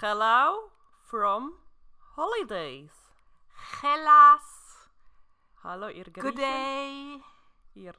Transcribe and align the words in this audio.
Hello 0.00 0.70
from 1.10 1.54
holidays. 2.14 2.92
Hellas. 3.82 4.86
Hallo, 5.64 5.88
ihr 5.88 6.04
Griechen. 6.04 6.22
Good 6.22 6.38
day. 6.38 7.20
Ihr 7.74 7.94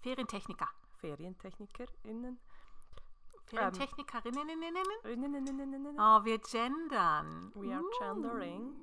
Ferientechniker. 0.00 0.68
FerientechnikerInnen. 1.02 2.40
Ferientechnikerinnen. 3.44 4.48
Innen. 5.04 5.98
Oh, 5.98 6.24
wir 6.24 6.38
gendern. 6.38 7.52
We 7.56 7.74
are 7.74 7.82
Uh. 7.82 7.90
gendering. 7.98 8.74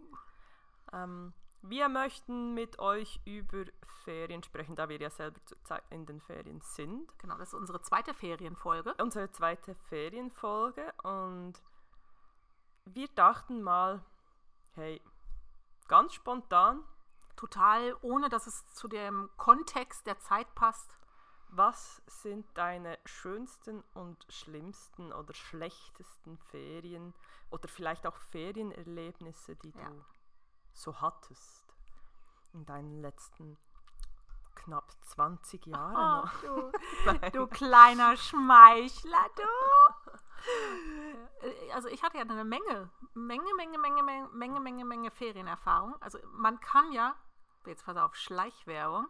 Ähm, 0.94 1.34
wir 1.64 1.90
möchten 1.90 2.54
mit 2.54 2.78
euch 2.78 3.20
über 3.26 3.66
Ferien 4.04 4.44
sprechen, 4.44 4.76
da 4.76 4.88
wir 4.88 5.00
ja 5.00 5.10
selber 5.10 5.44
zurzeit 5.46 5.84
in 5.90 6.06
den 6.06 6.22
Ferien 6.22 6.62
sind. 6.62 7.18
Genau, 7.18 7.40
das 7.40 7.54
ist 7.54 7.56
unsere 7.56 7.82
zweite 7.82 8.14
Ferienfolge. 8.14 8.94
Unsere 9.00 9.32
zweite 9.32 9.74
Ferienfolge 9.74 10.94
und 11.02 11.60
wir 12.96 13.08
dachten 13.10 13.62
mal, 13.62 14.04
hey, 14.76 15.02
ganz 15.88 16.14
spontan, 16.14 16.84
Total, 17.40 17.96
ohne 18.02 18.28
dass 18.28 18.48
es 18.48 18.68
zu 18.74 18.90
dem 18.90 19.30
Kontext 19.38 20.06
der 20.06 20.20
Zeit 20.20 20.54
passt. 20.56 20.98
Was 21.48 22.02
sind 22.06 22.46
deine 22.54 23.00
schönsten 23.06 23.82
und 23.94 24.26
schlimmsten 24.28 25.14
oder 25.14 25.34
schlechtesten 25.34 26.38
Ferien 26.38 27.14
oder 27.50 27.70
vielleicht 27.70 28.06
auch 28.06 28.18
Ferienerlebnisse, 28.18 29.56
die 29.56 29.70
Ja. 29.72 29.86
du 29.88 30.04
so 30.74 31.00
hattest 31.00 31.74
in 32.52 32.66
deinen 32.66 33.00
letzten 33.02 33.58
knapp 34.64 34.92
20 35.02 35.66
Jahren? 35.68 35.96
Ach, 35.96 36.44
noch? 36.44 36.72
du, 36.72 37.30
du 37.34 37.48
kleiner 37.48 38.16
Schmeichler, 38.18 39.26
du. 39.36 39.44
Äh, 41.42 41.72
Also 41.74 41.88
ich 41.90 42.04
hatte 42.04 42.18
ja 42.18 42.24
eine 42.24 42.44
Menge, 42.46 42.90
Menge, 43.14 43.54
Menge, 43.56 43.78
Menge, 43.78 44.04
Menge, 44.04 44.30
Menge, 44.32 44.60
Menge, 44.60 44.86
Menge 44.86 45.12
Ferienerfahrung. 45.12 45.96
Also 46.02 46.20
man 46.34 46.60
kann 46.60 46.92
ja, 46.92 47.16
jetzt 47.66 47.86
pass 47.86 47.98
auf, 47.98 48.16
Schleichwerbung, 48.16 49.08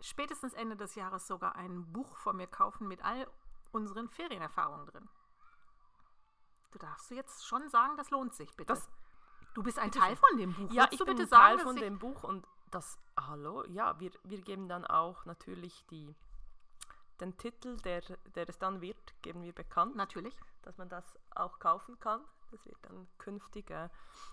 spätestens 0.00 0.54
Ende 0.54 0.76
des 0.76 0.94
Jahres 0.94 1.26
sogar 1.26 1.56
ein 1.56 1.92
Buch 1.92 2.16
von 2.16 2.36
mir 2.36 2.46
kaufen 2.46 2.88
mit 2.88 3.04
all 3.04 3.26
unseren 3.72 4.08
Ferienerfahrungen 4.08 4.86
drin. 4.86 5.08
Du 6.72 6.78
darfst 6.78 7.10
jetzt 7.10 7.46
schon 7.46 7.68
sagen, 7.68 7.96
das 7.96 8.10
lohnt 8.10 8.34
sich, 8.34 8.50
bitte. 8.56 8.72
Das- 8.72 8.88
du 9.54 9.62
bist 9.62 9.78
ein 9.78 9.90
Teil 9.92 10.16
von 10.16 10.38
dem 10.38 10.54
Buch. 10.54 10.70
Ja, 10.72 10.84
Willst 10.84 10.94
ich 11.00 11.06
bitte 11.06 11.22
ein 11.22 11.28
sagen, 11.28 11.56
Teil 11.56 11.58
von 11.66 11.76
dem 11.76 11.98
Buch 11.98 12.22
und 12.24 12.46
das, 12.74 12.98
hallo, 13.18 13.64
ja, 13.66 13.98
wir, 14.00 14.10
wir 14.24 14.40
geben 14.42 14.68
dann 14.68 14.84
auch 14.86 15.24
natürlich 15.26 15.84
die, 15.90 16.14
den 17.20 17.36
Titel, 17.38 17.76
der, 17.78 18.00
der 18.34 18.48
es 18.48 18.58
dann 18.58 18.80
wird, 18.80 19.14
geben 19.22 19.42
wir 19.42 19.52
bekannt. 19.52 19.94
Natürlich. 19.96 20.34
dass 20.62 20.78
man 20.78 20.88
das 20.88 21.04
auch 21.34 21.58
kaufen 21.58 21.98
kann. 22.00 22.20
Das 22.52 22.66
wird 22.66 22.76
dann 22.82 23.08
künftig 23.18 23.70
äh, 23.70 23.88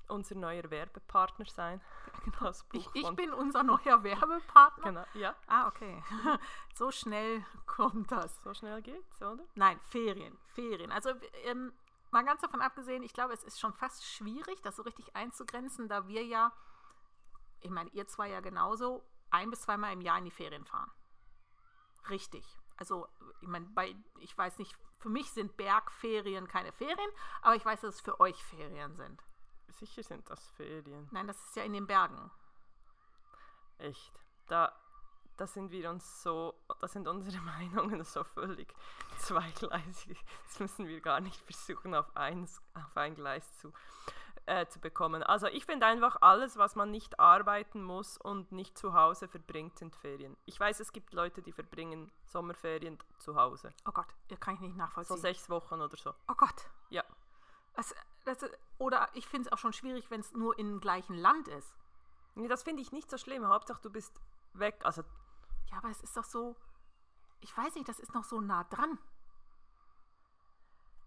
unser 0.10 0.36
neuer 0.36 0.70
Werbepartner 0.70 1.46
sein. 1.46 1.82
Das 2.42 2.66
Ich, 2.74 2.88
ich 2.94 3.10
bin 3.16 3.32
unser 3.32 3.64
neuer 3.64 4.04
Werbepartner. 4.04 4.84
Genau, 4.84 5.06
ja, 5.14 5.36
Ah, 5.48 5.68
okay. 5.68 6.04
so 6.76 6.92
schnell 6.92 7.46
kommt 7.66 8.12
das. 8.12 8.42
so 8.44 8.54
schnell 8.54 8.82
geht's, 8.82 9.22
oder? 9.22 9.44
Nein, 9.56 9.80
Ferien. 9.86 10.38
Ferien. 10.54 10.92
Also 10.92 11.12
ähm, 11.46 11.72
mal 12.12 12.26
ganz 12.26 12.42
davon 12.42 12.62
abgesehen, 12.62 13.04
ich 13.04 13.14
glaube, 13.14 13.34
es 13.34 13.44
ist 13.44 13.60
schon 13.60 13.74
fast 13.74 14.06
schwierig, 14.06 14.62
das 14.64 14.76
so 14.76 14.84
richtig 14.84 15.16
einzugrenzen, 15.16 15.88
da 15.88 16.08
wir 16.08 16.26
ja, 16.26 16.52
ich 17.62 17.70
meine, 17.70 17.90
ihr 17.92 18.08
zwei 18.08 18.30
ja 18.30 18.40
genauso, 18.40 19.04
ein 19.30 19.50
bis 19.50 19.62
zweimal 19.62 19.94
im 19.94 20.02
Jahr 20.02 20.18
in 20.18 20.26
die 20.26 20.32
Ferien 20.32 20.66
fahren. 20.66 20.92
Richtig. 22.10 22.46
Also, 22.78 23.08
ich 23.42 23.48
meine, 23.48 23.66
bei, 23.68 23.96
ich 24.20 24.38
weiß 24.38 24.58
nicht, 24.58 24.76
für 25.00 25.10
mich 25.10 25.32
sind 25.32 25.58
Bergferien 25.58 26.48
keine 26.48 26.72
Ferien, 26.72 27.10
aber 27.42 27.56
ich 27.56 27.66
weiß, 27.66 27.82
dass 27.82 27.96
es 27.96 28.02
für 28.02 28.20
euch 28.20 28.42
Ferien 28.44 28.96
sind. 28.96 29.22
Sicher 29.70 30.04
sind 30.04 30.30
das 30.30 30.46
Ferien. 30.52 31.08
Nein, 31.12 31.28
das 31.28 31.44
ist 31.46 31.56
ja 31.56 31.64
in 31.64 31.74
den 31.74 31.88
Bergen. 31.88 32.32
Echt. 33.78 34.12
Da, 34.48 34.74
da 35.38 35.48
sind 35.48 35.72
wir 35.72 35.90
uns 35.90 36.22
so, 36.22 36.54
da 36.82 36.88
sind 36.88 37.08
unsere 37.08 37.42
Meinungen 37.44 38.04
so 38.04 38.24
völlig 38.24 38.74
zweigleisig. 39.20 40.18
Das 40.46 40.60
müssen 40.60 40.88
wir 40.88 41.00
gar 41.02 41.22
nicht 41.22 41.40
versuchen, 41.42 41.96
auf, 41.96 42.16
eins, 42.16 42.62
auf 42.74 42.98
ein 42.98 43.16
Gleis 43.16 43.58
zu, 43.60 43.72
äh, 44.50 44.68
zu 44.68 44.80
bekommen. 44.80 45.22
Also 45.24 45.48
ich 45.48 45.66
finde 45.66 45.86
einfach, 45.86 46.18
alles, 46.22 46.58
was 46.58 46.76
man 46.76 46.92
nicht 46.92 47.20
arbeiten 47.20 47.84
muss 47.84 48.18
und 48.18 48.52
nicht 48.52 48.78
zu 48.78 48.94
Hause 48.94 49.28
verbringt, 49.28 49.78
sind 49.78 49.96
Ferien. 49.96 50.36
Ich 50.46 50.60
weiß, 50.60 50.80
es 50.80 50.92
gibt 50.92 51.14
Leute, 51.14 51.42
die 51.42 51.52
verbringen 51.52 52.12
Sommerferien 52.26 52.98
zu 53.20 53.36
Hause. 53.36 53.72
Oh 53.88 53.92
Gott, 53.92 54.08
ihr 54.30 54.38
kann 54.38 54.56
ich 54.56 54.62
nicht 54.62 54.74
So 54.74 54.78
nachvollziehen. 54.80 55.18
sechs 55.18 55.50
Wochen 55.50 55.82
oder 55.82 55.96
so. 55.96 56.14
oh 56.28 56.34
Gott. 56.36 56.70
Ja. 56.90 57.04
Das, 57.76 57.94
das, 58.26 58.40
oder 58.80 59.08
ich 59.14 59.28
finde 59.28 59.48
es 59.48 59.54
auch 59.54 59.58
schon 59.60 59.74
schwierig, 59.74 60.10
wenn 60.10 60.22
es 60.22 60.34
nur 60.34 60.58
im 60.58 60.80
gleichen 60.82 61.16
Land 61.16 61.48
ist. 61.48 61.74
Nee, 62.36 62.48
das 62.48 62.64
finde 62.64 62.82
ich 62.82 62.92
nicht 62.92 63.10
so 63.10 63.18
schlimm. 63.18 63.48
Hauptsache, 63.48 63.82
du 63.82 63.90
bist 63.90 64.20
weg. 64.54 64.82
Also 64.84 65.04
Ja, 65.72 65.78
aber 65.78 65.90
es 65.90 66.02
ist 66.02 66.18
doch 66.18 66.24
so, 66.26 66.56
ich 67.40 67.56
weiß 67.56 67.76
nicht, 67.76 67.88
das 67.88 68.00
ist 68.00 68.14
noch 68.14 68.24
so 68.24 68.42
nah 68.42 68.64
dran 68.66 68.98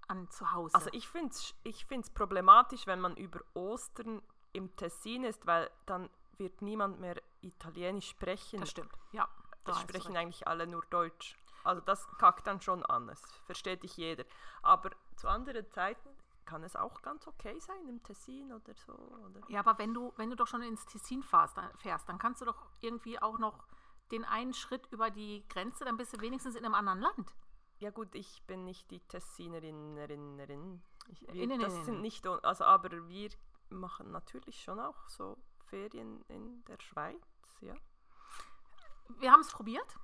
an 0.08 0.30
zu 0.30 0.52
Hause. 0.52 0.74
Also 0.74 0.90
ich 0.92 1.08
finde 1.08 1.30
es 1.30 1.54
ich 1.62 1.84
find's 1.86 2.10
problematisch, 2.10 2.86
wenn 2.86 3.00
man 3.00 3.16
über 3.16 3.40
Ostern 3.54 4.22
im 4.52 4.74
Tessin 4.76 5.24
ist, 5.24 5.46
weil 5.46 5.70
dann 5.86 6.10
wird 6.38 6.62
niemand 6.62 7.00
mehr 7.00 7.16
Italienisch 7.40 8.08
sprechen. 8.08 8.60
das 8.60 8.70
stimmt, 8.70 8.92
ja. 9.12 9.28
da 9.64 9.74
sprechen 9.74 10.16
eigentlich 10.16 10.46
alle 10.46 10.66
nur 10.66 10.82
Deutsch. 10.90 11.38
Also 11.64 11.80
das 11.80 12.06
kackt 12.18 12.46
dann 12.46 12.60
schon 12.60 12.84
an, 12.86 13.06
das 13.06 13.22
versteht 13.46 13.82
dich 13.82 13.96
jeder. 13.96 14.24
Aber 14.62 14.90
zu 15.16 15.28
anderen 15.28 15.70
Zeiten 15.70 16.08
kann 16.44 16.64
es 16.64 16.74
auch 16.74 17.02
ganz 17.02 17.26
okay 17.26 17.58
sein, 17.60 17.88
im 17.88 18.02
Tessin 18.02 18.52
oder 18.52 18.74
so. 18.74 18.92
Oder? 18.92 19.40
Ja, 19.48 19.60
aber 19.60 19.78
wenn 19.78 19.94
du, 19.94 20.12
wenn 20.16 20.30
du 20.30 20.36
doch 20.36 20.46
schon 20.46 20.62
ins 20.62 20.84
Tessin 20.86 21.22
fährst 21.22 21.56
dann, 21.56 21.70
fährst, 21.78 22.08
dann 22.08 22.18
kannst 22.18 22.40
du 22.40 22.46
doch 22.46 22.66
irgendwie 22.80 23.20
auch 23.20 23.38
noch 23.38 23.64
den 24.10 24.24
einen 24.24 24.52
Schritt 24.52 24.86
über 24.90 25.10
die 25.10 25.44
Grenze, 25.48 25.84
dann 25.84 25.96
bist 25.96 26.14
du 26.14 26.20
wenigstens 26.20 26.54
in 26.54 26.64
einem 26.64 26.74
anderen 26.74 27.00
Land. 27.00 27.34
Ja 27.82 27.90
gut, 27.90 28.14
ich 28.14 28.44
bin 28.46 28.64
nicht 28.64 28.88
die 28.92 29.00
Tessinerin, 29.00 29.96
Erinnerin. 29.96 30.80
Ich, 31.08 31.20
wir, 31.22 31.42
Innen- 31.42 31.60
das 31.60 31.84
sind 31.84 32.00
nicht, 32.00 32.24
also 32.24 32.64
aber 32.64 33.08
wir 33.08 33.30
machen 33.70 34.12
natürlich 34.12 34.62
schon 34.62 34.78
auch 34.78 35.08
so 35.08 35.36
Ferien 35.64 36.24
in 36.28 36.64
der 36.66 36.78
Schweiz, 36.80 37.20
ja. 37.60 37.74
Wir 39.18 39.32
haben 39.32 39.40
es 39.40 39.50
probiert, 39.50 39.98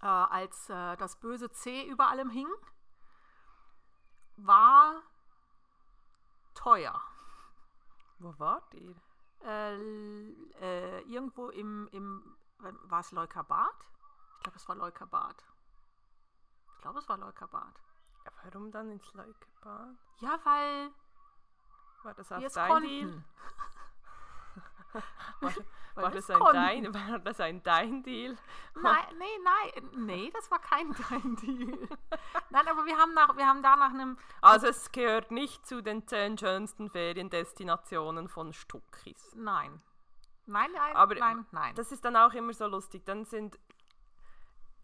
äh, 0.00 0.06
als 0.06 0.70
äh, 0.70 0.96
das 0.98 1.16
böse 1.18 1.50
C 1.50 1.84
über 1.88 2.06
allem 2.08 2.30
hing. 2.30 2.46
War 4.36 5.02
teuer. 6.54 7.02
Wo 8.20 8.38
wart 8.38 8.72
ihr? 8.74 8.94
Äh, 9.42 10.30
äh, 10.60 11.00
irgendwo 11.12 11.48
im, 11.48 11.88
im 11.90 12.36
war 12.58 13.00
es 13.00 13.10
Leukerbad? 13.10 13.74
Ich 14.36 14.42
glaube, 14.44 14.56
es 14.58 14.68
war 14.68 14.76
Leukerbad. 14.76 15.44
Ich 16.78 16.82
glaube, 16.82 17.00
es 17.00 17.08
war 17.08 17.18
Leukerbad. 17.18 17.74
Ja, 18.24 18.30
warum 18.44 18.70
dann 18.70 18.92
ins 18.92 19.12
Leukerbad? 19.12 19.96
Ja, 20.20 20.38
weil 20.44 20.90
War 22.04 22.14
das 22.14 22.30
auf 22.30 22.52
dein 22.54 22.82
Deal? 22.82 23.24
War, 25.40 25.52
war, 25.96 26.10
das 26.12 26.30
ein 26.30 26.40
dein, 26.52 26.94
war 26.94 27.18
das 27.18 27.40
ein 27.40 27.62
Dein 27.62 28.02
Deal? 28.04 28.38
Nein, 28.80 29.04
nee, 29.18 29.24
nein, 29.44 29.90
nee, 30.06 30.30
das 30.32 30.50
war 30.50 30.60
kein 30.60 30.94
dein 31.10 31.36
Deal. 31.42 31.88
Nein, 32.50 32.68
aber 32.68 32.86
wir 32.86 32.96
haben, 32.96 33.12
nach, 33.12 33.36
wir 33.36 33.46
haben 33.46 33.62
da 33.62 33.76
nach 33.76 33.90
einem, 33.90 34.16
Also 34.40 34.68
es 34.68 34.90
gehört 34.92 35.30
nicht 35.32 35.66
zu 35.66 35.82
den 35.82 36.06
zehn 36.06 36.38
schönsten 36.38 36.88
Feriendestinationen 36.88 38.28
von 38.28 38.52
Stuckis. 38.52 39.34
nein. 39.34 39.82
Nein, 40.46 40.70
nein, 40.72 40.96
Aber 40.96 41.14
nein, 41.16 41.46
nein. 41.50 41.74
Das 41.74 41.92
ist 41.92 42.02
dann 42.06 42.16
auch 42.16 42.32
immer 42.32 42.54
so 42.54 42.66
lustig. 42.66 43.04
Dann 43.04 43.26
sind, 43.26 43.58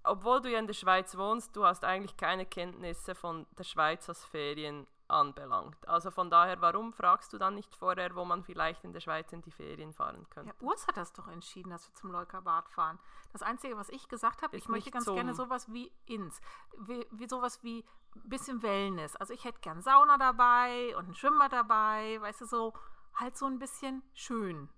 obwohl 0.05 0.41
du 0.41 0.51
ja 0.51 0.59
in 0.59 0.67
der 0.67 0.75
Schweiz 0.75 1.17
wohnst, 1.17 1.55
du 1.57 1.65
hast 1.65 1.85
eigentlich 1.85 2.17
keine 2.17 2.47
Kenntnisse 2.47 3.15
von 3.15 3.47
der 3.59 3.65
Schweiz 3.65 4.09
als 4.09 4.25
Ferien 4.25 4.87
anbelangt. 5.09 5.87
Also 5.87 6.11
von 6.11 6.31
daher, 6.31 6.61
warum 6.63 6.93
fragst 6.93 7.33
du 7.33 7.39
dann 7.39 7.55
nicht 7.55 7.75
vorher, 7.77 8.15
wo 8.15 8.25
man 8.25 8.43
vielleicht 8.43 8.85
in 8.85 8.93
der 8.93 9.01
Schweiz 9.01 9.33
in 9.33 9.43
die 9.43 9.51
Ferien 9.51 9.93
fahren 9.93 10.27
könnte? 10.31 10.55
Ja, 10.59 10.67
Urs 10.67 10.87
hat 10.87 10.97
das 10.97 11.13
doch 11.13 11.29
entschieden, 11.29 11.71
dass 11.71 11.87
wir 11.89 11.95
zum 11.95 12.11
Leukerbad 12.11 12.69
fahren. 12.71 12.99
Das 13.33 13.43
Einzige, 13.43 13.77
was 13.77 13.91
ich 13.91 14.09
gesagt 14.09 14.41
habe, 14.43 14.57
Ist 14.57 14.63
ich 14.65 14.69
möchte 14.69 14.91
ganz 14.91 15.05
zum- 15.05 15.15
gerne 15.17 15.35
sowas 15.35 15.71
wie 15.73 15.93
ins, 16.07 16.41
wie, 16.79 17.07
wie 17.11 17.29
sowas 17.29 17.63
wie 17.63 17.85
ein 18.17 18.29
bisschen 18.29 18.63
Wellness. 18.63 19.15
Also 19.17 19.35
ich 19.35 19.45
hätte 19.45 19.61
gern 19.61 19.83
Sauna 19.83 20.17
dabei 20.17 20.97
und 20.97 21.09
ein 21.09 21.15
Schwimmbad 21.15 21.53
dabei, 21.53 22.19
weißt 22.21 22.41
du, 22.43 22.47
so 22.47 22.73
halt 23.15 23.37
so 23.37 23.45
ein 23.47 23.59
bisschen 23.59 24.03
schön. 24.15 24.69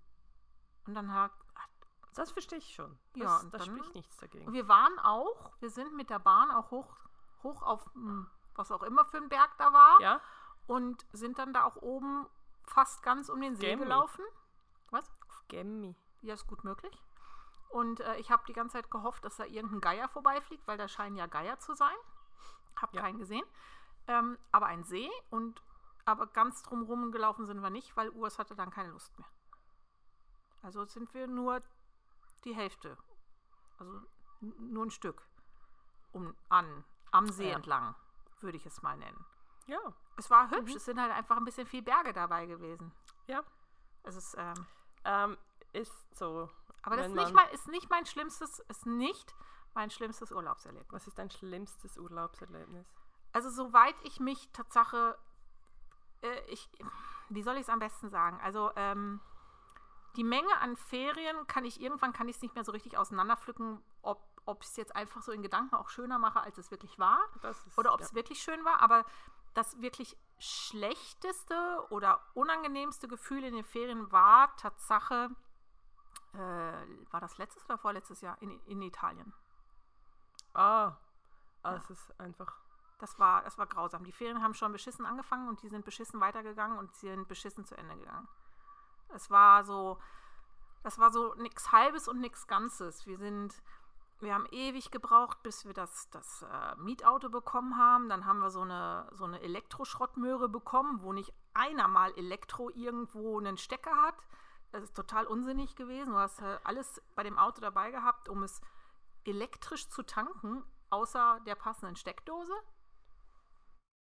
Und 0.87 0.95
dann 0.95 1.13
hat, 1.13 1.33
Das 2.17 2.31
verstehe 2.31 2.59
ich 2.59 2.75
schon. 2.75 2.99
Das, 3.15 3.23
Ja, 3.23 3.37
und 3.39 3.55
da 3.55 3.59
dann- 3.59 3.67
spricht 3.67 3.95
nichts 3.95 4.17
dagegen. 4.17 4.47
Und 4.47 4.53
wir 4.55 4.69
waren 4.69 4.99
auch, 4.99 5.53
wir 5.61 5.71
sind 5.71 5.95
mit 5.95 6.11
der 6.11 6.19
Bahn 6.19 6.51
auch 6.51 6.71
hoch, 6.71 6.95
hoch 7.43 7.63
auf 7.63 7.85
hm, 7.95 8.27
was 8.55 8.73
auch 8.73 8.83
immer 8.83 9.05
für 9.05 9.19
ein 9.19 9.29
Berg 9.29 9.51
da 9.59 9.73
war 9.73 10.01
Ja, 10.01 10.21
und 10.67 11.07
sind 11.13 11.39
dann 11.39 11.53
da 11.53 11.65
auch 11.65 11.77
oben 11.77 12.27
fast 12.65 13.03
ganz 13.03 13.29
um 13.29 13.41
den 13.41 13.55
See 13.55 13.67
Gemmi. 13.67 13.83
gelaufen. 13.85 14.25
Was? 14.91 15.09
auf 15.29 15.45
Gemmi. 15.49 15.95
Ja, 16.23 16.35
ist 16.35 16.47
gut 16.47 16.65
möglich. 16.65 17.01
Und 17.69 18.01
äh, 18.01 18.17
ich 18.17 18.31
habe 18.31 18.45
die 18.49 18.53
ganze 18.55 18.75
Zeit 18.75 18.91
gehofft, 18.91 19.25
dass 19.25 19.37
da 19.37 19.45
irgendein 19.45 19.81
Geier 19.81 20.09
vorbeifliegt, 20.09 20.67
weil 20.67 20.79
da 20.79 20.89
scheinen 20.89 21.17
ja 21.17 21.27
Geier 21.27 21.59
zu 21.59 21.75
sein. 21.75 21.95
Hab 22.81 22.95
Ja. 22.95 23.03
keinen 23.03 23.19
gesehen. 23.19 23.45
Ähm, 24.09 24.39
aber 24.53 24.67
ein 24.67 24.85
See 24.85 25.11
und 25.31 25.61
aber 26.05 26.27
ganz 26.29 26.63
drumherum 26.63 27.11
gelaufen 27.13 27.45
sind 27.47 27.61
wir 27.61 27.71
nicht, 27.71 27.97
weil 27.97 28.09
Urs 28.11 28.39
hatte 28.39 28.55
dann 28.55 28.71
keine 28.71 28.91
Lust 28.93 29.17
mehr. 29.19 29.29
Also 30.63 30.85
sind 30.85 31.13
wir 31.15 31.27
nur 31.27 31.61
die 32.47 32.55
Hälfte. 32.55 32.97
Also 33.79 34.01
nur 34.41 34.87
ein 34.87 34.91
Stück. 34.91 35.23
Um, 36.13 36.35
an, 36.49 36.85
am 37.11 37.29
See 37.31 37.51
Ja. 37.51 37.57
entlang, 37.57 37.95
würde 38.41 38.57
ich 38.57 38.65
es 38.65 38.81
mal 38.81 38.97
nennen. 38.97 39.23
Ja, 39.67 39.81
Es 40.17 40.31
war 40.31 40.49
hübsch, 40.51 40.75
es 40.77 40.85
sind 40.87 40.99
halt 41.01 41.13
einfach 41.13 41.37
ein 41.37 41.45
bisschen 41.45 41.67
viel 41.67 41.83
Berge 41.83 42.13
dabei 42.15 42.47
gewesen. 42.47 42.93
ja. 43.27 43.43
Es 44.05 44.15
ist, 44.15 44.37
ähm, 44.39 44.67
Ähm, 45.05 45.37
ist 45.73 46.17
so. 46.17 46.49
aber 46.83 46.97
das 46.97 47.09
ist 47.09 47.15
nicht, 47.15 47.35
mein, 47.35 47.49
ist 47.51 47.67
nicht 47.67 47.91
mein 47.91 48.07
schlimmstes, 48.07 48.61
ist 48.61 48.87
nicht 48.87 49.35
mein 49.75 49.91
schlimmstes 49.91 50.31
Urlaubserlebnis. 50.31 50.93
Was 50.93 51.07
ist 51.09 51.19
dein 51.19 51.29
schlimmstes 51.31 51.99
Urlaubserlebnis? 51.99 52.87
Also 53.33 53.51
soweit 53.51 53.97
ich 54.05 54.21
mich 54.21 54.49
Tatsache, 54.53 55.19
äh, 56.23 56.41
ich, 56.53 56.71
wie 57.31 57.43
soll 57.43 57.57
ich 57.57 57.63
es 57.63 57.69
am 57.69 57.81
besten 57.81 58.09
sagen? 58.09 58.41
Also 58.41 58.71
ähm, 58.77 59.21
die 60.17 60.25
Menge 60.25 60.57
an 60.61 60.77
Ferien 60.77 61.47
kann 61.47 61.65
ich 61.65 61.81
irgendwann 61.81 62.13
kann 62.13 62.29
ich 62.29 62.37
es 62.37 62.43
nicht 62.43 62.55
mehr 62.55 62.65
so 62.65 62.73
richtig 62.73 62.97
auseinanderpflücken, 62.99 63.83
ob 64.03 64.27
ob 64.47 64.63
ich 64.63 64.69
es 64.69 64.77
jetzt 64.77 64.95
einfach 64.95 65.23
so 65.23 65.33
in 65.33 65.43
Gedanken 65.43 65.75
auch 65.75 65.89
schöner 65.89 66.19
mache, 66.19 66.41
als 66.41 66.57
es 66.57 66.71
wirklich 66.71 66.99
war, 66.99 67.19
Das 67.43 67.67
ist, 67.67 67.77
oder 67.77 67.93
ob 67.93 68.01
ja. 68.01 68.07
es 68.07 68.15
wirklich 68.15 68.41
schön 68.41 68.65
war. 68.65 68.81
Aber 68.81 69.05
das 69.55 69.81
wirklich 69.81 70.17
schlechteste 70.39 71.85
oder 71.91 72.21
unangenehmste 72.35 73.09
Gefühl 73.09 73.43
in 73.45 73.55
den 73.55 73.65
Ferien 73.65 74.11
war 74.13 74.55
Tatsache, 74.57 75.31
äh, 76.33 76.39
war 76.39 77.21
das 77.21 77.39
letztes 77.39 77.65
oder 77.65 77.77
vorletztes 77.77 78.21
Jahr 78.21 78.41
in, 78.41 78.51
in 78.67 78.83
Italien. 78.83 79.33
Ah, 80.55 80.97
also 81.63 81.83
es 81.85 81.91
ist 81.91 82.21
einfach. 82.21 82.57
Das 82.99 83.19
war, 83.19 83.43
das 83.43 83.59
war 83.59 83.67
grausam. 83.67 84.05
Die 84.05 84.13
Ferien 84.13 84.43
haben 84.43 84.55
schon 84.55 84.73
beschissen 84.73 85.05
angefangen 85.05 85.49
und 85.49 85.61
die 85.63 85.69
sind 85.69 85.85
beschissen 85.85 86.21
weitergegangen 86.21 86.79
und 86.79 86.95
sie 86.95 87.09
sind 87.09 87.29
beschissen 87.29 87.65
zu 87.65 87.77
Ende 87.77 87.97
gegangen. 87.97 88.29
Es 89.15 89.31
war 89.31 89.65
so, 89.65 89.99
das 90.83 90.99
war 90.99 91.11
so 91.11 91.35
nichts 91.35 91.73
Halbes 91.73 92.09
und 92.09 92.21
nichts 92.21 92.47
Ganzes. 92.47 93.07
Wir 93.07 93.19
sind, 93.19 93.63
wir 94.21 94.35
haben 94.35 94.47
ewig 94.51 94.91
gebraucht, 94.91 95.43
bis 95.43 95.65
wir 95.65 95.75
das, 95.75 96.11
das 96.11 96.43
äh, 96.43 96.77
Mietauto 96.77 97.29
bekommen 97.29 97.77
haben. 97.77 98.09
Dann 98.09 98.27
haben 98.27 98.41
wir 98.41 98.51
so 98.51 98.63
eine, 98.63 99.09
so 99.13 99.25
eine 99.25 99.41
Elektroschrottmöhre 99.41 100.49
bekommen, 100.49 101.03
wo 101.03 101.13
nicht 101.13 101.33
einer 101.55 101.89
mal 101.89 102.13
Elektro 102.17 102.71
irgendwo 102.71 103.39
einen 103.39 103.57
Stecker 103.57 103.97
hat. 104.03 104.17
Das 104.73 104.83
ist 104.83 104.95
total 104.95 105.27
unsinnig 105.27 105.77
gewesen. 105.77 106.13
Du 106.13 106.19
hast 106.19 106.41
äh, 106.41 106.59
alles 106.65 107.03
bei 107.15 107.23
dem 107.23 107.39
Auto 107.39 107.61
dabei 107.61 107.91
gehabt, 107.91 108.29
um 108.29 108.43
es 108.43 108.61
elektrisch 109.25 109.89
zu 109.89 110.03
tanken, 110.03 110.65
außer 110.91 111.41
der 111.47 111.55
passenden 111.55 111.97
Steckdose. 111.97 112.55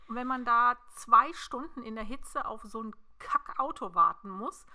Und 0.08 0.16
wenn 0.16 0.28
man 0.28 0.46
da 0.46 0.78
zwei 0.96 1.32
Stunden 1.34 1.84
in 1.84 1.96
der 1.96 2.04
Hitze 2.04 2.46
auf 2.46 2.64
so 2.64 2.82
ein 2.84 2.96
Kackauto 3.20 3.94
warten 3.96 4.30
muss, 4.30 4.66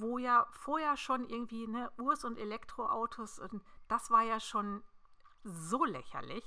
wo 0.00 0.18
ja 0.18 0.46
vorher 0.50 0.96
schon 0.96 1.28
irgendwie 1.28 1.66
ne, 1.66 1.90
Urs- 1.98 2.24
und 2.24 2.38
Elektroautos, 2.38 3.38
und 3.38 3.62
das 3.88 4.10
war 4.10 4.22
ja 4.22 4.38
schon 4.38 4.82
so 5.42 5.84
lächerlich, 5.84 6.44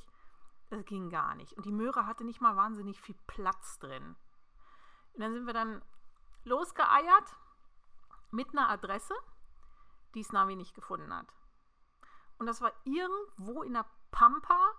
das 0.69 0.85
ging 0.85 1.09
gar 1.09 1.35
nicht. 1.35 1.53
Und 1.53 1.65
die 1.65 1.71
Möhre 1.71 2.05
hatte 2.05 2.23
nicht 2.23 2.39
mal 2.39 2.55
wahnsinnig 2.55 3.01
viel 3.01 3.17
Platz 3.27 3.77
drin. 3.79 4.15
Und 5.13 5.21
dann 5.21 5.33
sind 5.33 5.45
wir 5.45 5.53
dann 5.53 5.83
losgeeiert 6.45 7.35
mit 8.31 8.49
einer 8.51 8.69
Adresse, 8.69 9.13
die 10.15 10.21
es 10.21 10.31
Navi 10.31 10.55
nicht 10.55 10.73
gefunden 10.73 11.13
hat. 11.13 11.27
Und 12.37 12.45
das 12.45 12.61
war 12.61 12.71
irgendwo 12.85 13.63
in 13.63 13.73
der 13.73 13.85
Pampa 14.11 14.71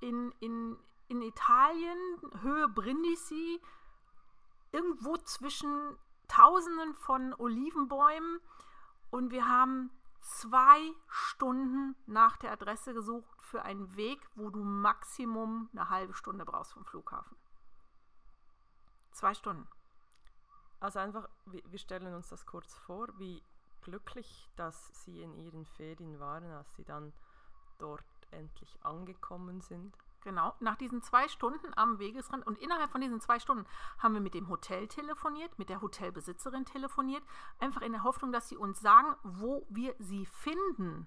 in, 0.00 0.32
in, 0.38 0.78
in 1.08 1.22
Italien, 1.22 1.98
Höhe 2.40 2.68
Brindisi, 2.68 3.60
irgendwo 4.70 5.16
zwischen 5.18 5.98
Tausenden 6.28 6.94
von 6.94 7.34
Olivenbäumen. 7.34 8.40
Und 9.10 9.30
wir 9.30 9.48
haben 9.48 9.90
zwei 10.20 10.92
Stunden 11.08 11.94
nach 12.06 12.36
der 12.36 12.52
Adresse 12.52 12.92
gesucht 12.92 13.42
für 13.42 13.62
einen 13.62 13.96
Weg, 13.96 14.20
wo 14.34 14.50
du 14.50 14.64
Maximum 14.64 15.70
eine 15.72 15.88
halbe 15.88 16.14
Stunde 16.14 16.44
brauchst 16.44 16.72
vom 16.72 16.84
Flughafen. 16.84 17.36
Zwei 19.12 19.34
Stunden. 19.34 19.68
Also 20.80 20.98
einfach, 20.98 21.28
wir, 21.46 21.78
stellen 21.78 22.14
uns 22.14 22.28
das 22.28 22.44
kurz 22.44 22.74
vor, 22.74 23.08
wie 23.18 23.42
glücklich, 23.82 24.50
dass 24.56 24.88
sie 25.04 25.22
in 25.22 25.34
ihren 25.34 25.64
Ferien 25.64 26.20
waren, 26.20 26.50
als 26.52 26.74
sie 26.74 26.84
dann 26.84 27.12
dort 27.78 28.04
endlich 28.30 28.78
angekommen 28.84 29.60
sind. 29.60 29.96
Genau, 30.26 30.56
nach 30.58 30.74
diesen 30.74 31.02
zwei 31.02 31.28
Stunden 31.28 31.72
am 31.76 32.00
Wegesrand 32.00 32.44
und 32.48 32.58
innerhalb 32.58 32.90
von 32.90 33.00
diesen 33.00 33.20
zwei 33.20 33.38
Stunden 33.38 33.64
haben 34.00 34.12
wir 34.12 34.20
mit 34.20 34.34
dem 34.34 34.48
Hotel 34.48 34.88
telefoniert, 34.88 35.56
mit 35.56 35.68
der 35.68 35.80
Hotelbesitzerin 35.80 36.64
telefoniert, 36.64 37.22
einfach 37.60 37.80
in 37.80 37.92
der 37.92 38.02
Hoffnung, 38.02 38.32
dass 38.32 38.48
sie 38.48 38.56
uns 38.56 38.80
sagen, 38.80 39.14
wo 39.22 39.64
wir 39.70 39.94
sie 40.00 40.26
finden. 40.26 41.06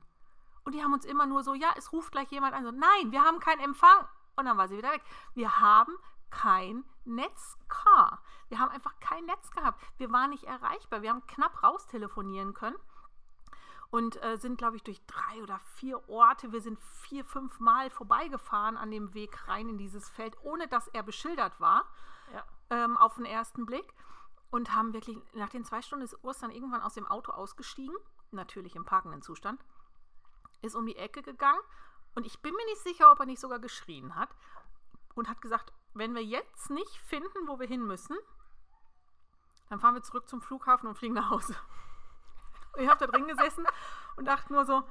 Und 0.63 0.73
die 0.73 0.81
haben 0.81 0.93
uns 0.93 1.03
immer 1.03 1.25
nur 1.25 1.43
so, 1.43 1.53
ja, 1.53 1.73
es 1.75 1.91
ruft 1.91 2.13
gleich 2.13 2.31
jemand 2.31 2.53
an, 2.53 2.63
so, 2.63 2.71
nein, 2.71 3.11
wir 3.11 3.21
haben 3.21 3.41
keinen 3.41 3.59
Empfang. 3.59 4.07
Und 4.37 4.45
dann 4.45 4.57
war 4.57 4.69
sie 4.69 4.77
wieder 4.77 4.93
weg. 4.93 5.03
Wir 5.33 5.59
haben 5.59 5.91
kein 6.29 6.85
Netz. 7.03 7.57
Car. 7.67 8.23
Wir 8.47 8.59
haben 8.59 8.71
einfach 8.71 8.97
kein 9.01 9.25
Netz 9.25 9.51
gehabt. 9.51 9.81
Wir 9.97 10.13
waren 10.13 10.29
nicht 10.29 10.45
erreichbar. 10.45 11.01
Wir 11.01 11.09
haben 11.09 11.27
knapp 11.27 11.61
raus 11.61 11.87
telefonieren 11.87 12.53
können 12.53 12.77
und 13.91 14.21
äh, 14.23 14.37
sind, 14.37 14.57
glaube 14.57 14.75
ich, 14.75 14.83
durch 14.83 15.03
drei 15.05 15.41
oder 15.41 15.59
vier 15.75 16.07
Orte, 16.09 16.51
wir 16.51 16.61
sind 16.61 16.79
vier, 16.79 17.25
fünf 17.25 17.59
Mal 17.59 17.89
vorbeigefahren 17.89 18.77
an 18.77 18.91
dem 18.91 19.13
Weg 19.13 19.47
rein 19.47 19.67
in 19.69 19.77
dieses 19.77 20.09
Feld, 20.09 20.37
ohne 20.43 20.67
dass 20.67 20.87
er 20.89 21.03
beschildert 21.03 21.59
war, 21.59 21.85
Ja. 22.33 22.43
ähm, 22.69 22.97
auf 22.97 23.15
den 23.15 23.25
ersten 23.25 23.65
Blick. 23.65 23.93
Und 24.51 24.73
haben 24.73 24.93
wirklich, 24.93 25.19
nach 25.33 25.49
den 25.49 25.63
zwei 25.63 25.81
Stunden 25.83 26.03
ist 26.03 26.23
Urs 26.23 26.39
dann 26.39 26.49
irgendwann 26.49 26.81
aus 26.81 26.95
dem 26.95 27.05
Auto 27.05 27.31
ausgestiegen, 27.31 27.95
natürlich 28.31 28.75
im 28.75 28.83
parkenden 28.83 29.21
Zustand, 29.21 29.63
ist 30.61 30.75
um 30.75 30.87
die 30.87 30.95
Ecke 30.95 31.21
gegangen 31.21 31.59
und 32.15 32.25
ich 32.25 32.41
bin 32.41 32.55
mir 32.55 32.65
nicht 32.65 32.81
sicher, 32.81 33.11
ob 33.11 33.19
er 33.19 33.27
nicht 33.27 33.39
sogar 33.39 33.59
geschrien 33.59 34.15
hat 34.15 34.29
und 35.13 35.29
hat 35.29 35.41
gesagt, 35.41 35.71
wenn 35.93 36.15
wir 36.15 36.23
jetzt 36.23 36.71
nicht 36.71 36.97
finden, 36.97 37.47
wo 37.47 37.59
wir 37.59 37.67
hin 37.67 37.85
müssen, 37.85 38.17
dann 39.69 39.79
fahren 39.79 39.93
wir 39.93 40.01
zurück 40.03 40.27
zum 40.27 40.41
Flughafen 40.41 40.89
und 40.89 40.95
fliegen 40.97 41.13
nach 41.13 41.29
Hause. 41.29 41.55
Ich 42.77 42.87
habe 42.87 43.05
da 43.05 43.07
drin 43.07 43.27
gesessen 43.27 43.65
und 44.15 44.25
dachte 44.25 44.53
nur 44.53 44.65
so, 44.65 44.83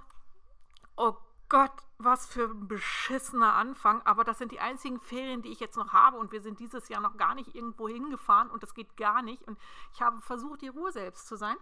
oh 0.97 1.17
Gott, 1.49 1.73
was 1.97 2.27
für 2.27 2.51
ein 2.51 2.69
beschissener 2.69 3.55
Anfang. 3.55 4.03
Aber 4.03 4.25
das 4.25 4.39
sind 4.39 4.53
die 4.53 4.61
einzigen 4.61 5.01
Ferien, 5.01 5.43
die 5.43 5.51
ich 5.51 5.61
jetzt 5.61 5.77
noch 5.77 5.93
habe 5.93 6.19
und 6.19 6.31
wir 6.33 6.43
sind 6.43 6.61
dieses 6.61 6.89
Jahr 6.89 7.01
noch 7.01 7.17
gar 7.17 7.35
nicht 7.35 7.55
irgendwo 7.55 7.89
hingefahren 7.89 8.51
und 8.51 8.63
das 8.63 8.75
geht 8.75 8.97
gar 8.97 9.23
nicht. 9.23 9.43
Und 9.45 9.59
ich 9.95 10.03
habe 10.03 10.21
versucht, 10.21 10.61
die 10.61 10.69
Ruhe 10.69 10.93
selbst 10.93 11.27
zu 11.27 11.37
sein. 11.37 11.57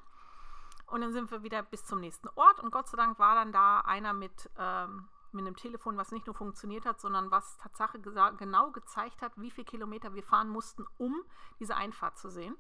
Und 0.87 1.01
dann 1.01 1.13
sind 1.13 1.31
wir 1.31 1.43
wieder 1.43 1.63
bis 1.63 1.85
zum 1.85 2.01
nächsten 2.01 2.29
Ort 2.37 2.61
und 2.61 2.71
Gott 2.71 2.89
sei 2.89 2.97
Dank 2.97 3.19
war 3.19 3.35
dann 3.35 3.53
da 3.53 3.81
einer 3.81 4.13
mit, 4.13 4.51
ähm, 4.57 5.09
mit 5.33 5.45
einem 5.45 5.57
Telefon, 5.57 5.97
was 5.97 6.13
nicht 6.13 6.27
nur 6.27 6.35
funktioniert 6.35 6.87
hat, 6.87 7.01
sondern 7.01 7.31
was 7.31 7.57
Tatsache 7.59 7.99
genau 8.01 8.71
gezeigt 8.71 9.21
hat, 9.21 9.33
wie 9.37 9.51
viele 9.51 9.65
Kilometer 9.65 10.15
wir 10.15 10.23
fahren 10.23 10.49
mussten, 10.49 10.87
um 10.99 11.25
diese 11.59 11.77
Einfahrt 11.77 12.19
zu 12.19 12.31
sehen. 12.31 12.57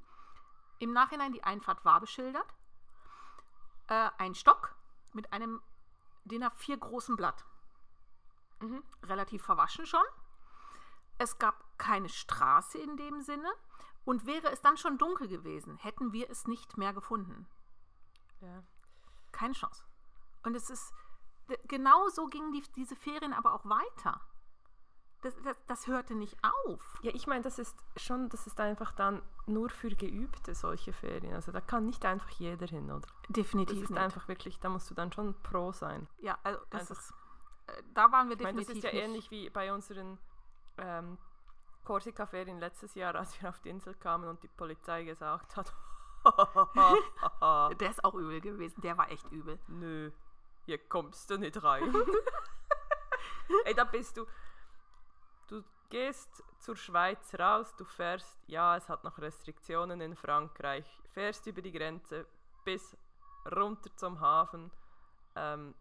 Im 0.78 0.92
Nachhinein, 0.92 1.32
die 1.32 1.44
Einfahrt 1.44 1.84
war 1.84 2.00
beschildert. 2.00 2.46
Äh, 3.88 4.10
ein 4.18 4.34
Stock 4.34 4.74
mit 5.12 5.32
einem 5.32 5.60
DIN 6.24 6.44
A4 6.44 6.76
großen 6.76 7.16
Blatt. 7.16 7.44
Mhm. 8.60 8.82
Relativ 9.02 9.42
verwaschen 9.42 9.86
schon. 9.86 10.04
Es 11.18 11.38
gab 11.38 11.64
keine 11.78 12.08
Straße 12.08 12.78
in 12.78 12.96
dem 12.96 13.22
Sinne. 13.22 13.52
Und 14.04 14.24
wäre 14.24 14.52
es 14.52 14.62
dann 14.62 14.76
schon 14.76 14.98
dunkel 14.98 15.26
gewesen, 15.26 15.76
hätten 15.78 16.12
wir 16.12 16.30
es 16.30 16.46
nicht 16.46 16.78
mehr 16.78 16.92
gefunden. 16.92 17.48
Ja. 18.40 18.62
Keine 19.32 19.52
Chance. 19.52 19.84
Und 20.44 20.54
es 20.54 20.70
ist, 20.70 20.94
genau 21.66 22.08
so 22.10 22.26
gingen 22.26 22.52
die, 22.52 22.62
diese 22.76 22.94
Ferien 22.94 23.32
aber 23.32 23.52
auch 23.52 23.64
weiter. 23.64 24.20
Das, 25.26 25.42
das, 25.42 25.56
das 25.66 25.86
hörte 25.86 26.14
nicht 26.14 26.36
auf. 26.66 26.98
Ja, 27.02 27.10
ich 27.14 27.26
meine, 27.26 27.42
das 27.42 27.58
ist 27.58 27.76
schon, 27.96 28.28
das 28.28 28.46
ist 28.46 28.60
einfach 28.60 28.92
dann 28.92 29.22
nur 29.46 29.68
für 29.70 29.88
Geübte 29.90 30.54
solche 30.54 30.92
Ferien. 30.92 31.34
Also 31.34 31.52
da 31.52 31.60
kann 31.60 31.86
nicht 31.86 32.04
einfach 32.04 32.30
jeder 32.30 32.66
hin, 32.66 32.90
oder? 32.90 33.00
Das 33.00 33.10
Definitiv 33.28 33.82
ist 33.84 33.90
nicht. 33.90 33.98
einfach 34.00 34.28
wirklich, 34.28 34.58
da 34.60 34.68
musst 34.68 34.90
du 34.90 34.94
dann 34.94 35.12
schon 35.12 35.34
pro 35.42 35.72
sein. 35.72 36.06
ja, 36.18 36.38
also 36.42 36.60
das 36.70 36.82
einfach- 36.90 37.02
ist, 37.02 37.10
äh, 37.66 37.82
da 37.94 38.10
waren 38.12 38.28
wir 38.28 38.36
Ich 38.36 38.42
meine, 38.42 38.58
das 38.58 38.66
definitiv 38.66 38.84
ist 38.90 38.92
ja 38.92 38.98
nicht. 39.00 39.08
ähnlich 39.08 39.30
wie 39.30 39.50
bei 39.50 39.72
unseren 39.72 40.18
ähm, 40.78 41.18
Korsika-Ferien 41.84 42.58
letztes 42.58 42.94
Jahr, 42.94 43.14
als 43.14 43.40
wir 43.40 43.48
auf 43.48 43.60
die 43.60 43.70
Insel 43.70 43.94
kamen 43.94 44.28
und 44.28 44.42
die 44.42 44.48
Polizei 44.48 45.04
gesagt 45.04 45.56
hat, 45.56 45.72
Der 47.80 47.90
ist 47.90 48.04
auch 48.04 48.14
übel 48.14 48.40
gewesen, 48.40 48.80
der 48.80 48.98
war 48.98 49.10
echt 49.12 49.30
übel. 49.30 49.58
nö, 49.68 50.10
hier 50.64 50.78
kommst 50.78 51.30
du 51.30 51.38
nicht 51.38 51.62
rein. 51.62 51.94
Ey, 53.64 53.74
da 53.74 53.84
bist 53.84 54.16
du 54.16 54.26
gehst 55.88 56.42
zur 56.58 56.76
Schweiz 56.76 57.34
raus, 57.38 57.74
du 57.76 57.84
fährst, 57.84 58.38
ja, 58.46 58.76
es 58.76 58.88
hat 58.88 59.04
noch 59.04 59.18
Restriktionen 59.18 60.00
in 60.00 60.16
Frankreich, 60.16 60.86
fährst 61.12 61.46
über 61.46 61.62
die 61.62 61.72
Grenze 61.72 62.26
bis 62.64 62.96
runter 63.54 63.94
zum 63.96 64.20
Hafen, 64.20 64.70
ähm, 65.34 65.74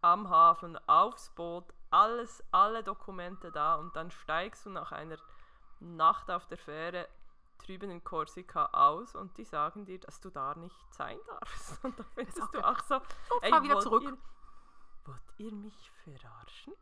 am 0.00 0.28
Hafen, 0.28 0.78
aufs 0.88 1.30
Boot, 1.30 1.64
alles, 1.90 2.42
alle 2.52 2.82
Dokumente 2.82 3.50
da 3.50 3.76
und 3.76 3.96
dann 3.96 4.10
steigst 4.10 4.66
du 4.66 4.70
nach 4.70 4.92
einer 4.92 5.16
Nacht 5.80 6.30
auf 6.30 6.46
der 6.46 6.58
Fähre 6.58 7.08
drüben 7.58 7.90
in 7.90 8.04
Korsika 8.04 8.66
aus 8.66 9.14
und 9.14 9.36
die 9.36 9.44
sagen 9.44 9.84
dir, 9.84 9.98
dass 9.98 10.20
du 10.20 10.30
da 10.30 10.54
nicht 10.54 10.94
sein 10.94 11.18
darfst. 11.26 11.84
Und 11.84 11.98
da 11.98 12.04
findest 12.14 12.40
auch 12.40 12.50
du 12.50 12.64
auch 12.64 12.80
so, 12.80 13.00
So, 13.28 13.40
ey, 13.40 13.50
fahr 13.50 13.62
wieder 13.62 13.80
zurück. 13.80 14.02
Ihr, 14.04 14.16
wollt 15.04 15.22
ihr 15.38 15.52
mich 15.52 15.90
verarschen? 16.04 16.72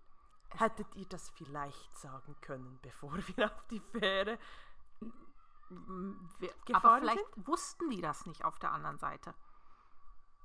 Hättet 0.55 0.95
ihr 0.95 1.07
das 1.07 1.29
vielleicht 1.31 1.97
sagen 1.99 2.37
können, 2.41 2.79
bevor 2.83 3.13
wir 3.37 3.47
auf 3.47 3.67
die 3.69 3.81
Fähre 3.81 4.39
wir- 6.39 6.51
Aber 6.51 6.65
Gefahren 6.65 7.01
vielleicht 7.01 7.47
wussten 7.47 7.91
die 7.91 8.01
das 8.01 8.25
nicht 8.27 8.45
auf 8.45 8.59
der 8.59 8.73
anderen 8.73 8.99
Seite. 8.99 9.35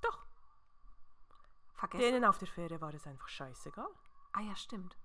Doch. 0.02 0.26
Vergessen. 1.76 2.02
Denen 2.02 2.26
auf 2.26 2.38
der 2.40 2.48
Fähre 2.48 2.82
war 2.82 2.94
es 2.94 3.06
einfach 3.06 3.28
scheißegal. 3.28 3.90
ah 4.34 4.40
ja, 4.42 4.56
stimmt. 4.56 4.98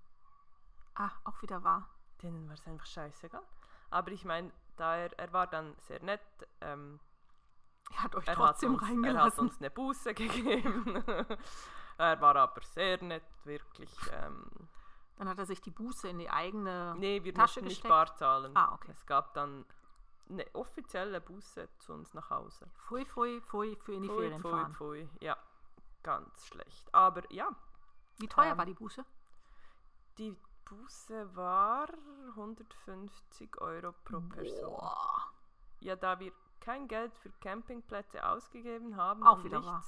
Ah, 0.95 1.11
auch 1.25 1.39
wieder 1.43 1.63
wahr. 1.63 1.87
Denen 2.23 2.47
war 2.47 2.55
es 2.55 2.65
einfach 2.65 2.87
scheißegal. 2.87 3.43
Aber 3.91 4.11
ich 4.11 4.25
meine, 4.25 4.51
da 4.75 4.95
er, 4.97 5.17
er 5.19 5.31
war 5.33 5.45
dann 5.47 5.75
sehr 5.79 6.01
nett. 6.01 6.21
Ähm, 6.61 6.99
Er 7.91 8.03
hat 8.03 8.15
euch 8.15 8.25
er, 8.27 8.31
hat 8.37 8.37
trotzdem 8.39 8.73
uns, 8.73 8.81
er 8.81 8.87
hat 8.87 8.91
reingelassen. 8.91 9.39
uns 9.41 9.57
eine 9.59 9.69
Buße 9.69 10.13
gegeben. 10.15 10.95
er 11.99 12.19
war 12.21 12.35
aber 12.35 12.61
sehr 12.63 13.01
nett, 13.03 13.23
wirklich. 13.45 13.91
Ähm, 14.11 14.49
Dann 15.17 15.27
hat 15.29 15.37
er 15.39 15.45
sich 15.45 15.61
die 15.61 15.71
Buße 15.71 16.07
in 16.09 16.19
die 16.19 16.29
eigene 16.29 16.95
nee, 16.97 17.23
wir 17.23 17.33
Tasche 17.33 17.59
nicht 17.61 17.69
gesteckt. 17.81 17.89
bar 17.89 18.15
zahlen. 18.15 18.55
Ah, 18.55 18.73
okay. 18.73 18.91
Es 18.91 19.05
gab 19.05 19.33
dann 19.33 19.65
eine 20.29 20.45
offizielle 20.53 21.19
Buße 21.21 21.69
zu 21.79 21.93
uns 21.93 22.13
nach 22.13 22.29
Hause. 22.29 22.67
Pfui, 22.85 23.05
pfui, 23.05 23.41
pfui 23.41 23.75
für 23.77 23.93
in 23.93 24.03
die 24.03 24.09
Pfui, 24.09 24.17
Ferien 24.17 24.39
pfui, 24.41 24.51
fahren. 24.51 24.73
pfui. 24.73 25.09
Ja, 25.21 25.37
ganz 26.03 26.45
schlecht. 26.47 26.93
Aber 26.93 27.23
ja, 27.31 27.49
Wie 28.19 28.27
teuer 28.27 28.51
Ähm, 28.51 28.57
war 28.57 28.65
die 28.65 28.73
Buße? 28.73 29.03
die 30.17 30.35
Buße 30.65 31.35
war 31.35 31.87
150 32.29 33.61
Euro 33.61 33.93
pro 34.03 34.19
Person. 34.21 34.71
Boah. 34.71 35.31
Ja, 35.79 35.95
da 35.95 36.19
wir 36.19 36.31
kein 36.59 36.87
Geld 36.87 37.15
für 37.15 37.29
Campingplätze 37.39 38.27
ausgegeben 38.27 38.97
haben. 38.97 39.25
Auch 39.25 39.43
wieder 39.43 39.59
nichts. 39.59 39.71
wahr. 39.71 39.83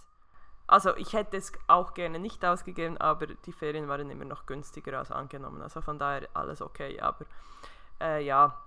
Also 0.70 0.96
ich 0.98 1.14
hätte 1.14 1.38
es 1.38 1.52
auch 1.68 1.94
gerne 1.96 2.20
nicht 2.20 2.46
ausgegeben, 2.46 2.98
aber 2.98 3.28
die 3.28 3.52
Ferien 3.52 3.88
waren 3.88 4.10
immer 4.10 4.26
noch 4.26 4.46
günstiger 4.46 5.00
als 5.00 5.12
angenommen. 5.12 5.62
Also 5.62 5.82
von 5.82 5.98
daher 5.98 6.30
alles 6.34 6.62
okay. 6.62 7.00
Aber 7.00 7.26
äh, 8.00 8.24
ja, 8.24 8.62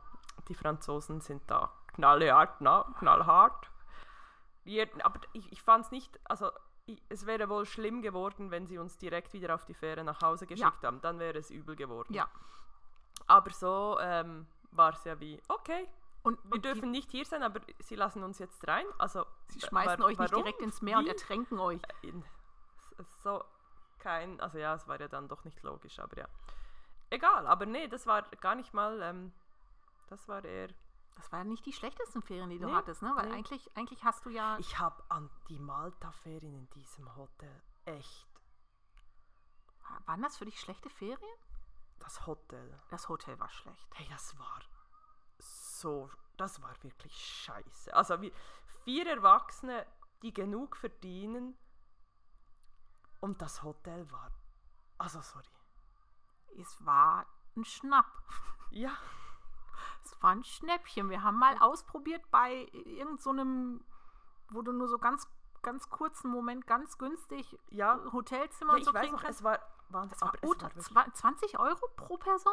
die 0.49 0.54
Franzosen 0.54 1.21
sind 1.21 1.42
da 1.47 1.73
knallhart, 1.94 2.61
na, 2.61 2.92
knallhart. 2.99 3.71
Wir, 4.64 4.88
aber 5.04 5.21
ich, 5.32 5.50
ich 5.52 5.62
fand 5.62 5.85
es 5.85 5.90
nicht, 5.92 6.18
also 6.25 6.50
ich, 6.87 7.00
es 7.09 7.26
wäre 7.26 7.49
wohl 7.49 7.66
schlimm 7.66 8.02
geworden, 8.02 8.50
wenn 8.50 8.66
sie 8.66 8.78
uns 8.78 8.99
direkt 8.99 9.32
wieder 9.32 9.54
auf 9.54 9.64
die 9.64 9.75
Fähre 9.75 10.02
nach 10.02 10.21
Hause 10.23 10.47
geschickt 10.47 10.82
haben. 10.82 11.00
Dann 11.00 11.21
wäre 11.21 11.38
es 11.38 11.50
übel 11.50 11.76
geworden. 11.76 12.12
Ja. 12.12 12.28
Aber 13.28 13.50
so 13.50 13.99
ähm, 14.00 14.47
war 14.73 14.92
es 14.92 15.04
ja 15.04 15.18
wie, 15.21 15.40
okay, 15.49 15.87
Und, 16.23 16.43
wir 16.45 16.52
und 16.55 16.64
dürfen 16.64 16.91
nicht 16.93 17.11
hier 17.11 17.25
sein, 17.25 17.43
aber 17.43 17.61
sie 17.81 17.97
lassen 17.97 18.23
uns 18.23 18.38
jetzt 18.38 18.67
rein. 18.69 18.87
Also 18.99 19.26
sie 19.49 19.61
schmeißen 19.61 19.99
wa- 20.00 20.05
euch 20.07 20.19
nicht 20.19 20.31
warum? 20.33 20.45
direkt 20.45 20.62
ins 20.62 20.81
Meer 20.83 20.99
und 20.99 21.05
Wie? 21.07 21.09
ertränken 21.11 21.59
euch. 21.59 21.83
Ist 22.99 23.23
so 23.23 23.43
kein, 23.99 24.41
also 24.41 24.59
ja, 24.59 24.75
es 24.75 24.87
war 24.87 25.00
ja 25.00 25.09
dann 25.09 25.29
doch 25.29 25.45
nicht 25.45 25.62
logisch, 25.62 25.99
aber 25.99 26.17
ja. 26.19 26.29
Egal, 27.11 27.47
aber 27.47 27.67
nee, 27.67 27.88
das 27.88 28.07
war 28.07 28.23
gar 28.23 28.55
nicht 28.55 28.73
mal, 28.73 29.00
ähm, 29.02 29.33
das 30.09 30.29
war 30.29 30.45
eher, 30.45 30.69
Das 31.17 31.31
waren 31.33 31.49
nicht 31.49 31.67
die 31.67 31.73
schlechtesten 31.73 32.23
Ferien, 32.23 32.50
die 32.50 32.59
du 32.59 32.67
Nee, 32.67 32.73
hattest, 32.73 33.02
ne? 33.02 33.12
Weil 33.17 33.29
nee. 33.29 33.35
eigentlich, 33.35 33.71
eigentlich 33.76 34.05
hast 34.05 34.25
du 34.25 34.31
ja. 34.31 34.59
ich 34.59 34.79
habe 34.79 35.02
an 35.09 35.29
die 35.49 35.59
Malta-Ferien 35.59 36.55
in 36.55 36.71
diesem 36.71 37.14
Hotel 37.17 37.62
echt, 37.85 38.26
waren 40.07 40.23
das 40.23 40.37
für 40.38 40.45
dich 40.45 40.59
schlechte 40.61 40.88
Ferien? 40.88 41.19
das 41.99 42.26
Hotel, 42.26 42.81
Das 42.91 43.09
Hotel 43.09 43.38
war 43.38 43.49
schlecht. 43.50 43.87
hey, 43.95 44.07
das 44.11 44.37
war 44.38 44.61
so, 45.83 46.09
das 46.37 46.62
war 46.62 46.75
wirklich 46.83 47.15
scheiße. 47.15 47.95
Also 47.95 48.21
wie 48.23 48.33
vier 48.85 49.07
Erwachsene, 49.07 49.87
die 50.23 50.33
genug 50.33 50.77
verdienen 50.77 51.57
und 53.21 53.41
das 53.43 53.62
Hotel 53.62 54.11
war, 54.11 54.31
also 54.99 55.21
sorry. 55.21 55.45
Es 56.61 56.85
war 56.85 57.27
ein 57.57 57.65
Schnapp. 57.65 58.07
Ja, 58.71 58.93
Es 60.05 60.21
war 60.23 60.31
ein 60.31 60.45
Schnäppchen. 60.45 61.11
Wir 61.11 61.23
haben 61.23 61.39
mal 61.39 61.57
ausprobiert 61.59 62.23
bei 62.31 62.67
irgendeinem, 62.73 63.19
so 63.19 63.31
einem, 63.31 63.85
wo 64.51 64.62
du 64.62 64.73
nur 64.73 64.89
so 64.89 64.99
ganz, 64.99 65.27
ganz 65.62 65.89
kurzen 65.91 66.31
Moment 66.31 66.67
ganz 66.67 66.99
günstig 66.99 67.59
ja, 67.71 68.01
Hotelzimmer 68.12 68.75
ja 68.75 68.79
ich 68.81 68.85
so 68.85 68.93
weiß 68.95 69.01
kriegen 69.03 69.15
noch, 69.15 69.23
kannst. 69.23 69.41
es 69.41 69.45
war, 69.45 69.59
war, 69.91 70.07
Das 70.09 70.23
aber 70.23 70.33
war 70.43 70.43
wirklich- 70.43 70.87
Zwa- 70.87 71.12
20 71.15 71.59
Euro 71.59 71.87
pro 71.97 72.17
Person? 72.17 72.53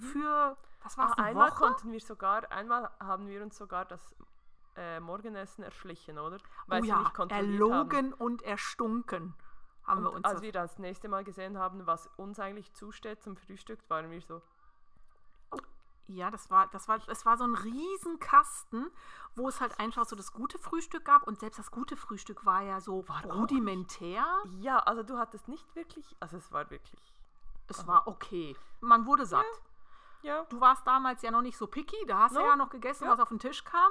Für, 0.00 0.56
was 0.82 0.96
war 0.98 1.10
es, 1.10 1.18
eine 1.18 1.26
einmal 1.28 1.50
Woche? 1.50 1.56
konnten 1.58 1.92
wir 1.92 2.00
sogar, 2.00 2.50
einmal 2.52 2.90
haben 3.00 3.26
wir 3.28 3.42
uns 3.42 3.56
sogar 3.56 3.84
das 3.84 4.14
äh, 4.76 5.00
Morgenessen 5.00 5.64
erschlichen, 5.64 6.18
oder? 6.18 6.38
Weil 6.66 6.82
oh 6.82 6.84
ja, 6.84 6.98
nicht 6.98 7.32
erlogen 7.32 8.12
und 8.12 8.42
erstunken 8.42 9.34
haben 9.84 10.02
wir 10.02 10.06
haben. 10.08 10.16
uns. 10.16 10.16
Und 10.16 10.24
als 10.26 10.34
das- 10.34 10.42
wir 10.42 10.52
das 10.52 10.78
nächste 10.78 11.08
Mal 11.08 11.24
gesehen 11.24 11.58
haben, 11.58 11.86
was 11.86 12.08
uns 12.16 12.38
eigentlich 12.40 12.72
zusteht 12.74 13.22
zum 13.22 13.36
Frühstück, 13.36 13.78
waren 13.88 14.10
wir 14.10 14.20
so, 14.20 14.42
Ja, 16.08 16.30
das 16.30 16.50
war, 16.50 16.68
das 16.68 16.86
war, 16.86 17.00
es 17.08 17.26
war 17.26 17.36
so 17.36 17.42
ein 17.44 17.54
Riesenkasten, 17.56 18.90
wo 19.34 19.48
es 19.48 19.60
halt 19.60 19.80
einfach 19.80 20.04
so 20.04 20.14
das 20.14 20.32
gute 20.32 20.56
Frühstück 20.58 21.04
gab 21.04 21.26
und 21.26 21.40
selbst 21.40 21.58
das 21.58 21.72
gute 21.72 21.96
Frühstück 21.96 22.46
war 22.46 22.62
ja 22.62 22.80
so 22.80 23.06
War 23.08 23.24
rudimentär. 23.24 24.24
ja, 24.60 24.78
also 24.78 25.02
du 25.02 25.18
hattest 25.18 25.48
nicht 25.48 25.74
wirklich, 25.74 26.16
also 26.20 26.36
es 26.36 26.52
war 26.52 26.70
wirklich, 26.70 27.12
Es 27.66 27.86
war 27.88 28.06
okay. 28.06 28.54
Man 28.80 29.04
wurde 29.06 29.26
satt. 29.26 29.44
ja, 29.44 29.60
Du 30.48 30.60
warst 30.60 30.86
damals 30.86 31.22
ja 31.22 31.30
noch 31.30 31.42
nicht 31.42 31.56
so 31.56 31.66
picky, 31.66 31.96
da 32.06 32.18
hast 32.20 32.36
du 32.36 32.40
No. 32.40 32.46
ja 32.46 32.56
noch 32.56 32.70
gegessen, 32.70 33.04
Ja. 33.04 33.10
Mhm. 33.10 33.12
was 33.14 33.20
auf 33.20 33.28
den 33.28 33.38
Tisch 33.38 33.64
kam. 33.64 33.90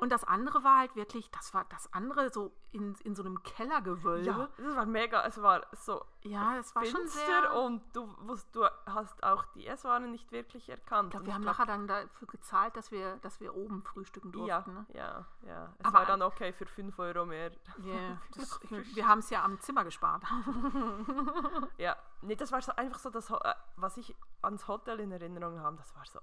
Und 0.00 0.12
das 0.12 0.22
andere 0.22 0.62
war 0.62 0.78
halt 0.78 0.94
wirklich, 0.94 1.28
das 1.32 1.52
war 1.54 1.64
das 1.64 1.92
andere 1.92 2.30
so 2.30 2.52
in, 2.70 2.94
in 3.02 3.16
so 3.16 3.24
einem 3.24 3.42
Kellergewölbe. 3.42 4.24
ja, 4.24 4.48
das 4.56 4.76
war 4.76 4.86
mega, 4.86 5.24
es 5.26 5.42
war 5.42 5.62
so 5.72 6.04
Ja, 6.22 6.54
das 6.54 6.72
war 6.76 6.84
schon 6.84 7.04
sehr. 7.08 7.52
und 7.56 7.82
du, 7.92 8.08
wusst, 8.20 8.46
du 8.54 8.64
hast 8.86 9.20
auch 9.24 9.44
die 9.56 9.66
Esswaren 9.66 10.08
nicht 10.12 10.30
wirklich 10.30 10.68
erkannt. 10.68 11.06
Ich 11.08 11.10
glaube, 11.10 11.26
wir 11.26 11.34
haben 11.34 11.42
glaub, 11.42 11.54
nachher 11.58 11.66
dann 11.66 11.88
dafür 11.88 12.28
gezahlt, 12.28 12.76
dass 12.76 12.92
wir, 12.92 13.16
dass 13.22 13.40
wir 13.40 13.56
oben 13.56 13.82
frühstücken 13.82 14.30
durften. 14.30 14.48
ja, 14.48 14.64
Ne? 14.68 14.86
ja, 14.94 15.24
ja, 15.48 15.74
es 15.80 15.84
Aber 15.84 15.94
war 15.94 16.00
an- 16.02 16.06
dann 16.20 16.22
okay 16.22 16.52
für 16.52 16.66
5 16.66 16.96
Euro 17.00 17.26
mehr. 17.26 17.50
Yeah, 17.84 18.18
das, 18.36 18.60
wir 18.70 19.08
haben 19.08 19.18
es 19.18 19.30
ja 19.30 19.42
am 19.42 19.58
Zimmer 19.58 19.82
gespart. 19.82 20.22
Ja, 21.76 21.96
nee, 22.22 22.36
das 22.36 22.52
war 22.52 22.62
so 22.62 22.72
einfach 22.72 22.98
so 22.98 23.10
das, 23.10 23.30
äh, 23.30 23.54
was 23.76 23.96
ich 23.96 24.16
ans 24.42 24.66
Hotel 24.68 25.00
in 25.00 25.12
Erinnerung 25.12 25.60
habe, 25.60 25.76
das 25.76 25.94
war 25.94 26.04
so, 26.06 26.20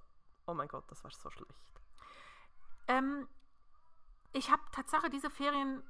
oh 0.47 0.53
mein 0.53 0.67
Gott, 0.67 0.89
das 0.89 1.03
war 1.03 1.11
so 1.11 1.29
schlecht. 1.29 1.53
Ähm, 2.87 3.27
ich 4.33 4.51
habe 4.51 4.61
Tatsache 4.71 5.09
diese 5.09 5.29
Ferien 5.29 5.83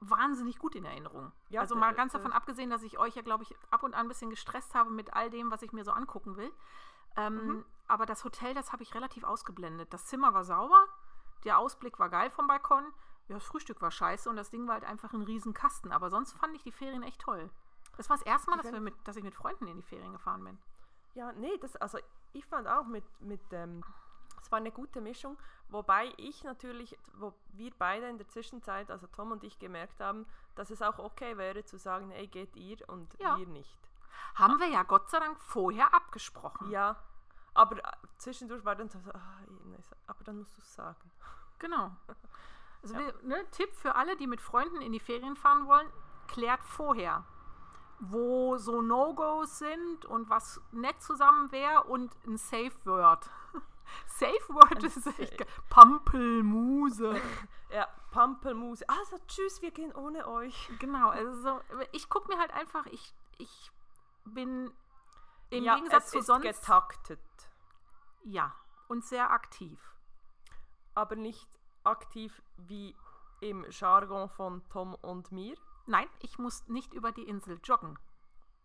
wahnsinnig 0.00 0.58
gut 0.58 0.74
in 0.74 0.84
Erinnerung. 0.84 1.32
Ja, 1.50 1.60
also 1.60 1.76
mal 1.76 1.92
äh, 1.92 1.94
ganz 1.94 2.14
äh. 2.14 2.18
davon 2.18 2.32
abgesehen, 2.32 2.70
dass 2.70 2.82
ich 2.82 2.98
euch 2.98 3.14
ja, 3.14 3.22
glaube 3.22 3.44
ich, 3.44 3.54
ab 3.70 3.82
und 3.82 3.94
an 3.94 4.06
ein 4.06 4.08
bisschen 4.08 4.30
gestresst 4.30 4.74
habe 4.74 4.90
mit 4.90 5.14
all 5.14 5.30
dem, 5.30 5.50
was 5.50 5.62
ich 5.62 5.72
mir 5.72 5.84
so 5.84 5.92
angucken 5.92 6.36
will. 6.36 6.52
Ähm, 7.16 7.46
Mhm. 7.46 7.64
Aber 7.88 8.06
das 8.06 8.24
Hotel, 8.24 8.54
das 8.54 8.72
habe 8.72 8.82
ich 8.82 8.94
relativ 8.94 9.22
ausgeblendet. 9.22 9.92
Das 9.92 10.06
Zimmer 10.06 10.32
war 10.32 10.44
sauber, 10.44 10.86
der 11.44 11.58
Ausblick 11.58 11.98
war 11.98 12.08
geil 12.08 12.30
vom 12.30 12.46
Balkon, 12.46 12.84
ja, 13.28 13.34
das 13.34 13.44
Frühstück 13.44 13.82
war 13.82 13.90
scheiße 13.90 14.30
und 14.30 14.36
das 14.36 14.50
Ding 14.50 14.66
war 14.66 14.74
halt 14.74 14.84
einfach 14.84 15.12
ein 15.12 15.22
riesen 15.22 15.52
Kasten. 15.52 15.92
Aber 15.92 16.10
sonst 16.10 16.32
fand 16.32 16.54
ich 16.56 16.62
die 16.62 16.72
Ferien 16.72 17.02
echt 17.02 17.20
toll. 17.20 17.50
Das 17.96 18.08
war 18.08 18.16
das 18.16 18.26
erste 18.26 18.50
Mal, 18.50 18.56
dass, 18.56 18.72
wir 18.72 18.80
mit, 18.80 18.94
dass 19.04 19.16
ich 19.16 19.22
mit 19.22 19.34
Freunden 19.34 19.66
in 19.66 19.76
die 19.76 19.82
Ferien 19.82 20.12
gefahren 20.12 20.44
bin. 20.44 20.58
Ja, 21.14 21.32
nee, 21.32 21.56
das, 21.58 21.76
also 21.76 21.98
ich 22.32 22.46
fand 22.46 22.66
auch 22.66 22.86
mit, 22.86 23.04
mit 23.20 23.40
ähm, 23.52 23.84
es 24.40 24.50
war 24.50 24.58
eine 24.58 24.72
gute 24.72 25.00
Mischung, 25.00 25.38
wobei 25.68 26.12
ich 26.16 26.42
natürlich, 26.44 26.98
wo 27.14 27.34
wir 27.52 27.70
beide 27.78 28.08
in 28.08 28.18
der 28.18 28.28
Zwischenzeit, 28.28 28.90
also 28.90 29.06
Tom 29.06 29.30
und 29.30 29.44
ich, 29.44 29.58
gemerkt 29.58 30.00
haben, 30.00 30.26
dass 30.54 30.70
es 30.70 30.82
auch 30.82 30.98
okay 30.98 31.36
wäre 31.36 31.64
zu 31.64 31.78
sagen, 31.78 32.10
ey, 32.10 32.26
geht 32.26 32.56
ihr 32.56 32.78
und 32.88 33.14
Ja. 33.20 33.36
wir 33.36 33.46
nicht. 33.46 33.78
Haben 34.34 34.58
wir 34.58 34.68
ja 34.68 34.82
Gott 34.82 35.10
sei 35.10 35.20
Dank 35.20 35.38
vorher 35.40 35.94
abgesprochen. 35.94 36.70
Ja, 36.70 36.96
Aber 37.54 37.76
äh, 37.78 37.82
zwischendurch 38.16 38.64
war 38.64 38.74
dann 38.74 38.88
so, 38.88 38.98
ah, 39.12 39.38
aber 40.06 40.24
dann 40.24 40.38
musst 40.38 40.56
du 40.56 40.62
es 40.62 40.74
sagen. 40.74 41.10
Genau. 41.58 41.94
Also 42.82 42.96
wir, 42.96 43.14
ne, 43.22 43.44
Tipp 43.50 43.72
für 43.74 43.94
alle, 43.94 44.16
die 44.16 44.26
mit 44.26 44.40
Freunden 44.40 44.80
in 44.80 44.92
die 44.92 45.00
Ferien 45.00 45.36
fahren 45.36 45.66
wollen, 45.66 45.88
klärt 46.28 46.64
vorher, 46.64 47.24
wo 48.04 48.56
so 48.58 48.82
No-Gos 48.82 49.58
sind 49.60 50.04
und 50.06 50.28
was 50.28 50.60
nett 50.72 51.00
zusammen 51.00 51.52
wäre 51.52 51.84
und 51.84 52.12
ein 52.26 52.36
Safe 52.36 52.72
Word. 52.84 53.30
Safe 54.06 54.48
Word 54.48 54.82
ist 54.82 55.06
echt. 55.18 55.44
Pampelmuse. 55.70 57.20
Ja, 57.72 57.88
Pampelmuse. 58.10 58.86
Also 58.86 59.16
tschüss, 59.26 59.62
wir 59.62 59.70
gehen 59.70 59.94
ohne 59.94 60.28
euch. 60.28 60.68
Genau, 60.78 61.08
also 61.08 61.32
so, 61.40 61.60
ich 61.92 62.10
gucke 62.10 62.28
mir 62.30 62.38
halt 62.38 62.52
einfach, 62.52 62.84
ich, 62.84 63.14
ich 63.38 63.72
bin 64.26 64.70
im 65.48 65.64
ja, 65.64 65.76
Gegensatz 65.76 66.10
zu 66.10 66.20
sonst. 66.20 66.42
getaktet, 66.42 67.18
Ja, 68.24 68.54
und 68.88 69.06
sehr 69.06 69.30
aktiv. 69.30 69.80
aber 70.94 71.16
nicht 71.16 71.48
aktiv 71.82 72.42
wie 72.58 72.94
im 73.40 73.64
Jargon 73.70 74.28
von 74.28 74.62
Tom 74.68 74.94
und 74.96 75.32
mir. 75.32 75.56
Nein, 75.86 76.08
ich 76.20 76.38
muss 76.38 76.66
nicht 76.68 76.92
über 76.94 77.12
die 77.12 77.28
Insel 77.28 77.58
joggen. 77.64 77.98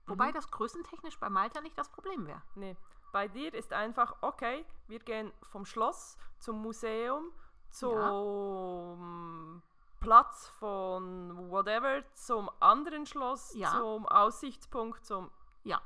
Wobei 0.06 0.32
das 0.32 0.50
größentechnisch 0.52 1.20
bei 1.20 1.30
Malta 1.30 1.60
nicht 1.62 1.78
das 1.78 1.90
Problem 1.90 2.26
wäre. 2.28 2.42
Nee, 2.56 2.78
bei 3.12 3.28
dir 3.28 3.54
ist 3.54 3.74
einfach, 3.74 4.16
okay, 4.22 4.66
wir 4.88 5.00
gehen 5.00 5.34
vom 5.44 5.66
Schloss 5.66 6.18
zum 6.40 6.62
Museum, 6.62 7.32
zum 7.72 9.62
Platz 10.00 10.48
von 10.60 11.50
whatever, 11.52 12.04
zum 12.14 12.50
anderen 12.60 13.06
Schloss, 13.06 13.54
Ja. 13.56 13.72
zum 13.72 14.08
Aussichtspunkt, 14.08 15.06
zum, 15.06 15.30
Ja. 15.64 15.82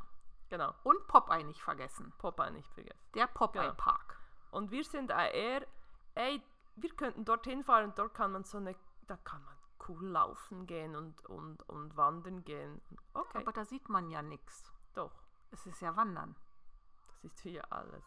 genau, 0.49 0.73
Und 0.83 1.07
Popeye 1.07 1.43
nicht 1.43 1.61
vergessen. 1.61 2.13
Popeye 2.19 2.51
nicht 2.51 2.69
vergessen. 2.73 2.99
Der 3.15 3.27
Popeye 3.27 3.61
Genau. 3.63 3.73
Park. 3.75 4.19
Und 4.51 4.69
wir 4.71 4.83
sind 4.83 5.09
eher, 5.11 5.65
ey, 6.15 6.43
wir 6.75 6.89
könnten 6.95 7.25
dorthin 7.25 7.63
fahren 7.63 7.93
dort 7.95 8.13
kann 8.13 8.31
man 8.33 8.43
so 8.43 8.57
eine, 8.57 8.75
da 9.07 9.17
kann 9.17 9.43
man 9.43 9.55
cool 9.87 10.05
laufen 10.07 10.65
gehen 10.67 10.95
und, 10.95 11.25
und, 11.25 11.63
und 11.69 11.95
wandern 11.97 12.43
gehen. 12.43 12.81
Okay, 13.13 13.39
Aber 13.39 13.51
da 13.51 13.65
sieht 13.65 13.89
man 13.89 14.09
ja 14.09 14.21
nichts. 14.21 14.71
doch, 14.93 15.11
Es 15.51 15.65
ist 15.65 15.81
ja 15.81 15.95
Wandern. 15.95 16.35
das 17.07 17.23
ist 17.31 17.39
hier 17.41 17.71
alles. 17.71 18.03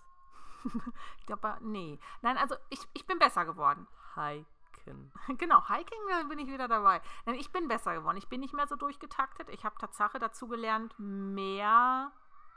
Aber 1.30 1.58
nee. 1.60 1.98
Nein, 2.22 2.38
also 2.38 2.56
ich, 2.70 2.80
ich 2.94 3.06
bin 3.06 3.18
besser 3.18 3.44
geworden. 3.44 3.86
Hiken. 4.14 5.12
Genau, 5.38 5.66
Hiking, 5.68 5.98
da 6.08 6.22
bin 6.24 6.38
ich 6.38 6.48
wieder 6.48 6.68
dabei. 6.68 7.00
Nein, 7.26 7.36
ich 7.36 7.50
bin 7.52 7.68
besser 7.68 7.94
geworden. 7.94 8.16
Ich 8.18 8.28
bin 8.28 8.40
nicht 8.40 8.54
mehr 8.54 8.66
so 8.66 8.76
durchgetaktet. 8.76 9.48
Ich 9.50 9.64
habe 9.64 9.76
Tatsache 9.78 10.18
dazu 10.18 10.46
gelernt, 10.48 10.94
mehr, 10.98 12.12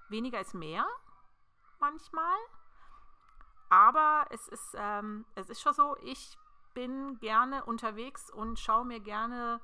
weniger 0.09 0.39
ist 0.39 0.53
mehr 0.53 0.85
manchmal. 1.79 2.37
Aber 3.69 4.25
es 4.29 4.47
ist, 4.47 4.75
ähm, 4.77 5.25
es 5.35 5.49
ist 5.49 5.61
schon 5.61 5.73
so, 5.73 5.95
ich 6.01 6.37
bin 6.77 7.19
gerne 7.19 7.65
unterwegs 7.65 8.29
und 8.29 8.59
schaue 8.59 8.85
mir 8.85 8.99
gerne 8.99 9.59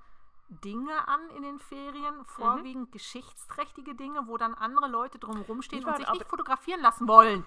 Dinge 0.50 1.08
an 1.08 1.30
in 1.36 1.44
den 1.44 1.60
Ferien, 1.60 2.26
vorwiegend 2.26 2.92
geschichtsträchtige 2.92 3.94
Dinge, 3.94 4.26
wo 4.26 4.38
dann 4.38 4.56
andere 4.56 4.88
Leute 4.88 5.20
drumherum 5.20 5.62
stehen 5.62 5.82
und 5.82 5.86
waren 5.86 5.98
sich 5.98 6.10
nicht 6.10 6.28
fotografieren 6.28 6.82
lassen 6.82 7.08
wollen. 7.08 7.46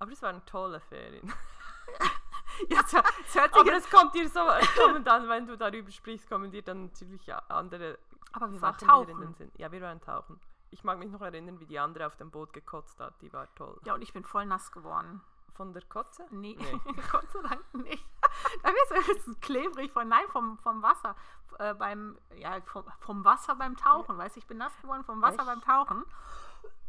Aber 0.00 0.10
das 0.10 0.20
waren 0.20 0.44
tolle 0.46 0.80
Ferien. 0.80 1.32
Jetzt, 2.68 2.92
es 2.92 3.34
hört 3.34 3.54
sich 3.54 3.60
Aber 3.60 3.72
jetzt, 3.72 3.86
es 3.86 3.90
kommt 3.90 4.14
dir 4.14 4.28
so, 4.28 4.40
kommen 4.76 5.04
dann, 5.04 5.28
wenn 5.28 5.46
du 5.46 5.56
darüber 5.56 5.90
sprichst, 5.90 6.28
kommen 6.28 6.50
dir 6.50 6.62
dann 6.62 6.86
natürlich 6.86 7.32
andere 7.48 7.98
aber 8.32 8.50
wir 8.50 8.60
waren 8.60 8.78
Sachen 8.78 9.06
den 9.06 9.16
tauchen. 9.16 9.52
Ja, 9.58 9.70
wir 9.70 9.80
waren 9.80 10.00
tauchen. 10.00 10.40
Ich 10.70 10.84
mag 10.84 10.98
mich 10.98 11.10
noch 11.10 11.20
erinnern, 11.20 11.60
wie 11.60 11.66
die 11.66 11.78
andere 11.78 12.06
auf 12.06 12.16
dem 12.16 12.30
Boot 12.30 12.52
gekotzt 12.52 12.98
hat. 12.98 13.14
Die 13.22 13.32
war 13.32 13.52
toll. 13.54 13.78
Ja, 13.84 13.94
und 13.94 14.02
ich 14.02 14.12
bin 14.12 14.24
voll 14.24 14.46
nass 14.46 14.72
geworden. 14.72 15.22
Von 15.54 15.72
der 15.72 15.82
Kotze? 15.82 16.26
Nee, 16.30 16.56
Nee. 16.58 16.80
Gott 17.12 17.30
sei 17.30 17.40
Dank 17.48 17.74
nicht. 17.74 18.04
Da 18.62 18.70
wird 18.70 19.18
es 19.28 19.40
klebrig 19.40 19.92
von, 19.92 20.08
nein, 20.08 20.24
vom, 20.28 20.58
vom 20.58 20.82
Wasser. 20.82 21.14
Äh, 21.58 21.74
beim, 21.74 22.18
ja, 22.36 22.60
vom, 22.62 22.84
vom 23.00 23.24
Wasser 23.24 23.54
beim 23.56 23.76
Tauchen. 23.76 24.16
Weißt 24.16 24.36
du, 24.36 24.40
ich 24.40 24.46
bin 24.46 24.56
nass 24.58 24.72
geworden 24.80 25.04
vom 25.04 25.20
Wasser 25.20 25.38
Echt? 25.40 25.46
beim 25.46 25.60
Tauchen. 25.60 26.04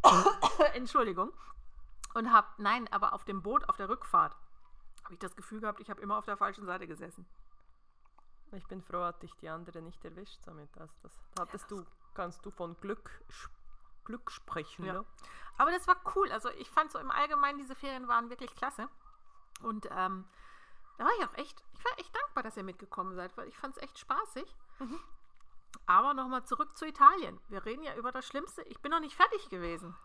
Entschuldigung. 0.73 1.31
Und 2.13 2.31
hab, 2.31 2.57
nein, 2.59 2.87
aber 2.91 3.13
auf 3.13 3.23
dem 3.25 3.41
Boot, 3.41 3.67
auf 3.69 3.75
der 3.77 3.89
Rückfahrt, 3.89 4.35
habe 5.03 5.13
ich 5.13 5.19
das 5.19 5.35
Gefühl 5.35 5.59
gehabt, 5.59 5.79
ich 5.79 5.89
habe 5.89 6.01
immer 6.01 6.17
auf 6.17 6.25
der 6.25 6.37
falschen 6.37 6.65
Seite 6.65 6.87
gesessen. 6.87 7.25
Ich 8.51 8.65
bin 8.67 8.81
froh, 8.81 9.03
hat 9.03 9.21
dich 9.23 9.33
die 9.37 9.49
andere 9.49 9.81
nicht 9.81 10.03
erwischt 10.05 10.41
somit. 10.43 10.69
Also 10.77 10.93
das 11.01 11.11
hattest 11.39 11.69
du, 11.71 11.83
kannst 12.13 12.45
du 12.45 12.51
von 12.51 12.77
Glück, 12.79 13.09
sch- 13.29 13.49
Glück 14.05 14.31
sprechen, 14.31 14.85
Ja. 14.85 14.93
ne? 14.93 15.05
Aber 15.57 15.71
das 15.71 15.87
war 15.87 15.95
cool. 16.15 16.31
Also 16.31 16.49
ich 16.51 16.69
fand 16.69 16.91
so 16.91 16.99
im 16.99 17.11
Allgemeinen, 17.11 17.59
diese 17.59 17.75
Ferien 17.75 18.07
waren 18.07 18.29
wirklich 18.29 18.55
klasse. 18.55 18.89
Und 19.61 19.87
ähm, 19.91 20.27
da 20.97 21.05
war 21.05 21.11
ich 21.19 21.25
auch 21.27 21.33
echt, 21.35 21.63
ich 21.73 21.85
war 21.85 21.91
echt 21.99 22.15
dankbar, 22.15 22.43
dass 22.43 22.57
ihr 22.57 22.63
mitgekommen 22.63 23.15
seid, 23.15 23.35
weil 23.37 23.47
ich 23.47 23.57
fand 23.57 23.75
es 23.77 23.83
echt 23.83 23.99
spaßig. 23.99 24.55
Aber 25.85 26.13
nochmal 26.13 26.43
zurück 26.45 26.75
zu 26.77 26.85
Italien. 26.87 27.39
Wir 27.49 27.63
reden 27.65 27.83
ja 27.83 27.95
über 27.95 28.11
das 28.11 28.25
Schlimmste. 28.25 28.61
Ich 28.63 28.81
bin 28.81 28.91
noch 28.91 28.99
nicht 28.99 29.15
fertig 29.15 29.49
gewesen. 29.49 29.95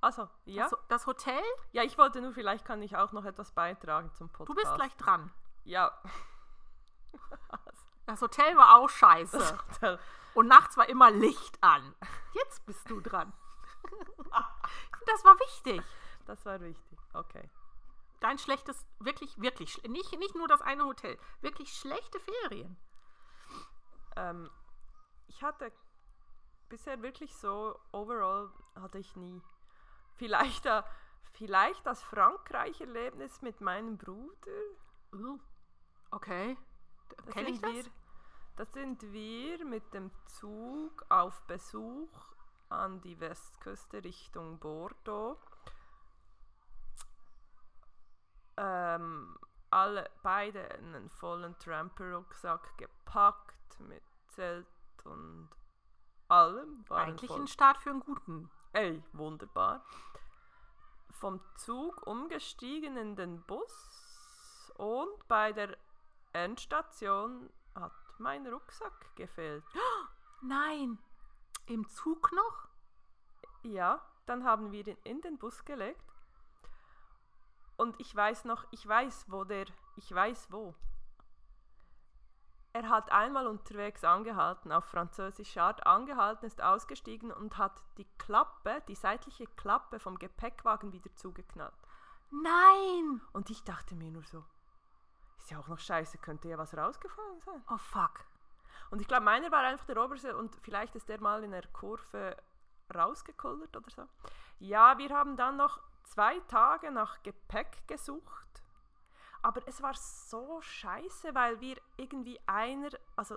Also, 0.00 0.28
ja. 0.44 0.68
Das, 0.68 0.78
das 0.88 1.06
Hotel, 1.06 1.42
Ja, 1.72 1.82
ich 1.82 1.98
wollte 1.98 2.20
nur, 2.20 2.32
vielleicht 2.32 2.64
kann 2.64 2.82
ich 2.82 2.96
auch 2.96 3.12
noch 3.12 3.24
etwas 3.24 3.50
beitragen 3.52 4.12
zum 4.14 4.28
Podcast. 4.28 4.48
du 4.50 4.54
bist 4.54 4.74
gleich 4.74 4.96
dran. 4.96 5.32
Ja. 5.64 5.92
Das 8.06 8.22
Hotel 8.22 8.56
war 8.56 8.76
auch 8.78 8.88
scheiße. 8.88 9.58
Und 10.32 10.46
nachts 10.46 10.78
war 10.78 10.88
immer 10.88 11.10
Licht 11.10 11.62
an. 11.62 11.94
Jetzt 12.32 12.64
bist 12.64 12.88
du 12.88 13.00
dran. 13.00 13.34
Das 15.06 15.24
war 15.24 15.34
wichtig. 15.40 15.82
Das 16.26 16.44
war 16.44 16.60
wichtig. 16.60 16.98
Okay. 17.14 17.48
Dein 18.20 18.38
schlechtes, 18.38 18.86
wirklich, 18.98 19.40
wirklich, 19.40 19.82
nicht, 19.84 20.18
nicht 20.18 20.34
nur 20.34 20.48
das 20.48 20.60
eine 20.60 20.84
Hotel, 20.84 21.18
wirklich 21.40 21.72
schlechte 21.72 22.20
Ferien. 22.20 22.76
Ähm, 24.16 24.50
ich 25.28 25.42
hatte 25.42 25.72
bisher 26.68 27.00
wirklich 27.00 27.34
so, 27.36 27.78
overall 27.92 28.50
hatte 28.74 28.98
ich 28.98 29.16
nie. 29.16 29.40
Vielleicht, 30.16 30.66
äh, 30.66 30.82
vielleicht 31.32 31.86
das 31.86 32.02
Frankreich-Erlebnis 32.02 33.40
mit 33.40 33.62
meinem 33.62 33.96
Bruder. 33.96 34.50
Uh, 35.14 35.38
Okay. 36.10 36.56
Kenne 37.32 37.50
ich 37.50 37.60
das? 37.60 37.72
Wir, 37.72 37.84
das 38.56 38.72
sind 38.72 39.02
wir 39.12 39.64
mit 39.64 39.92
dem 39.94 40.10
Zug 40.26 41.04
auf 41.08 41.40
Besuch 41.46 42.08
an 42.70 43.00
die 43.00 43.18
Westküste 43.20 44.02
Richtung 44.04 44.58
Bordeaux. 44.58 45.38
Ähm, 48.56 49.38
alle, 49.70 50.10
beide 50.22 50.68
einen 50.72 51.08
vollen 51.10 51.56
Tramper-Rucksack 51.58 52.76
gepackt 52.78 53.80
mit 53.80 54.02
Zelt 54.28 54.66
und 55.04 55.48
allem. 56.28 56.84
Eigentlich 56.90 57.30
voll- 57.30 57.40
ein 57.40 57.48
Start 57.48 57.78
für 57.78 57.90
einen 57.90 58.00
guten. 58.00 58.50
Ey, 58.72 59.02
wunderbar. 59.12 59.84
Vom 61.10 61.40
Zug 61.56 62.06
umgestiegen 62.06 62.96
in 62.96 63.16
den 63.16 63.42
Bus 63.42 64.72
und 64.76 65.26
bei 65.28 65.52
der 65.52 65.76
Endstation 66.32 67.50
hat 67.74 67.92
mein 68.18 68.46
Rucksack 68.46 69.16
gefehlt. 69.16 69.64
Nein. 70.42 70.98
Im 71.68 71.86
Zug 71.86 72.32
noch? 72.32 72.68
Ja, 73.62 74.00
dann 74.24 74.44
haben 74.44 74.72
wir 74.72 74.86
ihn 74.86 74.96
in 75.04 75.20
den 75.20 75.38
Bus 75.38 75.66
gelegt. 75.66 76.02
Und 77.76 78.00
ich 78.00 78.14
weiß 78.14 78.46
noch, 78.46 78.66
ich 78.70 78.86
weiß, 78.88 79.26
wo 79.28 79.44
der, 79.44 79.66
ich 79.96 80.12
weiß 80.12 80.50
wo. 80.50 80.74
Er 82.72 82.88
hat 82.88 83.12
einmal 83.12 83.46
unterwegs 83.46 84.02
angehalten, 84.02 84.72
auf 84.72 84.86
französische 84.86 85.62
Art 85.62 85.86
angehalten, 85.86 86.46
ist 86.46 86.62
ausgestiegen 86.62 87.32
und 87.32 87.58
hat 87.58 87.82
die 87.98 88.06
Klappe, 88.16 88.82
die 88.88 88.94
seitliche 88.94 89.46
Klappe 89.46 89.98
vom 89.98 90.18
Gepäckwagen 90.18 90.92
wieder 90.92 91.14
zugeknallt. 91.16 91.74
Nein. 92.30 93.20
Und 93.32 93.50
ich 93.50 93.62
dachte 93.64 93.94
mir 93.94 94.10
nur 94.10 94.24
so, 94.24 94.42
ist 95.36 95.50
ja 95.50 95.58
auch 95.58 95.68
noch 95.68 95.78
scheiße, 95.78 96.18
könnte 96.18 96.48
ja 96.48 96.56
was 96.56 96.76
rausgefallen 96.76 97.40
sein. 97.40 97.62
Oh 97.68 97.78
fuck. 97.78 98.24
Und 98.90 99.00
ich 99.00 99.08
glaube, 99.08 99.24
meiner 99.24 99.50
war 99.50 99.60
einfach 99.64 99.86
der 99.86 100.02
oberste 100.02 100.36
und 100.36 100.54
vielleicht 100.62 100.94
ist 100.96 101.08
der 101.08 101.20
mal 101.20 101.44
in 101.44 101.50
der 101.50 101.66
Kurve 101.68 102.36
rausgekullert 102.94 103.76
oder 103.76 103.90
so. 103.90 104.02
Ja, 104.58 104.96
wir 104.98 105.10
haben 105.10 105.36
dann 105.36 105.56
noch 105.56 105.80
zwei 106.04 106.38
Tage 106.48 106.90
nach 106.90 107.22
Gepäck 107.22 107.86
gesucht. 107.86 108.62
Aber 109.42 109.60
es 109.66 109.82
war 109.82 109.94
so 109.94 110.60
scheiße, 110.60 111.34
weil 111.34 111.60
wir 111.60 111.76
irgendwie 111.96 112.40
einer, 112.46 112.88
also 113.14 113.36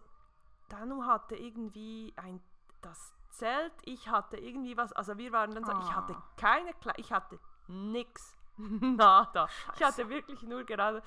Danu 0.70 1.04
hatte 1.06 1.36
irgendwie 1.36 2.14
ein, 2.16 2.42
das 2.82 3.14
Zelt, 3.30 3.74
ich 3.84 4.08
hatte 4.10 4.38
irgendwie 4.38 4.76
was, 4.78 4.92
also 4.94 5.18
wir 5.18 5.32
waren 5.32 5.52
dann 5.52 5.64
so, 5.64 5.72
ich 5.80 5.96
hatte 5.96 6.16
Ah. 6.16 6.24
keine 6.38 6.74
Kle 6.74 6.94
ich 6.98 7.12
hatte 7.14 7.40
nix, 7.68 8.36
nada. 8.58 9.46
Ich 9.46 9.80
Scheiße. 9.80 9.86
hatte 9.86 10.10
wirklich 10.10 10.42
nur 10.44 10.64
gerade 10.64 11.04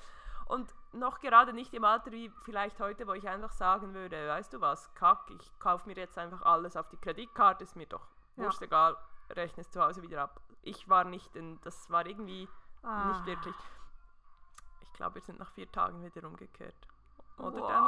und 0.47 0.73
noch 0.93 1.19
gerade 1.19 1.53
nicht 1.53 1.73
im 1.73 1.83
Alter 1.83 2.11
wie 2.11 2.29
vielleicht 2.43 2.79
heute, 2.79 3.07
wo 3.07 3.13
ich 3.13 3.27
einfach 3.27 3.51
sagen 3.51 3.93
würde, 3.93 4.27
weißt 4.29 4.53
du 4.53 4.61
was, 4.61 4.93
kack, 4.95 5.29
ich 5.31 5.59
kaufe 5.59 5.87
mir 5.87 5.95
jetzt 5.95 6.17
einfach 6.17 6.41
alles 6.43 6.75
auf 6.77 6.87
die 6.89 6.97
Kreditkarte, 6.97 7.63
ist 7.63 7.75
mir 7.75 7.87
doch 7.87 8.07
Ja. 8.35 8.45
wurscht 8.45 8.61
egal, 8.61 8.95
rechne 9.29 9.61
es 9.61 9.71
zu 9.71 9.81
Hause 9.81 10.01
wieder 10.01 10.21
ab. 10.23 10.41
ich 10.61 10.89
war 10.89 11.03
nicht 11.03 11.35
in, 11.35 11.59
das 11.61 11.89
war 11.91 12.05
irgendwie 12.07 12.49
Ah. 12.83 13.09
nicht 13.09 13.25
wirklich. 13.25 13.55
Ich 14.81 14.93
glaube, 14.93 15.15
wir 15.15 15.21
sind 15.21 15.37
nach 15.39 15.51
vier 15.51 15.71
Tagen 15.71 16.01
wieder 16.03 16.27
umgekehrt. 16.27 16.75
Oder 17.37 17.59
Wow. 17.61 17.67
Danu? 17.67 17.87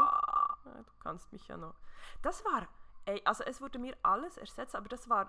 Ja, 0.66 0.84
du 0.84 0.92
kannst 1.00 1.32
mich 1.32 1.48
ja 1.48 1.58
noch. 1.58 1.74
Das 2.22 2.44
war, 2.46 2.68
ey, 3.06 3.22
also 3.26 3.44
es 3.46 3.62
wurde 3.62 3.80
mir 3.80 3.96
alles 4.04 4.38
ersetzt, 4.38 4.76
aber 4.76 4.90
das 4.90 5.08
war. 5.10 5.26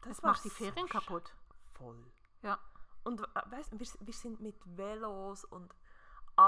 Das, 0.00 0.16
Das 0.16 0.22
war 0.22 0.30
macht 0.32 0.44
die 0.44 0.50
Ferien 0.50 0.88
kaputt. 0.88 1.32
Voll. 1.74 2.04
Ja. 2.42 2.58
Und 3.04 3.20
äh, 3.20 3.26
weißt 3.50 3.72
wir, 3.78 3.86
wir 4.06 4.14
sind 4.14 4.40
mit 4.40 4.56
Velos 4.76 5.44
und 5.44 5.72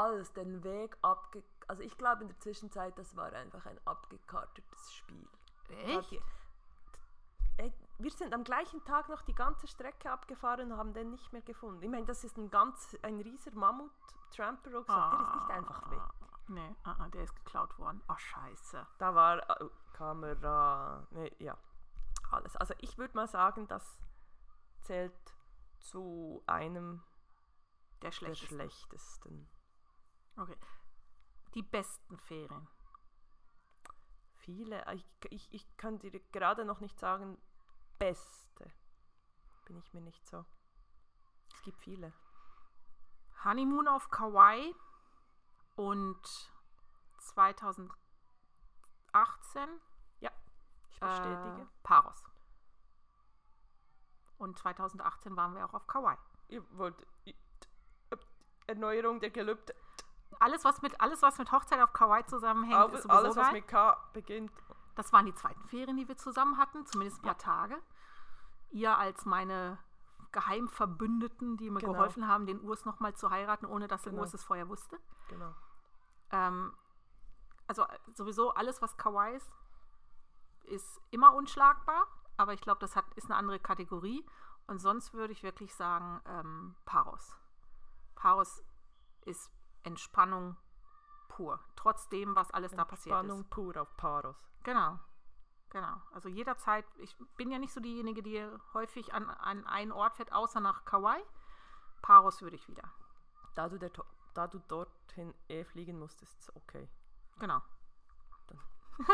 alles 0.03 0.33
den 0.33 0.63
Weg 0.65 0.97
abge... 1.03 1.43
Also 1.67 1.83
ich 1.83 1.97
glaube 1.97 2.23
in 2.23 2.29
der 2.29 2.39
Zwischenzeit, 2.41 2.99
das 2.99 3.17
war 3.17 3.33
einfach 3.33 3.65
ein 3.67 3.79
abgekartetes 3.87 4.93
Spiel. 4.93 5.29
Echt? 5.71 6.21
Ey, 7.57 7.73
wir 7.99 8.11
sind 8.11 8.35
am 8.35 8.45
gleichen 8.45 8.85
Tag 8.85 9.09
noch 9.09 9.23
die 9.23 9.35
ganze 9.35 9.67
Strecke 9.67 10.11
abgefahren 10.11 10.73
und 10.73 10.79
haben 10.79 10.93
den 10.93 11.11
nicht 11.11 11.33
mehr 11.33 11.43
gefunden. 11.43 11.83
Ich 11.83 11.89
meine, 11.89 12.07
das 12.07 12.25
ist 12.25 12.37
ein 12.37 12.51
ganz, 12.51 12.97
ein 13.03 13.21
rieser 13.21 13.53
Mammut-Tramper-Rucksack, 13.53 15.11
der 15.11 15.21
ist 15.21 15.35
nicht 15.37 15.51
einfach 15.51 15.91
weg. 15.91 16.01
Nee, 16.49 16.75
ah, 16.85 16.97
ah, 16.99 17.09
der 17.09 17.23
ist 17.23 17.35
geklaut 17.37 17.79
worden. 17.79 18.03
Oh, 18.09 18.17
scheiße. 18.19 18.87
Da 18.99 19.15
war 19.15 19.39
äh, 19.61 19.69
Kamera, 19.95 21.07
nee, 21.11 21.33
ja, 21.39 21.57
alles. 22.31 22.57
Also 22.57 22.75
ich 22.79 22.99
würde 22.99 23.17
mal 23.17 23.29
sagen, 23.29 23.67
das 23.69 23.99
zählt 24.83 25.15
zu 25.81 26.43
einem 26.47 27.03
Der 28.03 28.11
der 28.11 28.13
schlechteste. 28.13 28.55
schlechtesten. 28.55 29.49
Okay. 30.37 30.57
Die 31.55 31.63
besten 31.63 32.19
Ferien. 32.19 32.69
Viele, 34.37 34.85
ich, 34.93 35.07
ich, 35.31 35.55
ich 35.55 35.77
kann 35.77 35.99
dir 35.99 36.11
gerade 36.33 36.65
noch 36.65 36.81
nicht 36.81 36.99
sagen, 36.99 37.39
beste. 37.99 38.71
Bin 39.65 39.79
ich 39.79 39.93
mir 39.95 40.01
nicht 40.03 40.27
so. 40.27 40.45
Es 41.55 41.63
gibt 41.63 41.81
viele. 41.81 42.13
Honeymoon 43.45 43.89
auf 43.89 44.11
Kauai 44.11 44.75
und 45.77 46.51
2018 47.19 47.97
Ich 50.91 51.01
bestätige. 51.01 51.63
äh, 51.63 51.67
Paros. 51.83 52.23
Und 54.39 54.59
2018 54.59 55.37
waren 55.37 55.55
wir 55.55 55.65
auch 55.65 55.75
auf 55.75 55.87
Kauai. 55.87 56.17
Ihr 56.49 56.63
wollt 56.77 56.95
äh, 57.25 57.35
Erneuerung 58.67 59.21
der 59.21 59.31
Gelübde. 59.31 59.75
Alles, 60.41 60.65
was 60.65 60.83
mit, 60.83 61.01
alles, 61.01 61.23
was 61.23 61.39
mit 61.39 61.51
Hochzeit 61.53 61.81
auf 61.81 61.93
Kauai 61.93 62.23
zusammenhängt, 62.23 62.77
Alles, 62.77 62.95
ist 62.97 63.03
sowieso 63.05 63.19
alles 63.19 63.37
was 63.37 63.45
geil. 63.45 63.53
mit 63.55 63.69
K 63.69 63.97
beginnt. 64.13 64.53
Das 64.95 65.13
waren 65.13 65.27
die 65.27 65.35
zweiten 65.35 65.63
Ferien, 65.69 65.97
die 65.97 66.07
wir 66.09 66.17
zusammen 66.17 66.57
hatten, 66.59 66.87
zumindest 66.87 67.21
ein 67.21 67.27
paar 67.27 67.39
Tage. 67.39 67.81
Ihr 68.71 68.97
als 68.97 69.25
meine 69.25 69.79
Geheimverbündeten, 70.33 71.57
die 71.57 71.71
mir 71.71 71.81
Genau. 71.81 71.93
geholfen 71.93 72.29
haben, 72.29 72.47
den 72.47 72.61
Urs 72.61 72.85
nochmal 72.85 73.15
zu 73.15 73.31
heiraten, 73.31 73.67
ohne 73.67 73.89
dass 73.89 74.03
der 74.03 74.13
Genau. 74.13 74.23
Urs 74.23 74.35
es 74.35 74.45
vorher 74.45 74.69
wusste. 74.69 74.99
Genau. 75.29 75.55
Ähm, 76.31 76.75
also 77.67 77.83
äh, 77.83 77.99
sowieso 78.15 78.53
alles, 78.55 78.83
was 78.83 78.97
Kawaii 78.97 79.37
ist, 79.37 79.51
ist 80.65 81.01
immer 81.11 81.35
unschlagbar, 81.35 82.07
aber 82.37 82.53
ich 82.53 82.61
glaube, 82.61 82.81
das 82.81 82.97
hat, 82.97 83.05
ist 83.15 83.27
eine 83.27 83.37
andere 83.37 83.59
Kategorie. 83.61 84.25
Und 84.67 84.79
sonst 84.79 85.13
würde 85.13 85.33
ich 85.33 85.43
wirklich 85.43 85.75
sagen, 85.75 86.21
ähm, 86.27 86.75
Paros. 86.85 87.37
Paros 88.15 88.63
ist 89.27 89.51
Entspannung 89.85 90.57
pur, 91.29 91.61
trotz 91.77 92.09
dem, 92.09 92.35
was 92.37 92.51
alles 92.51 92.73
da 92.73 92.85
passiert 92.85 93.15
Spannung 93.17 93.41
ist. 93.43 93.51
pur 93.51 93.77
auf 93.81 93.97
Paros. 93.97 94.37
Genau. 94.63 94.99
Genau. 95.71 95.97
Also 96.13 96.29
jederzeit, 96.29 96.85
ich 96.99 97.17
bin 97.37 97.51
ja 97.51 97.59
nicht 97.59 97.73
so 97.73 97.81
diejenige, 97.81 98.23
die 98.23 98.47
häufig 98.75 99.13
an, 99.13 99.29
an 99.29 99.67
einen 99.67 99.91
Ort 99.93 100.17
fährt, 100.17 100.33
außer 100.33 100.61
nach 100.61 100.85
Kauai. 100.85 101.21
Paros 102.03 102.43
würde 102.43 102.57
ich 102.57 102.69
wieder. 102.69 102.89
Da 103.57 103.69
du, 103.69 103.79
der, 103.79 103.91
da 104.35 104.47
du 104.47 104.59
dorthin 104.69 105.35
eh 105.49 105.65
fliegen 105.65 105.99
musstest, 105.99 106.39
ist 106.39 106.55
okay. 106.55 106.89
Genau. 107.41 107.61
Dann- 108.47 108.61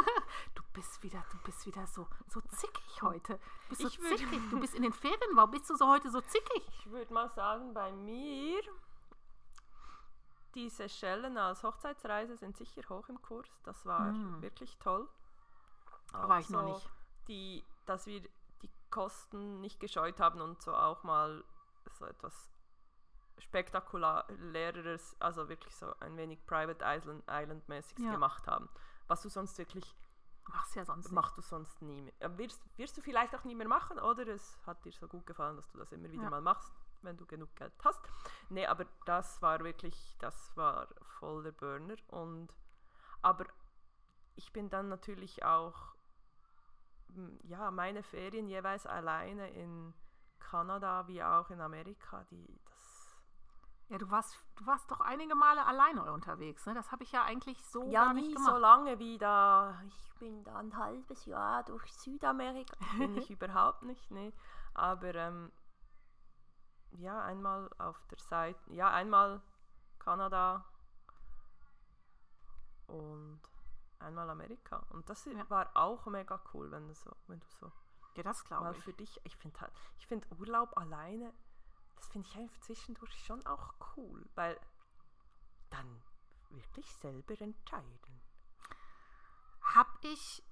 du 0.55 0.63
bist 0.75 1.03
wieder, 1.03 1.25
du 1.31 1.39
bist 1.39 1.65
wieder 1.67 1.87
so, 1.87 2.07
so 2.29 2.41
zickig 2.43 3.03
heute. 3.03 3.39
Du 3.39 3.69
bist 3.71 3.81
so 3.81 3.89
Ich 3.89 3.99
zickig. 4.19 4.51
Du 4.51 4.61
bist 4.61 4.75
in 4.75 4.83
den 4.83 4.93
Ferien. 4.93 5.31
Warum 5.37 5.53
bist 5.53 5.71
du 5.71 5.77
so 5.77 5.89
heute 5.89 6.11
so 6.11 6.21
zickig? 6.21 6.63
Ich 6.69 6.91
würde 6.91 7.13
mal 7.15 7.31
sagen, 7.31 7.73
bei 7.73 7.91
mir, 7.93 8.61
die 10.55 10.69
Seychellen 10.69 11.37
als 11.39 11.63
Hochzeitsreise 11.63 12.37
sind 12.37 12.57
sicher 12.57 12.83
hoch 12.89 13.09
im 13.09 13.21
Kurs. 13.23 13.49
Das 13.65 13.85
war 13.87 14.13
Mm. 14.13 14.41
wirklich 14.43 14.79
toll. 14.79 15.09
Auch 16.13 16.29
war 16.29 16.41
ich 16.41 16.51
noch 16.51 16.61
so 16.61 16.67
nicht. 16.67 16.91
Die, 17.29 17.65
dass 17.87 18.07
wir 18.07 18.21
die 18.63 18.71
Kosten 18.91 19.61
nicht 19.61 19.79
gescheut 19.81 20.19
haben 20.21 20.41
und 20.41 20.61
so 20.63 20.75
auch 20.75 21.03
mal 21.05 21.45
so 21.93 22.05
etwas 22.05 22.51
spektakuläres, 23.39 25.17
also 25.21 25.49
wirklich 25.49 25.75
so 25.77 25.95
ein 26.01 26.17
wenig 26.17 26.45
Private 26.47 26.85
Island, 26.85 27.25
Island 27.29 27.69
mäßiges 27.69 28.05
Ja. 28.05 28.11
gemacht 28.13 28.47
haben. 28.47 28.69
Was 29.09 29.23
du 29.23 29.29
sonst 29.29 29.57
wirklich, 29.59 29.95
Mach's 30.49 30.75
ja 30.75 30.85
sonst 30.85 31.07
nicht. 31.07 31.13
machst 31.13 31.37
du 31.39 31.43
sonst 31.43 31.81
nie 31.83 32.01
mehr. 32.03 32.13
Äh, 32.21 32.37
Wirst, 32.39 32.61
wirst 32.77 32.97
du 32.97 33.03
vielleicht 33.03 33.35
auch 33.35 33.45
nie 33.45 33.55
mehr 33.55 33.69
machen 33.69 33.99
oder 33.99 34.27
es 34.29 34.59
hat 34.67 34.85
dir 34.85 34.93
so 34.93 35.07
gut 35.09 35.27
gefallen, 35.27 35.57
dass 35.57 35.69
du 35.71 35.79
das 35.79 35.93
immer 35.93 36.11
wieder 36.11 36.25
Ja. 36.25 36.31
mal 36.31 36.41
machst, 36.41 36.73
wenn 37.03 37.17
du 37.17 37.27
genug 37.27 37.55
Geld 37.57 37.73
hast. 37.85 38.01
Nee, 38.49 38.67
aber 38.67 38.87
das 39.07 39.41
war 39.43 39.61
wirklich, 39.61 40.17
das 40.21 40.57
war 40.57 40.89
voll 41.19 41.43
der 41.43 41.53
Burner 41.53 41.97
und 42.09 42.49
aber 43.23 43.47
ich 44.37 44.53
bin 44.53 44.71
dann 44.71 44.89
natürlich 44.89 45.45
auch 45.45 45.95
m, 47.15 47.39
ja, 47.45 47.71
meine 47.71 48.03
Ferien 48.03 48.49
jeweils 48.49 48.87
alleine 48.87 49.51
in 49.51 49.95
Kanada 50.39 51.07
wie 51.09 51.23
auch 51.23 51.51
in 51.51 51.61
Amerika, 51.61 52.25
die 52.31 52.61
das 52.65 53.21
Ja, 53.89 53.99
du 53.99 54.09
warst, 54.11 54.37
du 54.57 54.67
warst 54.67 54.91
doch 54.91 55.01
einige 55.01 55.35
Male 55.35 55.67
alleine 55.67 56.13
unterwegs. 56.13 56.65
Ne? 56.67 56.75
Das 56.75 56.93
habe 56.93 57.03
ich 57.03 57.13
ja 57.13 57.25
eigentlich 57.25 57.65
so 57.67 57.91
ja 57.91 58.05
gar 58.05 58.15
nicht 58.15 58.29
nie 58.29 58.35
gemacht. 58.35 58.55
so 58.55 58.57
lange 58.57 58.99
wie 58.99 59.19
da. 59.19 59.81
Ich 59.87 60.15
bin 60.19 60.45
da 60.45 60.57
ein 60.59 60.77
halbes 60.77 61.25
Jahr 61.27 61.65
durch 61.65 61.93
Südamerika. 61.93 62.77
Bin 62.99 63.15
ich 63.17 63.31
überhaupt 63.31 63.83
nicht, 63.83 64.11
nee. 64.11 64.33
Aber 64.75 65.15
ähm, 65.15 65.51
ja, 66.93 67.23
einmal 67.23 67.71
auf 67.79 68.01
der 68.09 68.19
Seite, 68.19 68.73
ja, 68.73 68.91
einmal 68.91 69.41
Kanada 69.99 70.65
und 72.87 73.41
einmal 73.99 74.29
Amerika. 74.31 74.79
Und 74.91 75.09
das 75.09 75.25
Ja. 75.27 75.49
war 75.51 75.71
auch 75.75 76.07
mega 76.07 76.41
cool, 76.55 76.71
wenn 76.71 76.89
du 76.89 76.95
so, 76.95 77.11
wenn 77.27 77.41
du 77.41 77.47
so 77.49 77.73
ja, 78.17 78.23
das 78.23 78.45
glaube 78.45 78.77
ich. 78.77 78.83
für 78.85 78.93
dich. 78.93 79.21
Ich 79.25 79.37
finde 79.37 79.61
halt, 79.61 79.73
ich 79.99 80.07
finde 80.07 80.27
Urlaub 80.39 80.77
alleine, 80.77 81.33
das 81.97 82.09
finde 82.09 82.29
ich 82.29 82.37
einfach 82.37 82.59
zwischendurch 82.61 83.15
schon 83.25 83.45
auch 83.47 83.75
cool, 83.97 84.29
weil 84.35 84.59
dann 85.71 86.03
wirklich 86.51 86.91
selber 86.97 87.41
entscheiden. 87.41 88.21
Habe 89.63 89.91
ich 90.03 90.43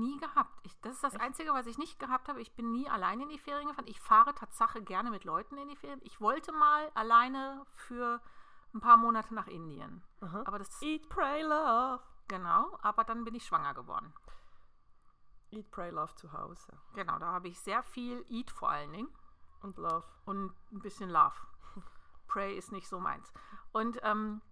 nie 0.00 0.16
gehabt. 0.18 0.58
Ich, 0.62 0.78
das 0.80 0.94
ist 0.94 1.04
das 1.04 1.16
Einzige, 1.16 1.52
was 1.52 1.66
ich 1.66 1.78
nicht 1.78 1.98
gehabt 1.98 2.28
habe. 2.28 2.40
Ich 2.40 2.54
bin 2.54 2.72
nie 2.72 2.88
alleine 2.88 3.24
in 3.24 3.28
die 3.28 3.38
Ferien 3.38 3.68
gefahren. 3.68 3.88
Ich 3.88 4.00
fahre 4.00 4.34
Tatsache 4.34 4.82
gerne 4.82 5.10
mit 5.10 5.24
Leuten 5.24 5.56
in 5.56 5.68
die 5.68 5.76
Ferien. 5.76 6.00
Ich 6.02 6.20
wollte 6.20 6.52
mal 6.52 6.90
alleine 6.94 7.64
für 7.66 8.20
ein 8.74 8.80
paar 8.80 8.96
Monate 8.96 9.34
nach 9.34 9.46
Indien. 9.46 10.02
Aha. 10.20 10.42
Aber 10.46 10.58
das, 10.58 10.82
Eat, 10.82 11.08
pray, 11.08 11.42
love. 11.42 12.02
genau, 12.28 12.76
aber 12.82 13.04
dann 13.04 13.24
bin 13.24 13.34
ich 13.34 13.46
schwanger 13.46 13.74
geworden. 13.74 14.12
Eat, 15.50 15.70
pray, 15.70 15.90
love 15.90 16.14
zu 16.16 16.32
Hause. 16.32 16.78
Genau, 16.94 17.18
da 17.18 17.26
habe 17.26 17.48
ich 17.48 17.58
sehr 17.60 17.82
viel 17.82 18.24
Eat 18.28 18.50
vor 18.50 18.70
allen 18.70 18.92
Dingen. 18.92 19.08
Und 19.62 19.78
love. 19.78 20.04
und 20.26 20.52
ein 20.72 20.80
bisschen 20.80 21.08
Love. 21.08 21.36
Pray 22.26 22.54
ist 22.56 22.70
nicht 22.70 22.86
so 22.86 23.00
meins. 23.00 23.32
Und 23.72 23.98
ähm, 24.02 24.42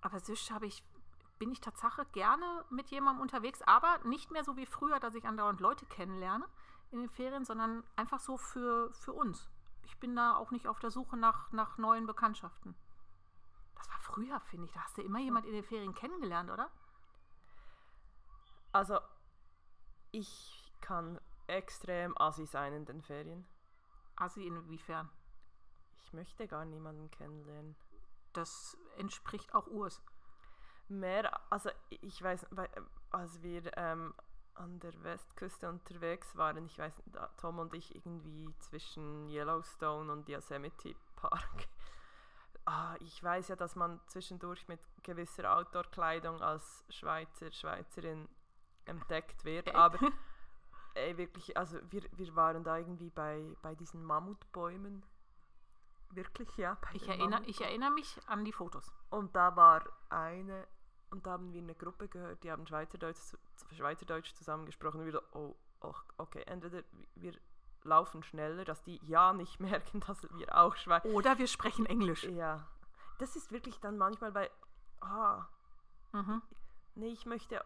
aber 0.00 0.18
sonst 0.20 0.50
habe 0.50 0.66
ich 0.66 0.82
bin 1.38 1.50
ich 1.50 1.60
Tatsache 1.60 2.06
gerne 2.12 2.64
mit 2.70 2.90
jemandem 2.90 3.22
unterwegs, 3.22 3.62
aber 3.62 3.98
nicht 4.04 4.30
mehr 4.30 4.44
so 4.44 4.56
wie 4.56 4.66
früher, 4.66 5.00
dass 5.00 5.14
ich 5.14 5.26
andauernd 5.26 5.60
Leute 5.60 5.86
kennenlerne 5.86 6.46
in 6.90 7.00
den 7.00 7.10
Ferien, 7.10 7.44
sondern 7.44 7.82
einfach 7.96 8.20
so 8.20 8.36
für, 8.36 8.92
für 8.94 9.12
uns. 9.12 9.48
Ich 9.82 9.98
bin 9.98 10.14
da 10.16 10.36
auch 10.36 10.50
nicht 10.50 10.66
auf 10.66 10.78
der 10.78 10.90
Suche 10.90 11.16
nach, 11.16 11.50
nach 11.52 11.76
neuen 11.76 12.06
Bekanntschaften. 12.06 12.74
Das 13.74 13.88
war 13.90 13.98
früher, 13.98 14.40
finde 14.40 14.66
ich. 14.66 14.72
Da 14.72 14.80
hast 14.80 14.96
du 14.96 15.02
immer 15.02 15.18
jemand 15.18 15.46
in 15.46 15.52
den 15.52 15.64
Ferien 15.64 15.94
kennengelernt, 15.94 16.50
oder? 16.50 16.70
Also, 18.72 18.98
ich 20.10 20.72
kann 20.80 21.20
extrem 21.46 22.16
assi 22.16 22.46
sein 22.46 22.72
in 22.72 22.84
den 22.84 23.02
Ferien. 23.02 23.46
Also 24.16 24.40
inwiefern? 24.40 25.10
Ich 26.04 26.12
möchte 26.12 26.46
gar 26.46 26.64
niemanden 26.64 27.10
kennenlernen. 27.10 27.76
Das 28.32 28.76
entspricht 28.96 29.54
auch 29.54 29.66
Urs. 29.66 30.02
Mehr, 30.88 31.40
also 31.50 31.70
ich 31.88 32.22
weiß, 32.22 32.46
als 33.10 33.42
wir 33.42 33.76
ähm, 33.76 34.14
an 34.54 34.78
der 34.80 35.02
Westküste 35.02 35.68
unterwegs 35.68 36.36
waren, 36.36 36.66
ich 36.66 36.78
weiß, 36.78 37.02
Tom 37.38 37.58
und 37.58 37.74
ich 37.74 37.94
irgendwie 37.94 38.54
zwischen 38.60 39.28
Yellowstone 39.28 40.12
und 40.12 40.28
Yosemite 40.28 40.94
Park. 41.16 41.68
Ah, 42.66 42.96
ich 43.00 43.22
weiß 43.22 43.48
ja, 43.48 43.56
dass 43.56 43.76
man 43.76 44.00
zwischendurch 44.06 44.66
mit 44.68 44.80
gewisser 45.02 45.54
Outdoor-Kleidung 45.54 46.40
als 46.40 46.82
Schweizer, 46.88 47.52
Schweizerin 47.52 48.26
entdeckt 48.86 49.44
wird, 49.44 49.74
aber 49.74 49.98
ey, 50.94 51.14
wirklich, 51.18 51.54
also 51.58 51.78
wir, 51.90 52.02
wir 52.12 52.34
waren 52.36 52.64
da 52.64 52.78
irgendwie 52.78 53.10
bei, 53.10 53.54
bei 53.60 53.74
diesen 53.74 54.02
Mammutbäumen. 54.02 55.02
Wirklich, 56.14 56.56
ja. 56.56 56.76
Ich 56.92 57.08
erinnere, 57.08 57.42
ich 57.44 57.60
erinnere 57.60 57.90
mich 57.90 58.18
an 58.26 58.44
die 58.44 58.52
Fotos. 58.52 58.90
Und 59.10 59.34
da 59.34 59.56
war 59.56 59.84
eine, 60.10 60.66
und 61.10 61.26
da 61.26 61.32
haben 61.32 61.52
wir 61.52 61.62
eine 61.62 61.74
Gruppe 61.74 62.08
gehört, 62.08 62.42
die 62.44 62.50
haben 62.50 62.66
Schweizerdeutsch, 62.66 63.18
Schweizerdeutsch 63.72 64.32
zusammengesprochen. 64.34 65.00
Und 65.00 65.06
wir 65.06 65.12
so, 65.12 65.22
oh, 65.32 65.54
oh, 65.80 65.94
okay, 66.18 66.42
entweder 66.46 66.82
wir 67.14 67.34
laufen 67.82 68.22
schneller, 68.22 68.64
dass 68.64 68.82
die 68.82 69.00
ja 69.04 69.32
nicht 69.32 69.60
merken, 69.68 70.00
dass 70.00 70.22
wir 70.34 70.56
auch 70.56 70.76
Schweiz. 70.76 71.04
Oder 71.06 71.38
wir 71.38 71.46
sprechen 71.46 71.86
Englisch. 71.86 72.24
Ja, 72.24 72.66
das 73.18 73.36
ist 73.36 73.52
wirklich 73.52 73.78
dann 73.80 73.98
manchmal 73.98 74.32
bei, 74.32 74.50
ah, 75.00 75.46
Mhm. 76.12 76.42
nee, 76.94 77.08
ich 77.08 77.26
möchte, 77.26 77.64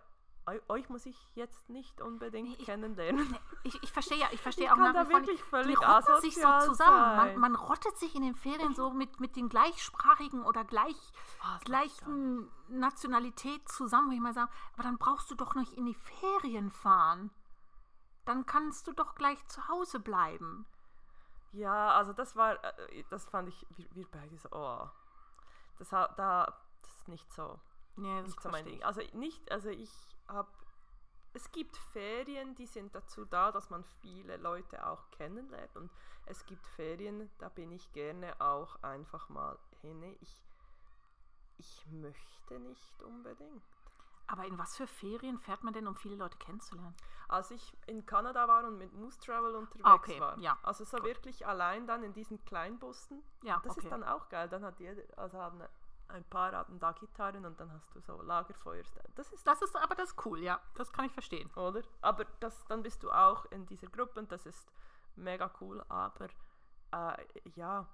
eu- 0.49 0.61
euch 0.69 0.89
muss 0.89 1.07
ich 1.07 1.17
jetzt 1.35 1.69
nicht 1.71 2.01
unbedingt 2.01 2.49
Nee, 2.49 2.57
ich- 2.59 2.67
kennenlernen. 2.67 3.37
Ich, 3.65 3.83
ich 3.83 3.93
verstehe 3.93 4.19
ja, 4.19 4.27
ich 4.33 4.41
verstehe 4.41 4.67
Ich 4.67 4.71
auch 4.73 4.77
nach 4.77 5.09
wie 5.09 5.11
vor 5.11 5.21
nicht. 5.21 5.45
Die 5.69 5.75
rotten 5.75 6.21
sich 6.21 6.35
so 6.35 6.59
zusammen. 6.61 7.17
Man, 7.17 7.39
man 7.39 7.55
rottet 7.57 7.97
sich 7.99 8.15
in 8.15 8.23
den 8.23 8.35
Ferien 8.35 8.75
so 8.75 8.91
mit, 8.91 9.21
mit 9.21 9.37
den 9.37 9.49
gleichsprachigen 9.49 10.43
oder 10.45 10.65
gleich, 10.65 10.97
gar 11.43 11.59
gleichen 11.61 12.51
Nationalität 12.69 13.69
zusammen, 13.69 14.11
wo 14.11 14.15
ich 14.15 14.21
mal 14.21 14.35
sage, 14.35 14.51
aber 14.75 14.83
dann 14.85 14.99
brauchst 14.99 15.31
du 15.31 15.35
doch 15.35 15.55
nicht 15.55 15.73
in 15.75 15.87
die 15.87 15.95
Ferien 15.95 16.71
fahren. 16.71 17.31
Dann 18.25 18.45
kannst 18.47 18.87
du 18.87 18.93
doch 18.93 19.15
gleich 19.15 19.45
zu 19.49 19.69
Hause 19.69 20.01
bleiben. 20.01 20.67
Ja, 21.53 21.93
also 21.93 22.13
das 22.13 22.37
war, 22.37 22.63
äh, 22.63 23.05
das 23.09 23.25
fand 23.25 23.49
ich, 23.49 23.67
wir, 23.71 23.87
wir 23.95 24.07
beide 24.11 24.37
so, 24.37 24.49
oh, 24.53 24.87
das, 25.79 25.89
da, 25.91 26.07
das 26.83 26.93
ist 26.99 27.09
nicht 27.09 27.33
so. 27.33 27.59
Nee, 27.97 28.19
das 28.19 28.27
nicht 28.27 28.43
so 28.43 28.49
mein 28.51 28.65
Ding. 28.67 28.83
Also 28.85 29.01
nicht, 29.15 29.51
also 29.51 29.71
ich 29.71 29.91
habe, 30.29 30.51
es 31.35 31.51
gibt 31.53 31.77
Ferien, 31.77 32.55
die 32.55 32.67
sind 32.67 32.95
dazu 32.95 33.25
da, 33.25 33.53
dass 33.53 33.71
man 33.71 33.85
viele 34.01 34.37
Leute 34.39 34.87
auch 34.87 35.11
kennenlernt 35.11 35.77
und 35.77 35.91
es 36.27 36.45
gibt 36.47 36.67
Ferien, 36.67 37.31
da 37.39 37.49
bin 37.49 37.73
ich 37.73 37.93
gerne 37.93 38.39
auch 38.41 38.83
einfach 38.83 39.29
mal 39.29 39.59
hin. 39.81 40.03
Ich, 40.21 40.43
ich 41.57 41.87
möchte 41.91 42.59
nicht 42.61 43.03
unbedingt. 43.03 43.63
Aber 44.27 44.45
in 44.45 44.59
was 44.59 44.77
für 44.77 44.87
Ferien 44.87 45.39
fährt 45.39 45.65
man 45.65 45.73
denn, 45.73 45.87
um 45.87 45.97
viele 45.97 46.17
Leute 46.17 46.37
kennenzulernen? 46.37 46.95
Als 47.29 47.51
ich 47.51 47.75
in 47.87 48.05
Kanada 48.05 48.47
war 48.47 48.67
und 48.67 48.77
mit 48.77 48.93
Moose 48.93 49.19
Travel 49.21 49.55
unterwegs 49.55 49.85
Ah, 49.87 49.95
okay, 49.95 50.21
war, 50.21 50.39
ja, 50.39 50.59
also 50.63 50.85
so 50.85 51.03
wirklich 51.03 51.47
allein 51.47 51.87
dann 51.87 52.03
in 52.03 52.13
diesen 52.13 52.45
Kleinbussen, 52.45 53.23
Ja, 53.43 53.59
das 53.65 53.73
okay. 53.73 53.87
ist 53.87 53.91
dann 53.93 54.05
auch 54.05 54.29
geil. 54.29 54.49
Dann 54.51 54.65
hat 54.65 54.79
jeder, 54.81 55.03
also 55.19 55.39
haben 55.39 55.63
ein 56.09 56.25
paar 56.25 56.53
hatten 56.53 56.79
da 56.79 56.93
Gitarren 56.93 57.45
und 57.45 57.59
dann 57.61 57.73
hast 57.73 57.95
du 57.95 58.01
so 58.01 58.21
Lagerfeuer. 58.23 58.83
Das 59.15 59.31
ist 59.33 59.47
Das 59.47 59.61
ist 59.63 59.77
aber 59.77 59.95
das 59.95 60.11
ist 60.11 60.27
cool, 60.27 60.43
ja. 60.43 60.61
Das 60.75 60.93
kann 60.93 61.07
ich 61.07 61.13
verstehen. 61.13 61.51
oder? 61.55 61.83
Aber 62.01 62.25
das, 62.41 62.65
dann 62.67 62.83
bist 62.83 63.03
du 63.03 63.11
auch 63.11 63.45
in 63.47 63.67
dieser 63.67 63.89
Gruppe 63.89 64.21
und 64.21 64.33
das 64.33 64.47
ist 64.47 64.71
mega 65.17 65.51
cool. 65.61 65.85
Aber 65.89 66.29
äh, 66.93 67.25
ja, 67.55 67.87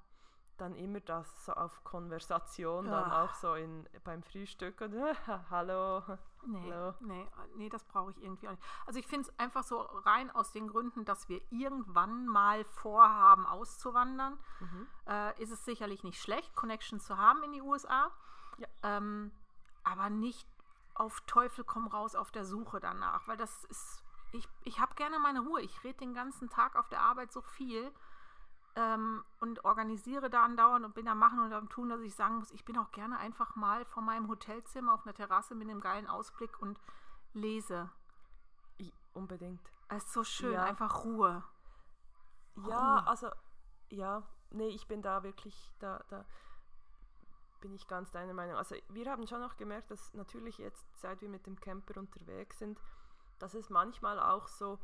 dann 0.59 0.75
immer 0.77 1.01
das 1.01 1.45
so 1.45 1.53
auf 1.53 1.83
Konversation, 1.85 2.87
dann 2.87 3.11
Ah. 3.11 3.25
auch 3.25 3.35
so 3.35 3.55
in, 3.55 3.89
beim 4.05 4.23
Frühstück 4.23 4.81
und 4.81 4.95
hallo. 5.51 6.03
Nee, 6.47 6.71
Hallo. 6.73 6.95
nee, 7.01 7.27
nee, 7.57 7.69
das 7.69 7.83
brauche 7.85 8.11
ich 8.11 8.23
irgendwie 8.23 8.47
auch 8.49 8.53
nicht. 8.53 8.63
Also 8.87 8.99
ich 9.01 9.07
finde 9.07 9.29
es 9.29 9.39
einfach 9.39 9.63
so 9.65 9.81
rein 9.81 10.31
aus 10.31 10.53
den 10.53 10.69
Gründen, 10.69 11.05
dass 11.05 11.29
wir 11.29 11.41
irgendwann 11.51 12.27
mal 12.27 12.65
vorhaben, 12.65 13.47
auszuwandern, 13.47 14.39
äh, 15.09 15.43
ist 15.43 15.51
es 15.51 15.65
sicherlich 15.65 16.05
nicht 16.05 16.21
schlecht, 16.21 16.55
Connections 16.55 17.05
zu 17.05 17.17
haben 17.17 17.43
in 17.45 17.53
die 17.53 17.63
USA. 17.63 18.11
Ja. 18.59 18.69
Ähm, 18.83 19.33
aber 19.83 20.11
nicht 20.11 20.47
auf 20.95 21.21
Teufel 21.23 21.65
komm 21.65 21.87
raus 21.89 22.15
auf 22.15 22.31
der 22.31 22.45
Suche 22.45 22.79
danach, 22.79 23.27
weil 23.27 23.37
das 23.37 23.65
ist, 23.65 24.05
ich, 24.33 24.49
ich 24.63 24.81
habe 24.81 24.95
gerne 24.95 25.19
meine 25.19 25.41
Ruhe. 25.41 25.61
Ich 25.63 25.83
rede 25.83 25.99
den 25.99 26.15
ganzen 26.15 26.49
Tag 26.51 26.77
auf 26.77 26.89
der 26.89 27.01
Arbeit 27.01 27.33
so 27.33 27.41
viel 27.41 27.91
ähm, 28.77 29.25
und 29.41 29.65
organisiere 29.65 30.31
da 30.31 30.45
andauernd 30.45 30.85
und 30.85 30.95
bin 30.95 31.09
am 31.09 31.19
Machen 31.19 31.41
und 31.41 31.53
am 31.53 31.69
Tun, 31.69 31.89
dass 31.89 32.01
ich 32.01 32.15
sagen 32.15 32.37
muss, 32.37 32.51
ich 32.51 32.65
bin 32.65 32.77
auch 32.79 32.91
gerne 32.91 33.19
einfach 33.19 33.55
mal 33.57 33.85
vor 33.85 34.03
meinem 34.03 34.29
Hotelzimmer 34.29 34.95
auf 34.95 35.05
einer 35.07 35.15
Terrasse 35.15 35.55
mit 35.55 35.69
einem 35.69 35.81
geilen 35.81 36.07
Ausblick 36.09 36.61
und 36.61 36.79
lese. 37.33 37.91
I, 38.81 38.93
unbedingt. 39.13 39.71
Es 39.89 40.05
ist 40.05 40.13
so 40.13 40.25
schön, 40.25 40.55
Ja. 40.55 40.65
einfach 40.65 41.05
Ruhe. 41.05 41.45
Ja, 42.69 42.99
Ruhe. 42.99 43.07
also, 43.07 43.31
ja, 43.91 44.23
nee, 44.51 44.69
ich 44.69 44.89
bin 44.89 45.03
da 45.03 45.23
wirklich, 45.23 45.73
da, 45.79 46.03
da 46.09 46.25
bin 47.61 47.75
ich 47.75 47.87
ganz 47.87 48.11
deiner 48.11 48.35
Meinung. 48.35 48.57
Also 48.57 48.77
wir 48.89 49.11
haben 49.11 49.27
schon 49.27 49.43
auch 49.43 49.57
gemerkt, 49.57 49.91
dass 49.91 50.13
natürlich 50.15 50.59
jetzt, 50.59 50.87
seit 51.01 51.21
wir 51.21 51.29
mit 51.29 51.47
dem 51.47 51.59
Camper 51.61 51.99
unterwegs 51.99 52.59
sind, 52.59 52.79
dass 53.39 53.55
es 53.55 53.71
manchmal 53.71 54.21
auch 54.21 54.49
so 54.49 54.79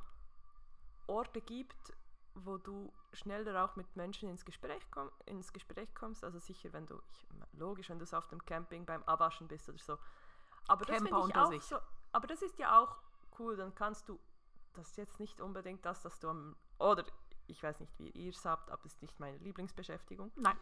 Orte 1.06 1.40
gibt, 1.40 1.92
wo 2.34 2.58
du 2.58 2.92
schneller 3.12 3.64
auch 3.64 3.76
mit 3.76 3.96
Menschen 3.96 4.28
ins 4.28 4.44
Gespräch, 4.44 4.82
komm, 4.90 5.10
ins 5.26 5.52
Gespräch 5.52 5.94
kommst. 5.94 6.24
Also 6.24 6.38
sicher, 6.38 6.72
wenn 6.72 6.86
du, 6.86 7.00
ich, 7.10 7.26
logisch, 7.52 7.90
wenn 7.90 7.98
du 7.98 8.06
so 8.06 8.16
auf 8.16 8.28
dem 8.28 8.44
Camping 8.44 8.86
beim 8.86 9.02
Abwaschen 9.04 9.48
bist 9.48 9.68
oder 9.68 9.78
so. 9.78 9.98
Aber 10.68 10.84
das 10.84 11.02
ich 11.02 11.12
auch 11.12 11.60
so, 11.62 11.78
aber 12.12 12.26
das 12.26 12.42
ist 12.42 12.58
ja 12.58 12.80
auch 12.80 12.96
cool, 13.38 13.56
dann 13.56 13.74
kannst 13.74 14.08
du, 14.08 14.18
das 14.74 14.88
ist 14.88 14.96
jetzt 14.96 15.20
nicht 15.20 15.40
unbedingt 15.40 15.84
das, 15.84 16.02
dass 16.02 16.18
du 16.20 16.28
am, 16.28 16.56
oder 16.78 17.04
ich 17.46 17.62
weiß 17.62 17.80
nicht, 17.80 17.98
wie 17.98 18.10
ihr 18.10 18.30
es 18.30 18.44
habt, 18.44 18.70
aber 18.70 18.84
es 18.84 18.94
ist 18.94 19.02
nicht 19.02 19.18
meine 19.18 19.38
Lieblingsbeschäftigung. 19.38 20.30
Nein, 20.36 20.56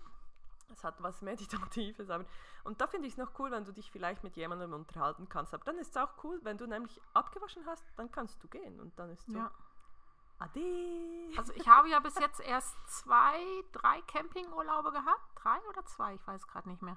Es 0.73 0.85
hat 0.85 1.03
was 1.03 1.23
Meditatives. 1.23 2.11
Aber, 2.11 2.25
und 2.65 2.81
da 2.81 2.87
finde 2.87 3.07
ich 3.07 3.15
es 3.15 3.19
noch 3.19 3.39
cool, 3.39 3.51
wenn 3.51 3.65
du 3.65 3.73
dich 3.73 3.91
vielleicht 3.91 4.25
mit 4.25 4.37
jemandem 4.37 4.73
unterhalten 4.73 5.29
kannst. 5.29 5.55
Aber 5.55 5.65
dann 5.65 5.79
ist 5.79 5.91
es 5.91 5.97
auch 5.97 6.13
cool, 6.25 6.41
wenn 6.43 6.59
du 6.59 6.67
nämlich 6.67 7.01
abgewaschen 7.15 7.65
hast, 7.67 7.85
dann 7.97 8.11
kannst 8.11 8.43
du 8.43 8.49
gehen. 8.49 8.81
Und 8.81 8.99
dann 8.99 9.11
ist 9.11 9.27
so, 9.27 9.39
ja. 9.39 9.51
Ade. 10.39 11.33
Also 11.37 11.53
ich 11.55 11.69
habe 11.69 11.89
ja 11.89 12.01
bis 12.01 12.19
jetzt 12.19 12.41
erst 12.41 12.77
zwei, 12.87 13.41
drei 13.73 14.01
Campingurlaube 14.03 14.93
gehabt. 14.93 15.23
Drei 15.35 15.59
oder 15.69 15.85
zwei, 15.85 16.15
ich 16.15 16.27
weiß 16.27 16.47
gerade 16.47 16.69
nicht 16.69 16.83
mehr. 16.83 16.97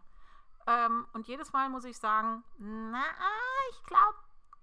Ähm, 0.68 1.08
und 1.14 1.28
jedes 1.28 1.52
Mal 1.54 1.70
muss 1.70 1.86
ich 1.86 1.98
sagen, 1.98 2.44
na, 2.58 3.04
ich 3.72 3.84
glaube, 3.84 4.18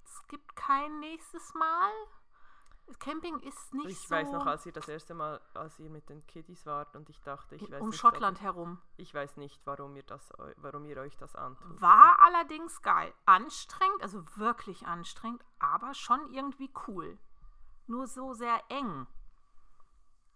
es 0.04 0.26
gibt 0.28 0.54
kein 0.54 1.00
nächstes 1.00 1.54
Mal. 1.54 1.90
Camping 3.00 3.38
ist 3.40 3.74
nicht 3.74 3.90
ich 3.90 4.08
so 4.08 4.14
weiß 4.14 4.32
noch, 4.32 4.46
als 4.46 4.64
ihr 4.64 4.72
das 4.72 4.88
erste 4.88 5.12
Mal, 5.12 5.40
als 5.52 5.78
ihr 5.78 5.90
mit 5.90 6.08
den 6.08 6.26
Kiddies 6.26 6.64
wart 6.64 6.96
und 6.96 7.10
ich 7.10 7.20
dachte, 7.20 7.56
ich 7.56 7.70
weiß 7.70 7.82
um 7.82 7.90
nicht, 7.90 7.98
Schottland 7.98 8.40
herum. 8.40 8.78
Ob, 8.80 8.94
ich 8.96 9.12
weiß 9.12 9.36
nicht, 9.36 9.60
warum 9.66 9.94
ihr, 9.96 10.04
das, 10.04 10.32
warum 10.56 10.86
ihr 10.86 10.96
euch 10.96 11.16
das 11.18 11.36
antut. 11.36 11.80
War 11.80 12.18
allerdings 12.20 12.80
geil. 12.80 13.12
Anstrengend, 13.26 14.02
also 14.02 14.24
wirklich 14.36 14.86
anstrengend, 14.86 15.44
aber 15.58 15.92
schon 15.92 16.32
irgendwie 16.32 16.72
cool. 16.86 17.18
Nur 17.88 18.06
so 18.06 18.34
sehr 18.34 18.62
eng. 18.68 19.06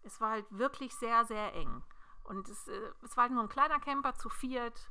Es 0.03 0.21
war 0.21 0.31
halt 0.31 0.47
wirklich 0.51 0.95
sehr, 0.97 1.25
sehr 1.25 1.55
eng. 1.55 1.85
Und 2.25 2.49
es, 2.49 2.67
äh, 2.67 2.93
es 3.03 3.17
war 3.17 3.23
halt 3.23 3.33
nur 3.33 3.43
ein 3.43 3.49
kleiner 3.49 3.79
Camper 3.79 4.15
zu 4.15 4.29
viert. 4.29 4.91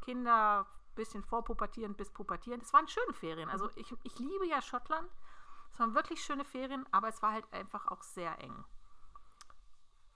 Kinder, 0.00 0.66
bisschen 0.94 1.22
vorpubertierend 1.22 1.96
bis 1.96 2.10
pubertierend. 2.10 2.62
Es 2.62 2.72
waren 2.72 2.88
schöne 2.88 3.12
Ferien. 3.12 3.50
Also 3.50 3.70
ich, 3.76 3.94
ich 4.02 4.18
liebe 4.18 4.46
ja 4.46 4.62
Schottland. 4.62 5.10
Es 5.72 5.78
waren 5.78 5.94
wirklich 5.94 6.22
schöne 6.22 6.44
Ferien, 6.44 6.86
aber 6.92 7.08
es 7.08 7.20
war 7.22 7.32
halt 7.32 7.52
einfach 7.52 7.86
auch 7.88 8.02
sehr 8.02 8.40
eng. 8.40 8.64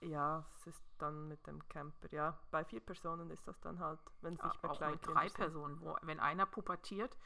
Ja, 0.01 0.45
es 0.55 0.67
ist 0.67 0.83
dann 0.97 1.27
mit 1.27 1.45
dem 1.47 1.65
Camper. 1.69 2.11
Ja, 2.11 2.37
bei 2.51 2.65
vier 2.65 2.81
Personen 2.81 3.29
ist 3.29 3.47
das 3.47 3.59
dann 3.61 3.79
halt, 3.79 3.99
wenn 4.21 4.33
es 4.33 4.43
nicht 4.43 4.61
bei 4.61 4.69
auch 4.69 4.91
mit 4.91 5.05
drei 5.05 5.27
sind. 5.27 5.37
Personen, 5.37 5.81
wo, 5.81 5.95
wenn 6.01 6.19
einer 6.19 6.45
pubertiert 6.45 7.17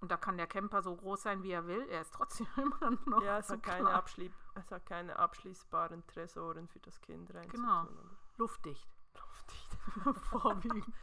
und 0.00 0.10
da 0.10 0.16
kann 0.16 0.36
der 0.36 0.46
Camper 0.46 0.82
so 0.82 0.94
groß 0.94 1.22
sein, 1.22 1.42
wie 1.42 1.50
er 1.50 1.66
will, 1.66 1.86
er 1.88 2.02
ist 2.02 2.14
trotzdem 2.14 2.46
immer 2.56 2.98
noch 3.06 3.22
Ja, 3.22 3.38
es 3.38 3.50
hat, 3.50 3.62
keine 3.62 3.84
klein. 3.84 3.94
Abschlieb 3.94 4.32
es 4.54 4.70
hat 4.70 4.86
keine 4.86 5.18
abschließbaren 5.18 6.06
Tresoren 6.06 6.68
für 6.68 6.80
das 6.80 7.00
Kind 7.00 7.32
reinzutun. 7.34 7.60
Genau. 7.60 7.86
luftdicht. 8.36 8.88
Luftdicht. 9.14 10.24
Vorwiegend. 10.30 10.94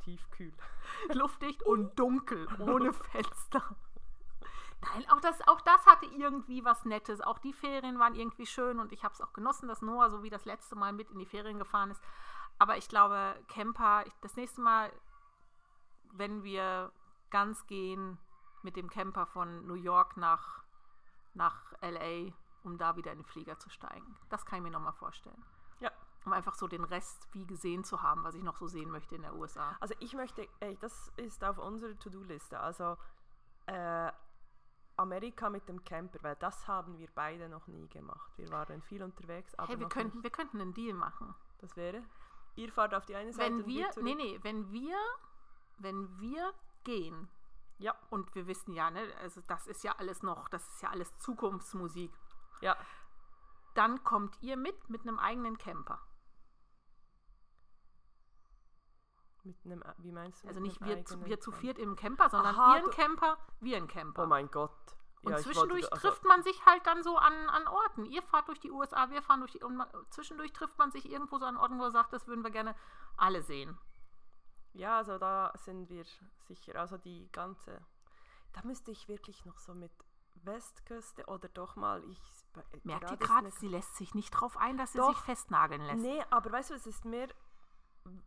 Tiefkühl. 0.00 0.52
luftdicht 1.12 1.62
und 1.62 1.98
dunkel, 1.98 2.48
ohne 2.58 2.92
Fenster. 2.92 3.76
Nein, 4.80 5.08
auch 5.10 5.20
das, 5.20 5.46
auch 5.46 5.60
das 5.60 5.86
hatte 5.86 6.06
irgendwie 6.06 6.64
was 6.64 6.84
Nettes. 6.84 7.20
Auch 7.20 7.38
die 7.38 7.52
Ferien 7.52 7.98
waren 8.00 8.14
irgendwie 8.14 8.46
schön 8.46 8.80
und 8.80 8.92
ich 8.92 9.04
habe 9.04 9.14
es 9.14 9.20
auch 9.20 9.32
genossen, 9.32 9.68
dass 9.68 9.80
Noah 9.80 10.10
so 10.10 10.22
wie 10.22 10.30
das 10.30 10.44
letzte 10.44 10.74
Mal 10.74 10.92
mit 10.92 11.10
in 11.10 11.18
die 11.18 11.26
Ferien 11.26 11.58
gefahren 11.58 11.90
ist. 11.90 12.02
Aber 12.58 12.76
ich 12.76 12.88
glaube, 12.88 13.36
Camper, 13.48 14.04
das 14.22 14.36
nächste 14.36 14.60
Mal, 14.60 14.92
wenn 16.12 16.42
wir 16.42 16.92
ganz 17.30 17.66
gehen 17.66 18.18
mit 18.64 18.76
dem 18.76 18.88
Camper 18.90 19.26
von 19.26 19.66
New 19.66 19.74
York 19.74 20.16
nach, 20.16 20.62
nach 21.34 21.72
LA, 21.80 22.32
um 22.64 22.78
da 22.78 22.96
wieder 22.96 23.12
in 23.12 23.18
den 23.18 23.24
Flieger 23.26 23.58
zu 23.58 23.68
steigen. 23.70 24.16
Das 24.28 24.44
kann 24.46 24.58
ich 24.58 24.62
mir 24.64 24.70
nochmal 24.70 24.92
vorstellen. 24.92 25.44
Ja. 25.80 25.90
Um 26.24 26.32
einfach 26.32 26.54
so 26.54 26.68
den 26.68 26.84
Rest 26.84 27.28
wie 27.32 27.46
gesehen 27.46 27.82
zu 27.84 28.02
haben, 28.02 28.22
was 28.22 28.34
ich 28.34 28.42
noch 28.44 28.56
so 28.56 28.68
sehen 28.68 28.90
möchte 28.90 29.16
in 29.16 29.22
der 29.22 29.34
USA. 29.34 29.76
Also 29.80 29.94
ich 29.98 30.12
möchte, 30.14 30.48
ey, 30.60 30.76
das 30.80 31.10
ist 31.16 31.42
auf 31.42 31.58
unserer 31.58 31.98
To-Do-Liste. 31.98 32.60
Also 32.60 32.96
äh, 33.66 34.12
Amerika 34.96 35.50
mit 35.50 35.68
dem 35.68 35.82
Camper, 35.84 36.18
weil 36.22 36.36
das 36.36 36.68
haben 36.68 36.96
wir 36.98 37.08
beide 37.14 37.48
noch 37.48 37.66
nie 37.66 37.88
gemacht. 37.88 38.30
Wir 38.36 38.48
waren 38.50 38.82
viel 38.82 39.02
unterwegs, 39.02 39.54
aber 39.56 39.68
Hey, 39.68 39.80
wir 39.80 39.88
könnten, 39.88 40.18
nicht. 40.18 40.24
wir 40.24 40.30
könnten 40.30 40.60
einen 40.60 40.74
Deal 40.74 40.94
machen. 40.94 41.34
Das 41.58 41.74
wäre, 41.76 42.02
ihr 42.54 42.70
fahrt 42.72 42.94
auf 42.94 43.06
die 43.06 43.16
eine 43.16 43.32
Seite 43.32 43.50
Wenn 43.58 43.66
wir, 43.66 43.90
zurück. 43.90 44.04
nee, 44.04 44.14
nee, 44.14 44.38
wenn 44.42 44.70
wir, 44.70 44.96
wenn 45.78 46.20
wir 46.20 46.52
gehen, 46.84 47.28
Ja, 47.82 47.94
und 48.10 48.34
wir 48.34 48.46
wissen 48.46 48.72
ja, 48.74 48.90
ne, 48.90 49.12
also 49.20 49.40
das 49.48 49.66
ist 49.66 49.82
ja 49.82 49.92
alles 49.98 50.22
noch, 50.22 50.48
das 50.48 50.66
ist 50.68 50.82
ja 50.82 50.90
alles 50.90 51.16
Zukunftsmusik. 51.18 52.12
Ja. 52.60 52.76
Dann 53.74 54.04
kommt 54.04 54.40
ihr 54.40 54.56
mit 54.56 54.88
mit 54.88 55.02
einem 55.02 55.18
eigenen 55.18 55.58
Camper. 55.58 56.00
Mit 59.44 59.56
einem, 59.64 59.82
wie 59.98 60.12
meinst 60.12 60.44
du? 60.44 60.48
Also 60.48 60.60
nicht 60.60 60.80
wir, 60.84 61.04
zu, 61.04 61.24
wir 61.24 61.40
zu 61.40 61.50
viert 61.50 61.78
im 61.78 61.96
Camper, 61.96 62.30
sondern 62.30 62.54
Aha, 62.54 62.74
ihr 62.76 62.78
ein 62.78 62.84
du- 62.84 62.90
Camper, 62.90 63.36
wir 63.60 63.76
ein 63.76 63.88
Camper. 63.88 64.22
Oh 64.22 64.26
mein 64.26 64.48
Gott. 64.50 64.70
Und 65.22 65.32
Ja, 65.32 65.38
ich 65.38 65.46
wollte- 65.46 65.58
zwischendurch 65.58 65.92
also- 65.92 66.08
trifft 66.08 66.24
man 66.24 66.42
sich 66.44 66.64
halt 66.66 66.86
dann 66.86 67.02
so 67.02 67.16
an, 67.16 67.32
an 67.48 67.66
Orten. 67.66 68.04
Ihr 68.04 68.22
fahrt 68.22 68.46
durch 68.48 68.60
die 68.60 68.70
USA, 68.70 69.10
wir 69.10 69.22
fahren 69.22 69.40
durch 69.40 69.52
die. 69.52 69.62
Und 69.62 69.76
man, 69.76 69.88
zwischendurch 70.10 70.52
trifft 70.52 70.78
man 70.78 70.92
sich 70.92 71.10
irgendwo 71.10 71.38
so 71.38 71.44
an 71.46 71.56
Orten, 71.56 71.78
wo 71.80 71.84
er 71.84 71.90
sagt, 71.90 72.12
das 72.12 72.28
würden 72.28 72.42
wir 72.44 72.50
gerne 72.52 72.76
alle 73.16 73.42
sehen. 73.42 73.76
Ja, 74.74 74.98
also 74.98 75.18
da 75.18 75.52
sind 75.56 75.88
wir 75.90 76.04
sicher. 76.46 76.76
Also 76.80 76.96
die 76.98 77.30
ganze. 77.32 77.80
Da 78.52 78.60
müsste 78.64 78.90
ich 78.90 79.08
wirklich 79.08 79.44
noch 79.44 79.58
so 79.58 79.74
mit 79.74 79.92
Westküste 80.44 81.24
oder 81.26 81.48
doch 81.48 81.76
mal. 81.76 82.02
Ich, 82.04 82.20
Merkt 82.84 83.10
ihr 83.10 83.16
gerade, 83.16 83.46
mir- 83.46 83.52
sie 83.52 83.68
lässt 83.68 83.96
sich 83.96 84.14
nicht 84.14 84.30
drauf 84.30 84.56
ein, 84.56 84.76
dass 84.76 84.92
sie 84.92 84.98
Doch. 84.98 85.08
sich 85.14 85.18
festnageln 85.24 85.82
lässt. 85.82 86.02
Nee, 86.02 86.22
aber 86.30 86.52
weißt 86.52 86.70
du, 86.70 86.74
es 86.74 86.86
ist 86.86 87.04
mehr, 87.04 87.28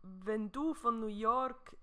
wenn 0.02 0.50
du 0.52 0.74
von 0.74 0.98
New 1.00 1.06
York 1.06 1.76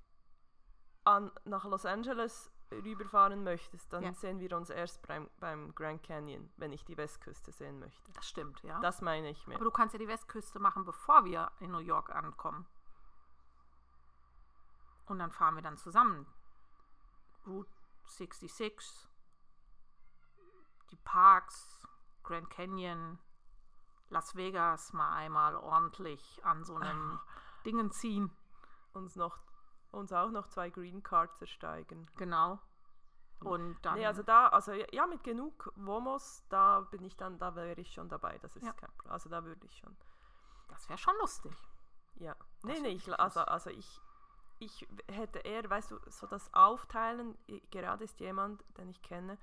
an, 1.05 1.31
nach 1.45 1.65
Los 1.65 1.85
Angeles 1.85 2.51
rüberfahren 2.71 3.43
möchtest, 3.43 3.93
dann 3.93 4.03
Ja. 4.03 4.13
sehen 4.13 4.39
wir 4.39 4.55
uns 4.57 4.69
erst 4.69 5.05
beim, 5.07 5.29
beim 5.39 5.75
Grand 5.75 6.01
Canyon, 6.03 6.51
wenn 6.57 6.71
ich 6.71 6.83
die 6.85 6.97
Westküste 6.97 7.51
sehen 7.51 7.79
möchte. 7.79 8.11
Das 8.13 8.27
stimmt, 8.27 8.61
ja. 8.63 8.79
Das 8.79 9.01
meine 9.01 9.29
ich 9.29 9.45
mehr. 9.45 9.57
Aber 9.57 9.65
du 9.65 9.71
kannst 9.71 9.93
ja 9.93 9.99
die 9.99 10.07
Westküste 10.07 10.59
machen, 10.59 10.83
bevor 10.83 11.23
wir 11.25 11.51
in 11.59 11.71
New 11.71 11.77
York 11.79 12.09
ankommen. 12.15 12.65
Und 15.05 15.19
dann 15.19 15.31
fahren 15.31 15.55
wir 15.55 15.61
dann 15.61 15.77
zusammen. 15.77 16.25
Route 17.45 17.69
66, 18.05 19.07
die 20.91 20.95
Parks, 20.97 21.85
Grand 22.23 22.49
Canyon, 22.49 23.19
Las 24.09 24.35
Vegas 24.35 24.93
mal 24.93 25.13
einmal 25.15 25.55
ordentlich 25.55 26.39
an 26.45 26.63
so 26.63 26.75
einem 26.75 27.19
Dingen 27.65 27.91
ziehen. 27.91 28.31
Uns, 28.93 29.15
noch, 29.15 29.39
uns 29.91 30.13
auch 30.13 30.29
noch 30.29 30.47
zwei 30.47 30.69
Green 30.69 31.01
Cards 31.01 31.41
ersteigen. 31.41 32.07
Genau. 32.17 32.59
Und 33.39 33.81
dann. 33.81 33.95
Nee, 33.95 34.05
also 34.05 34.23
da, 34.23 34.47
also 34.49 34.71
ja, 34.71 35.05
mit 35.07 35.23
genug 35.23 35.71
Womos, 35.75 36.45
da 36.49 36.81
bin 36.81 37.03
ich 37.03 37.17
dann, 37.17 37.39
da 37.39 37.55
wäre 37.55 37.73
ich 37.81 37.91
schon 37.91 38.07
dabei. 38.07 38.37
Das 38.39 38.55
ist 38.55 38.63
Ja. 38.65 38.71
kein 38.73 38.91
Problem. 38.91 39.11
Also 39.11 39.29
da 39.29 39.43
würde 39.43 39.65
ich 39.65 39.75
schon. 39.77 39.97
das 40.69 40.87
wäre 40.87 40.97
schon 40.99 41.15
lustig. 41.19 41.51
Ja. 42.15 42.35
Nee, 42.61 42.73
Das 42.73 42.81
nee, 42.81 42.89
find 42.99 43.07
ich, 43.07 43.19
also, 43.19 43.41
also 43.41 43.69
ich, 43.71 43.99
ich 44.65 44.87
hätte 45.11 45.39
eher, 45.39 45.69
weißt 45.69 45.91
du, 45.91 45.99
so 46.09 46.27
das 46.27 46.53
Aufteilen, 46.53 47.37
gerade 47.71 48.03
ist 48.03 48.19
jemand, 48.19 48.63
den 48.77 48.89
ich 48.89 49.01
kenne, 49.01 49.37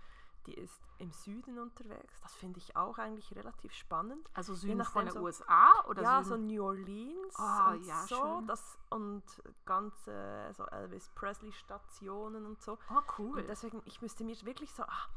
die 0.47 0.55
ist 0.55 0.81
im 0.99 1.13
Süden 1.13 1.59
unterwegs. 1.59 2.19
Das 2.23 2.35
finde 2.35 2.59
ich 2.59 2.75
auch 2.75 2.97
eigentlich 2.99 3.35
relativ 3.37 3.73
spannend. 3.75 4.27
Also 4.33 4.55
Süden 4.55 4.83
von 4.85 5.05
der 5.05 5.13
so- 5.13 5.21
USA 5.21 5.85
oder 5.87 6.03
ja, 6.03 6.23
so. 6.23 6.37
New 6.37 6.65
Orleans 6.65 7.35
Ah, 7.37 7.73
und 7.73 7.85
ja, 7.85 8.03
so, 8.07 8.17
schön. 8.17 8.47
das 8.47 8.79
und 8.89 9.23
ganze 9.67 10.51
so 10.55 10.65
Elvis 10.67 11.09
Presley 11.11 11.53
Stationen 11.53 12.47
und 12.47 12.61
so. 12.63 12.79
oh, 12.91 13.03
cool. 13.19 13.41
Und 13.41 13.49
deswegen, 13.49 13.83
ich 13.85 14.01
müsste 14.01 14.25
mir 14.25 14.35
wirklich 14.45 14.73
so, 14.73 14.83
ah, 14.85 15.09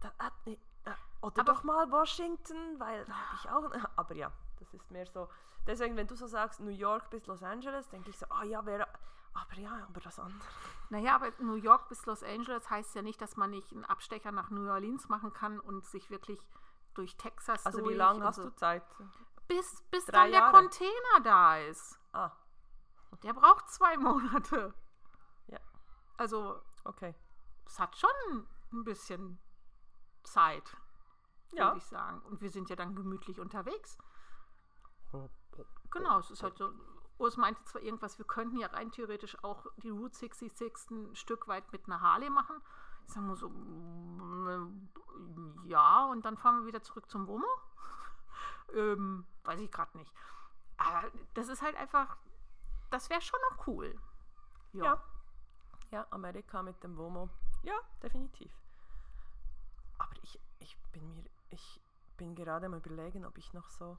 da, 0.00 0.12
ah, 0.18 0.30
oder 1.22 1.40
Aber- 1.40 1.52
doch 1.52 1.62
mal 1.62 1.90
Washington, 1.90 2.78
weil 2.80 3.04
da 3.04 3.12
habe 3.12 3.36
ich 3.36 3.50
auch, 3.50 3.70
aber 3.96 4.14
ja, 4.16 4.32
das 4.58 4.72
ist 4.74 4.90
mehr 4.90 5.06
so. 5.06 5.28
Deswegen, 5.66 5.94
wenn 5.94 6.06
du 6.06 6.14
so 6.16 6.26
sagst, 6.26 6.60
New 6.60 6.70
York 6.70 7.10
bis 7.10 7.26
Los 7.26 7.42
Angeles, 7.42 7.86
denke 7.90 8.08
ich 8.10 8.18
so, 8.18 8.24
ah 8.30 8.44
ja, 8.44 8.64
wäre, 8.64 8.88
aber 9.32 9.54
ja, 9.54 9.86
aber 9.88 10.00
das 10.00 10.18
andere. 10.18 10.48
Naja, 10.90 11.14
aber 11.14 11.30
New 11.38 11.54
York 11.54 11.88
bis 11.88 12.04
Los 12.06 12.22
Angeles 12.22 12.68
heißt 12.68 12.94
ja 12.94 13.02
nicht, 13.02 13.20
dass 13.20 13.36
man 13.36 13.50
nicht 13.50 13.72
einen 13.72 13.84
Abstecher 13.84 14.32
nach 14.32 14.50
New 14.50 14.68
Orleans 14.68 15.08
machen 15.08 15.32
kann 15.32 15.60
und 15.60 15.84
sich 15.86 16.10
wirklich 16.10 16.44
durch 16.94 17.16
Texas 17.16 17.64
Also 17.64 17.78
durch 17.78 17.90
wie 17.92 17.96
lange 17.96 18.24
hast 18.24 18.36
so. 18.36 18.44
du 18.50 18.56
Zeit? 18.56 18.82
Bis, 19.46 19.82
bis 19.90 20.04
Drei 20.06 20.12
dann 20.12 20.30
der 20.32 20.40
Jahre? 20.40 20.52
Container 20.52 21.20
da 21.22 21.58
ist. 21.58 21.98
Ah, 22.12 22.32
Der 23.22 23.32
braucht 23.32 23.68
zwei 23.70 23.96
Monate. 23.96 24.74
Ja. 25.46 25.58
Also, 26.16 26.60
okay. 26.84 27.14
es 27.66 27.78
hat 27.78 27.96
schon 27.96 28.46
ein 28.72 28.84
bisschen 28.84 29.40
Zeit, 30.24 30.76
Ja. 31.52 31.66
würde 31.66 31.78
ich 31.78 31.86
sagen. 31.86 32.20
Und 32.22 32.40
wir 32.40 32.50
sind 32.50 32.68
ja 32.70 32.76
dann 32.76 32.94
gemütlich 32.94 33.38
unterwegs. 33.40 33.96
Genau, 35.90 36.18
es 36.20 36.30
ist 36.30 36.42
halt 36.42 36.56
so. 36.56 36.72
Urs 37.20 37.36
meinte 37.36 37.62
zwar 37.64 37.82
irgendwas, 37.82 38.18
wir 38.18 38.24
könnten 38.24 38.56
ja 38.56 38.68
rein 38.68 38.90
theoretisch 38.90 39.36
auch 39.44 39.66
die 39.76 39.90
Route 39.90 40.16
66 40.16 40.90
ein 40.90 41.14
Stück 41.14 41.48
weit 41.48 41.70
mit 41.70 41.86
einer 41.86 42.00
Harley 42.00 42.30
machen. 42.30 42.56
Ich 43.06 43.12
sag 43.12 43.22
mal 43.22 43.36
so, 43.36 43.50
mm, 43.50 44.80
ja, 45.66 46.06
und 46.06 46.24
dann 46.24 46.38
fahren 46.38 46.60
wir 46.60 46.66
wieder 46.66 46.82
zurück 46.82 47.10
zum 47.10 47.26
Womo. 47.26 47.46
ähm, 48.74 49.26
weiß 49.44 49.60
ich 49.60 49.70
gerade 49.70 49.98
nicht. 49.98 50.12
Aber 50.78 51.10
das 51.34 51.48
ist 51.48 51.60
halt 51.60 51.76
einfach, 51.76 52.16
das 52.90 53.10
wäre 53.10 53.20
schon 53.20 53.40
noch 53.50 53.66
cool. 53.66 54.00
Ja. 54.72 55.02
Ja, 55.90 56.06
Amerika 56.10 56.62
mit 56.62 56.82
dem 56.82 56.96
Womo. 56.96 57.28
Ja, 57.62 57.74
definitiv. 58.02 58.50
Aber 59.98 60.14
ich, 60.22 60.40
ich 60.60 60.78
bin 60.92 61.14
mir, 61.14 61.28
ich 61.50 61.80
bin 62.16 62.34
gerade 62.34 62.66
am 62.66 62.74
überlegen, 62.74 63.26
ob 63.26 63.36
ich 63.36 63.52
noch 63.52 63.68
so, 63.68 63.98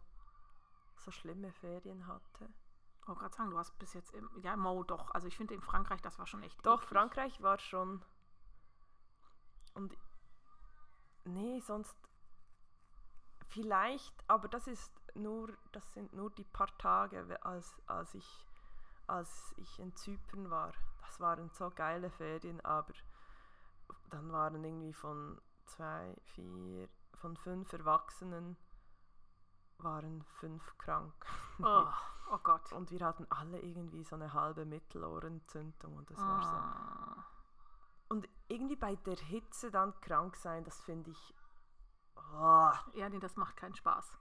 so 0.95 1.11
schlimme 1.11 1.51
Ferien 1.51 2.07
hatte. 2.07 2.49
Ich 3.01 3.07
wollte 3.07 3.21
gerade 3.21 3.35
sagen, 3.35 3.49
du 3.51 3.57
hast 3.57 3.77
bis 3.79 3.93
jetzt 3.93 4.13
im, 4.13 4.29
ja, 4.41 4.55
Mo 4.55 4.83
doch. 4.83 5.11
Also 5.11 5.27
ich 5.27 5.35
finde 5.35 5.53
in 5.53 5.61
Frankreich, 5.61 6.01
das 6.01 6.19
war 6.19 6.27
schon 6.27 6.43
echt 6.43 6.63
Doch, 6.65 6.81
eklig. 6.81 6.89
Frankreich 6.89 7.41
war 7.41 7.59
schon. 7.59 8.03
Und 9.73 9.97
nee, 11.25 11.59
sonst 11.59 11.97
vielleicht, 13.49 14.13
aber 14.27 14.47
das 14.47 14.67
ist 14.67 14.91
nur, 15.15 15.57
das 15.71 15.93
sind 15.93 16.13
nur 16.13 16.29
die 16.29 16.43
paar 16.43 16.77
Tage, 16.77 17.43
als, 17.43 17.81
als 17.87 18.13
ich 18.13 18.47
als 19.11 19.53
ich 19.57 19.79
in 19.79 19.95
Zypern 19.95 20.49
war. 20.49 20.71
Das 21.01 21.19
waren 21.19 21.49
so 21.49 21.69
geile 21.69 22.09
Ferien, 22.09 22.61
aber 22.61 22.93
dann 24.09 24.31
waren 24.31 24.63
irgendwie 24.63 24.93
von 24.93 25.41
zwei, 25.65 26.15
vier, 26.33 26.87
von 27.15 27.35
fünf 27.35 27.71
Erwachsenen 27.73 28.55
waren 29.79 30.23
fünf 30.39 30.77
krank. 30.77 31.13
Oh, 31.61 31.87
oh 32.31 32.39
Gott. 32.43 32.71
Und 32.73 32.89
wir 32.91 33.05
hatten 33.05 33.25
alle 33.29 33.59
irgendwie 33.59 34.03
so 34.03 34.15
eine 34.15 34.33
halbe 34.33 34.65
Mittelohrentzündung 34.65 35.95
und 35.97 36.09
das 36.09 36.17
war 36.17 36.41
so. 36.43 36.49
Ah. 36.49 37.25
Und 38.09 38.27
irgendwie 38.47 38.75
bei 38.75 38.95
der 38.95 39.15
Hitze 39.17 39.71
dann 39.71 39.93
krank 40.01 40.35
sein, 40.35 40.63
das 40.63 40.81
finde 40.81 41.11
ich. 41.11 41.33
Oh. 42.17 42.71
Ja, 42.93 43.09
nee, 43.09 43.19
das 43.19 43.35
macht 43.37 43.55
keinen 43.57 43.75
Spaß. 43.75 44.11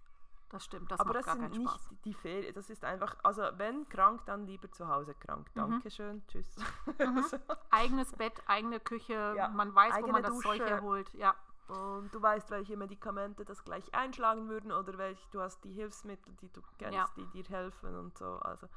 Das 0.49 0.64
stimmt, 0.64 0.90
das 0.90 0.99
Aber 0.99 1.11
macht 1.11 1.18
das 1.18 1.27
gar 1.27 1.35
sind 1.37 1.42
keinen 1.53 1.59
nicht 1.62 1.70
Spaß. 1.70 1.88
die- 1.90 1.96
die 2.03 2.14
Ferien, 2.14 2.55
das 2.55 2.70
ist 2.70 2.85
einfach, 2.85 3.14
also 3.23 3.42
wenn 3.57 3.88
krank, 3.88 4.23
dann 4.27 4.46
lieber 4.46 4.70
zu 4.73 4.88
Hause 4.88 5.14
krank. 5.14 5.49
Mhm. 5.55 5.61
Dankeschön, 5.61 6.27
tschüss. 6.27 6.57
Eigenes 7.70 8.11
Bett, 8.12 8.42
eigene 8.46 8.81
Küche, 8.81 9.35
Ja, 9.37 9.49
man 9.49 9.73
weiß, 9.75 9.92
wo 9.92 9.96
eigene 9.99 10.12
man 10.12 10.23
das 10.25 10.38
Zeug 10.40 10.59
Dusche. 10.59 10.70
herholt. 10.70 11.12
Ja, 11.14 11.35
Und 11.70 12.12
du 12.14 12.20
weißt, 12.20 12.50
welche 12.50 12.76
Medikamente 12.76 13.44
das 13.44 13.64
gleich 13.64 13.94
einschlagen 13.94 14.48
würden 14.48 14.72
oder 14.72 14.96
welche, 14.98 15.28
du 15.30 15.40
hast 15.40 15.62
die 15.64 15.72
Hilfsmittel, 15.72 16.35
die 16.37 16.52
du 16.52 16.61
kennst, 16.78 16.94
Ja. 16.96 17.06
die 17.16 17.26
dir 17.28 17.44
helfen 17.48 17.94
und 17.96 18.16
so. 18.18 18.38
Also 18.40 18.68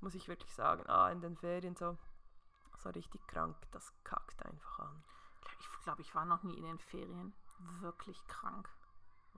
muss 0.00 0.14
ich 0.14 0.28
wirklich 0.28 0.52
sagen, 0.54 0.88
ah, 0.88 1.10
in 1.10 1.20
den 1.20 1.36
Ferien 1.36 1.74
so, 1.76 1.96
so 2.76 2.90
richtig 2.90 3.26
krank, 3.26 3.56
das 3.72 3.92
kackt 4.04 4.44
einfach 4.46 4.78
an. 4.80 5.02
ich 5.60 5.84
glaube, 5.84 6.02
ich 6.02 6.14
war 6.14 6.24
noch 6.24 6.42
nie 6.42 6.54
in 6.56 6.64
den 6.64 6.78
Ferien 6.78 7.32
wirklich 7.80 8.22
krank. 8.28 8.68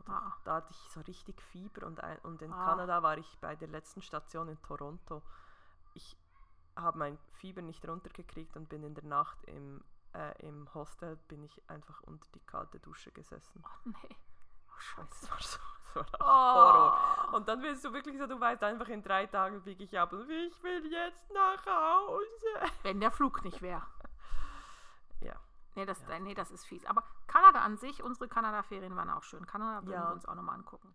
Ah. 0.06 0.32
Da 0.44 0.54
hatte 0.56 0.70
ich 0.72 0.90
so 0.90 1.00
richtig 1.02 1.40
Fieber 1.40 1.86
und, 1.86 2.02
ein, 2.02 2.18
und 2.20 2.42
in 2.42 2.52
Ah. 2.52 2.64
Kanada 2.64 3.02
war 3.02 3.16
ich 3.18 3.38
bei 3.40 3.54
der 3.56 3.68
letzten 3.68 4.02
Station 4.02 4.48
in 4.48 4.60
Toronto. 4.62 5.22
Ich 5.94 6.16
habe 6.76 6.98
mein 6.98 7.18
Fieber 7.34 7.62
nicht 7.62 7.86
runtergekriegt 7.86 8.56
und 8.56 8.68
bin 8.68 8.82
in 8.82 8.94
der 8.94 9.04
Nacht 9.04 9.42
im, 9.44 9.82
äh, 10.14 10.46
im 10.46 10.72
Hostel, 10.74 11.16
bin 11.28 11.42
ich 11.44 11.62
einfach 11.70 12.00
unter 12.02 12.26
die 12.34 12.40
kalte 12.40 12.78
Dusche 12.80 13.10
gesessen. 13.12 13.62
Oh 13.64 13.88
nee. 14.02 14.16
Oh, 14.68 14.78
scheiße. 14.78 15.08
Das 15.20 15.30
war 15.30 15.38
so, 15.40 15.58
das 15.94 16.12
war 16.20 16.20
Oh. 16.20 16.24
Horror. 16.24 17.34
Und 17.34 17.48
dann 17.48 17.60
bist 17.62 17.84
du 17.84 17.92
wirklich 17.92 18.16
so, 18.18 18.26
du 18.26 18.38
weißt 18.40 18.62
einfach, 18.62 18.88
in 18.88 19.02
drei 19.02 19.26
Tagen 19.26 19.60
biege 19.62 19.84
ich 19.84 19.98
ab 19.98 20.12
und 20.12 20.28
ich 20.30 20.62
will 20.62 20.86
jetzt 20.92 21.30
nach 21.32 21.64
Hause. 21.66 22.72
Wenn 22.82 23.00
der 23.00 23.10
Flug 23.10 23.42
nicht 23.44 23.60
wäre. 23.62 23.82
Ja. 25.20 25.34
Nee 25.74 25.84
das, 25.84 26.02
nee, 26.20 26.32
das 26.34 26.50
ist 26.50 26.64
fies. 26.64 26.86
Aber 26.86 27.04
Kanada 27.26 27.60
an 27.60 27.76
sich, 27.76 28.02
unsere 28.02 28.26
Kanada-Ferien 28.28 28.96
waren 28.96 29.10
auch 29.10 29.22
schön. 29.22 29.46
Kanada 29.46 29.82
würden 29.86 29.92
Ja. 29.92 30.08
wir 30.08 30.12
uns 30.14 30.26
auch 30.26 30.34
nochmal 30.34 30.54
angucken. 30.56 30.94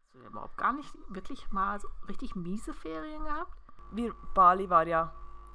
Hast 0.00 0.14
du 0.14 0.18
überhaupt 0.20 0.56
gar 0.56 0.72
nicht 0.72 0.94
wirklich 1.08 1.50
mal 1.52 1.78
so 1.78 1.88
richtig 2.08 2.34
miese 2.36 2.72
Ferien 2.72 3.24
gehabt? 3.24 3.52
Wir, 3.92 4.14
Bali 4.34 4.70
war 4.70 4.86
ja, 4.86 5.12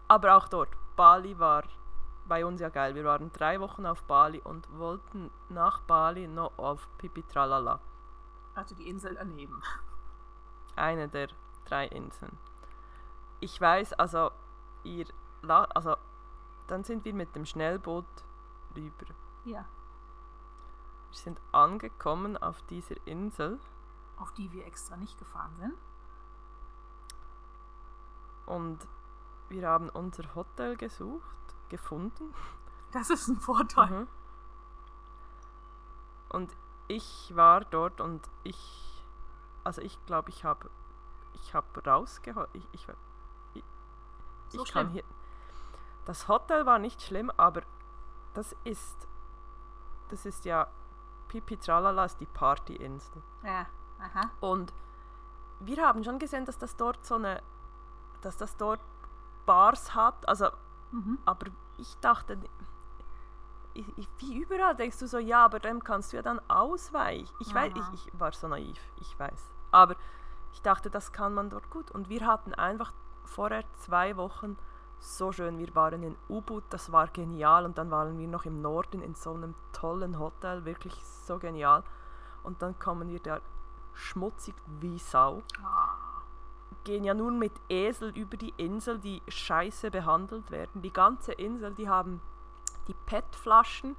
aber 0.08 0.36
auch 0.36 0.48
dort, 0.50 0.70
Bali 0.96 1.38
war 1.40 1.64
bei 2.32 2.46
uns 2.46 2.62
ja 2.62 2.70
geil. 2.70 2.96
Wir 2.96 3.04
waren 3.04 3.30
drei 3.34 3.60
Wochen 3.60 3.86
auf 3.86 4.04
Bali 4.04 4.40
und 4.40 4.64
wollten 4.80 5.30
nach 5.50 5.82
Bali 5.82 6.28
noch 6.30 6.58
auf 6.58 6.88
Pipi 6.98 7.24
Tralala, 7.24 7.82
Also 8.56 8.74
die 8.74 8.88
Insel 8.88 9.16
daneben. 9.16 9.62
eine 10.78 11.10
der 11.10 11.28
drei 11.66 11.88
Inseln. 11.88 12.38
Ich 13.42 13.60
weiß, 13.60 13.94
also 13.94 14.32
ihr, 14.84 15.08
also 15.48 15.98
dann 16.68 16.86
sind 16.86 17.04
wir 17.04 17.14
mit 17.14 17.36
dem 17.36 17.46
Schnellboot 17.46 18.06
rüber. 18.78 19.08
Ja. 19.44 19.66
Wir 21.10 21.18
sind 21.18 21.42
angekommen 21.52 22.38
auf 22.38 22.62
dieser 22.68 22.96
Insel 23.06 23.60
Auf 24.18 24.32
die 24.32 24.50
wir 24.54 24.66
extra 24.66 24.96
nicht 24.96 25.18
gefahren 25.18 25.54
sind. 25.60 25.74
und 28.46 28.80
wir 29.50 29.68
haben 29.68 29.90
unser 29.90 30.34
Hotel 30.36 30.78
gesucht, 30.78 31.38
gefunden. 31.72 32.34
Das 32.92 33.10
ist 33.10 33.28
ein 33.30 33.40
Vorteil. 33.40 33.90
Mhm. 33.90 34.08
Und 36.30 36.56
ich 36.88 37.32
war 37.36 37.62
dort 37.62 38.02
und 38.02 38.30
ich, 38.44 39.04
also 39.64 39.82
ich 39.82 39.98
glaube, 40.06 40.30
ich 40.30 40.44
habe, 40.44 40.70
ich 41.34 41.54
habe 41.54 41.84
rausgeholt. 41.84 42.50
Ich, 42.54 42.68
ich, 42.74 42.88
ich, 43.54 43.64
So 44.50 44.64
ich 44.64 44.72
kann 44.72 44.90
hier. 44.90 45.04
Das 46.06 46.28
Hotel 46.28 46.66
war 46.66 46.80
nicht 46.80 47.02
schlimm, 47.02 47.32
aber 47.38 47.62
das 48.34 48.56
ist, 48.64 49.08
das 50.10 50.26
ist 50.26 50.46
ja 50.46 50.68
Pipi 51.28 51.56
Tralala 51.58 52.06
ist 52.06 52.20
die 52.20 52.26
Partyinsel. 52.26 53.24
Ja, 53.44 53.66
aha. 54.00 54.30
Und 54.42 54.74
wir 55.62 55.86
haben 55.86 56.04
schon 56.04 56.20
gesehen, 56.20 56.46
dass 56.46 56.58
das 56.58 56.76
dort 56.76 57.06
so 57.06 57.16
eine, 57.16 57.42
dass 58.22 58.36
das 58.36 58.58
dort 58.58 58.82
Bars 59.46 59.96
hat. 59.96 60.28
Also, 60.28 60.50
Mhm. 60.92 61.18
aber 61.26 61.48
ich 61.78 61.96
dachte, 62.02 62.38
ich, 63.74 63.98
ich, 63.98 64.08
wie 64.20 64.38
überall 64.40 64.76
denkst 64.76 65.00
du 65.00 65.08
so, 65.08 65.18
ja, 65.18 65.46
aber 65.46 65.60
dem 65.60 65.84
kannst 65.84 66.12
du 66.12 66.18
ja 66.18 66.22
dann 66.22 66.42
ausweichen. 66.50 67.34
Ich 67.40 67.54
weiß, 67.54 67.72
ich, 67.76 68.08
ich 68.08 68.20
war 68.20 68.32
so 68.34 68.48
naiv, 68.48 68.80
ich 69.00 69.18
weiß. 69.18 69.50
Aber 69.72 69.96
ich 70.54 70.62
dachte, 70.62 70.90
das 70.90 71.12
kann 71.12 71.34
man 71.34 71.50
dort 71.50 71.70
gut. 71.70 71.92
Und 71.92 72.10
wir 72.10 72.26
hatten 72.26 72.54
einfach 72.54 72.94
vorher 73.24 73.64
zwei 73.80 74.18
Wochen 74.18 74.58
so 75.00 75.32
schön. 75.32 75.58
Wir 75.58 75.74
waren 75.76 76.04
in 76.04 76.18
Ubud, 76.30 76.64
das 76.70 76.92
war 76.92 77.08
genial. 77.08 77.66
Und 77.66 77.78
dann 77.78 77.90
waren 77.92 78.20
wir 78.20 78.28
noch 78.28 78.46
im 78.46 78.62
Norden 78.62 79.02
in 79.02 79.16
so 79.16 79.34
einem 79.34 79.56
tollen 79.72 80.20
Hotel, 80.20 80.66
wirklich 80.66 80.94
so 81.26 81.40
genial. 81.40 81.84
Und 82.44 82.62
dann 82.62 82.78
kommen 82.80 83.10
wir 83.10 83.20
da 83.20 83.40
schmutzig 83.94 84.56
wie 84.80 84.98
Sau. 84.98 85.42
Gehen 86.84 87.04
ja 87.04 87.14
nun 87.14 87.38
mit 87.38 87.54
Esel 87.70 88.10
über 88.18 88.38
die 88.38 88.56
Insel, 88.58 88.98
die 88.98 89.22
scheiße 89.28 89.92
behandelt 89.92 90.50
werden. 90.50 90.82
Die 90.82 90.92
ganze 90.92 91.32
Insel, 91.34 91.76
die 91.76 91.88
haben 91.88 92.22
die 92.88 92.96
PET-Flaschen, 93.06 93.96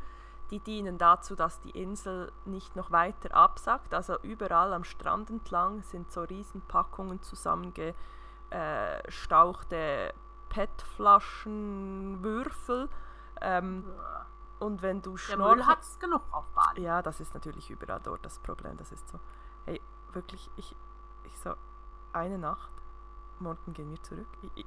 die 0.51 0.59
dienen 0.59 0.99
dazu, 0.99 1.37
dass 1.37 1.61
die 1.61 1.71
Insel 1.71 2.33
nicht 2.45 2.75
noch 2.75 2.91
weiter 2.91 3.33
absackt. 3.35 3.95
Also 3.95 4.19
überall 4.23 4.73
am 4.73 4.83
Strand 4.85 5.31
entlang 5.31 5.83
sind 5.83 6.11
so 6.11 6.23
Riesenpackungen 6.23 7.23
zusammengestauchte 7.23 10.13
PET-Flaschenwürfel. 10.49 12.89
Ähm, 13.41 13.85
und 14.59 14.83
wenn 14.83 15.03
du 15.03 15.17
Schnorchel... 15.17 15.57
Müll 15.57 15.67
hat's 15.67 15.99
genug 15.99 16.23
auf 16.33 16.49
Bali. 16.51 16.83
Ja, 16.83 17.01
das 17.01 17.21
ist 17.21 17.33
natürlich 17.35 17.71
überall 17.71 18.01
dort 18.03 18.27
das 18.27 18.41
Problem. 18.41 18.77
Das 18.77 18.91
ist 18.93 19.09
so, 19.09 19.19
hey, 19.65 19.81
wirklich, 20.13 20.51
ich, 20.57 20.77
ich 21.25 21.39
so, 21.39 21.55
eine 22.13 22.39
Nacht, 22.39 22.71
morgen 23.39 23.73
gehen 23.73 23.91
wir 23.91 24.03
zurück. 24.03 24.29
Ich, 24.43 24.67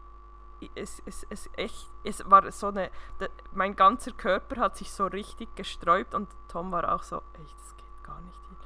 ich, 0.60 0.72
es, 0.76 1.02
es, 1.06 1.26
es, 1.30 1.50
echt, 1.54 1.92
es 2.04 2.30
war 2.30 2.50
so 2.52 2.68
eine, 2.68 2.90
der, 3.20 3.30
mein 3.54 3.76
ganzer 3.76 4.12
Körper 4.12 4.60
hat 4.62 4.78
sich 4.78 4.92
so 4.92 5.06
richtig 5.06 5.56
gesträubt 5.56 6.14
und 6.14 6.30
Tom 6.48 6.72
war 6.72 6.94
auch 6.94 7.04
so, 7.04 7.18
echt, 7.44 7.58
das 7.60 7.76
geht 7.78 8.04
gar 8.04 8.22
nicht 8.22 8.40
hier. 8.48 8.58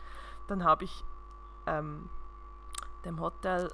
Dann 0.47 0.63
habe 0.63 0.85
ich 0.85 1.03
ähm, 1.65 2.09
dem 3.05 3.19
Hotel, 3.19 3.71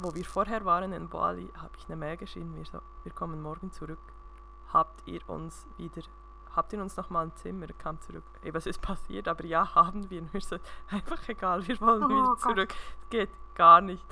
wo 0.00 0.14
wir 0.14 0.24
vorher 0.24 0.64
waren 0.64 0.92
in 0.92 1.08
Bali, 1.08 1.50
habe 1.56 1.76
ich 1.76 1.86
eine 1.86 1.96
Mail 1.96 2.16
geschrieben, 2.16 2.54
wir 2.56 2.64
so, 2.64 2.80
wir 3.04 3.12
kommen 3.12 3.42
morgen 3.42 3.70
zurück. 3.72 3.98
Habt 4.72 5.06
ihr 5.06 5.26
uns 5.28 5.66
wieder 5.78 6.02
habt 6.58 6.72
ihr 6.72 6.82
uns 6.82 6.96
noch 6.96 7.08
mal 7.08 7.22
ein 7.22 7.36
Zimmer? 7.36 7.68
Er 7.68 7.74
kam 7.74 8.00
zurück. 8.00 8.24
Ey, 8.42 8.52
was 8.52 8.66
ist 8.66 8.82
passiert? 8.82 9.28
Aber 9.28 9.44
ja, 9.44 9.74
haben 9.74 10.10
wir. 10.10 10.20
Und 10.22 10.34
wir 10.34 10.40
so, 10.40 10.56
einfach 10.90 11.26
egal, 11.28 11.66
wir 11.66 11.80
wollen 11.80 12.02
Oh 12.02 12.08
wieder 12.08 12.36
zurück. 12.36 12.74
Es 13.02 13.08
geht 13.10 13.30
gar 13.54 13.80
nicht. 13.80 14.04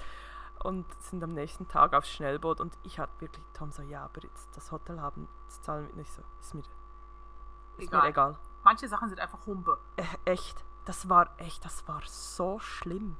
Und 0.66 0.84
sind 1.00 1.22
am 1.22 1.32
nächsten 1.32 1.68
Tag 1.68 1.94
aufs 1.94 2.10
Schnellboot 2.10 2.60
und 2.60 2.76
ich 2.82 2.98
hatte 2.98 3.12
wirklich, 3.20 3.44
Tom 3.54 3.70
so, 3.70 3.82
ja, 3.82 4.04
aber 4.04 4.20
jetzt 4.22 4.48
das 4.56 4.72
Hotel 4.72 5.00
haben, 5.00 5.28
das 5.46 5.62
zahlen 5.62 5.86
wir 5.86 5.94
nicht 5.94 6.12
so. 6.12 6.22
Ist 6.40 6.54
mir, 6.54 6.62
ist 6.62 7.88
Egal. 7.88 8.02
mir 8.02 8.08
egal. 8.08 8.38
Manche 8.64 8.88
Sachen 8.88 9.08
sind 9.08 9.20
einfach 9.20 9.46
Humpe. 9.46 9.78
Äh, 9.94 10.02
echt, 10.24 10.64
das 10.84 11.08
war 11.08 11.38
echt, 11.38 11.64
das 11.64 11.86
war 11.86 12.02
so 12.06 12.58
schlimm. 12.58 13.16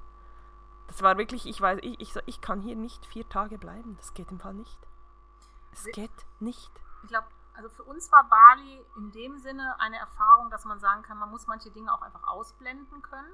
Das 0.88 1.02
war 1.02 1.18
wirklich, 1.18 1.46
ich 1.46 1.60
weiß, 1.60 1.78
ich, 1.82 2.00
ich, 2.00 2.12
so, 2.12 2.20
ich 2.26 2.40
kann 2.40 2.62
hier 2.62 2.74
nicht 2.74 3.06
vier 3.06 3.28
Tage 3.28 3.58
bleiben. 3.58 3.96
Das 3.98 4.12
geht 4.12 4.32
im 4.32 4.40
Fall 4.40 4.54
nicht. 4.54 4.78
Es 5.70 5.84
geht 5.84 6.26
nicht. 6.40 6.72
Ich 7.04 7.08
glaube, 7.10 7.28
also 7.54 7.68
für 7.68 7.84
uns 7.84 8.10
war 8.10 8.28
Bali 8.28 8.84
in 8.96 9.12
dem 9.12 9.38
Sinne 9.38 9.78
eine 9.78 9.98
Erfahrung, 9.98 10.50
dass 10.50 10.64
man 10.64 10.80
sagen 10.80 11.02
kann, 11.02 11.16
man 11.18 11.30
muss 11.30 11.46
manche 11.46 11.70
Dinge 11.70 11.94
auch 11.94 12.02
einfach 12.02 12.26
ausblenden 12.26 13.02
können, 13.02 13.32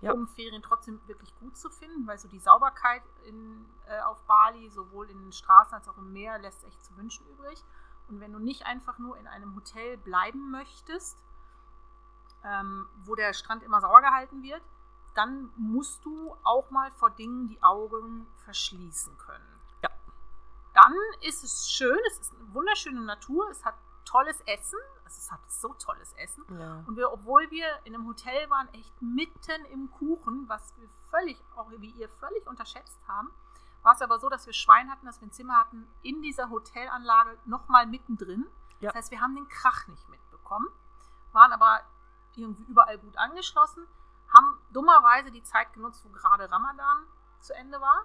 Ja. 0.00 0.12
um 0.12 0.26
Ferien 0.28 0.62
trotzdem 0.62 0.98
wirklich 1.06 1.34
gut 1.40 1.56
zu 1.58 1.68
finden, 1.68 2.06
weil 2.06 2.18
so 2.18 2.26
die 2.26 2.38
Sauberkeit 2.38 3.02
in, 3.26 3.66
äh, 3.86 4.00
auf 4.00 4.18
Bali, 4.24 4.70
sowohl 4.70 5.10
in 5.10 5.18
den 5.18 5.32
Straßen 5.32 5.74
als 5.74 5.88
auch 5.88 5.98
im 5.98 6.12
Meer, 6.12 6.38
lässt 6.38 6.64
echt 6.64 6.82
zu 6.82 6.96
wünschen 6.96 7.26
übrig. 7.26 7.62
Und 8.08 8.20
wenn 8.20 8.32
du 8.32 8.38
nicht 8.38 8.64
einfach 8.64 8.98
nur 8.98 9.18
in 9.18 9.26
einem 9.26 9.54
Hotel 9.54 9.98
bleiben 9.98 10.50
möchtest, 10.50 11.18
ähm, 12.44 12.88
wo 13.04 13.14
der 13.14 13.34
Strand 13.34 13.62
immer 13.62 13.80
sauer 13.80 14.00
gehalten 14.00 14.42
wird, 14.42 14.62
dann 15.14 15.50
musst 15.56 16.04
du 16.04 16.36
auch 16.44 16.70
mal 16.70 16.90
vor 16.92 17.10
Dingen 17.10 17.48
die 17.48 17.62
Augen 17.62 18.26
verschließen 18.44 19.18
können. 19.18 19.60
Ja. 19.82 19.90
Dann 20.74 20.94
ist 21.22 21.44
es 21.44 21.70
schön, 21.70 21.98
es 22.06 22.18
ist 22.20 22.34
eine 22.34 22.54
wunderschöne 22.54 23.00
Natur, 23.00 23.50
es 23.50 23.64
hat 23.64 23.74
tolles 24.04 24.40
Essen, 24.42 24.78
also 25.10 25.18
es 25.18 25.32
hat 25.32 25.50
so 25.50 25.74
tolles 25.74 26.12
Essen. 26.14 26.44
Ja. 26.58 26.84
Und 26.86 26.96
wir, 26.96 27.12
obwohl 27.12 27.50
wir 27.50 27.66
in 27.84 27.94
einem 27.94 28.06
Hotel 28.06 28.48
waren, 28.48 28.68
echt 28.72 29.02
mitten 29.02 29.64
im 29.66 29.90
Kuchen, 29.90 30.48
was 30.48 30.72
wir 30.76 30.88
völlig, 31.10 31.42
auch 31.56 31.68
wie 31.70 31.90
ihr 31.90 32.08
völlig 32.08 32.46
unterschätzt 32.46 33.00
haben, 33.08 33.30
war 33.82 33.94
es 33.94 34.02
aber 34.02 34.20
so, 34.20 34.28
dass 34.28 34.46
wir 34.46 34.52
Schwein 34.52 34.90
hatten, 34.90 35.06
dass 35.06 35.20
wir 35.20 35.26
ein 35.26 35.32
Zimmer 35.32 35.58
hatten 35.58 35.88
in 36.02 36.22
dieser 36.22 36.50
Hotelanlage 36.50 37.38
nochmal 37.44 37.86
mittendrin. 37.86 38.46
Ja. 38.78 38.90
Das 38.90 38.96
heißt, 38.96 39.10
wir 39.10 39.20
haben 39.20 39.34
den 39.34 39.48
Krach 39.48 39.88
nicht 39.88 40.08
mitbekommen, 40.08 40.68
waren 41.32 41.52
aber 41.52 41.80
irgendwie 42.36 42.62
überall 42.64 42.98
gut 42.98 43.16
angeschlossen, 43.18 43.86
haben 44.32 44.60
dummerweise 44.72 45.32
die 45.32 45.42
Zeit 45.42 45.72
genutzt, 45.72 46.04
wo 46.04 46.10
gerade 46.10 46.48
Ramadan 46.50 47.04
zu 47.40 47.52
Ende 47.54 47.80
war 47.80 48.04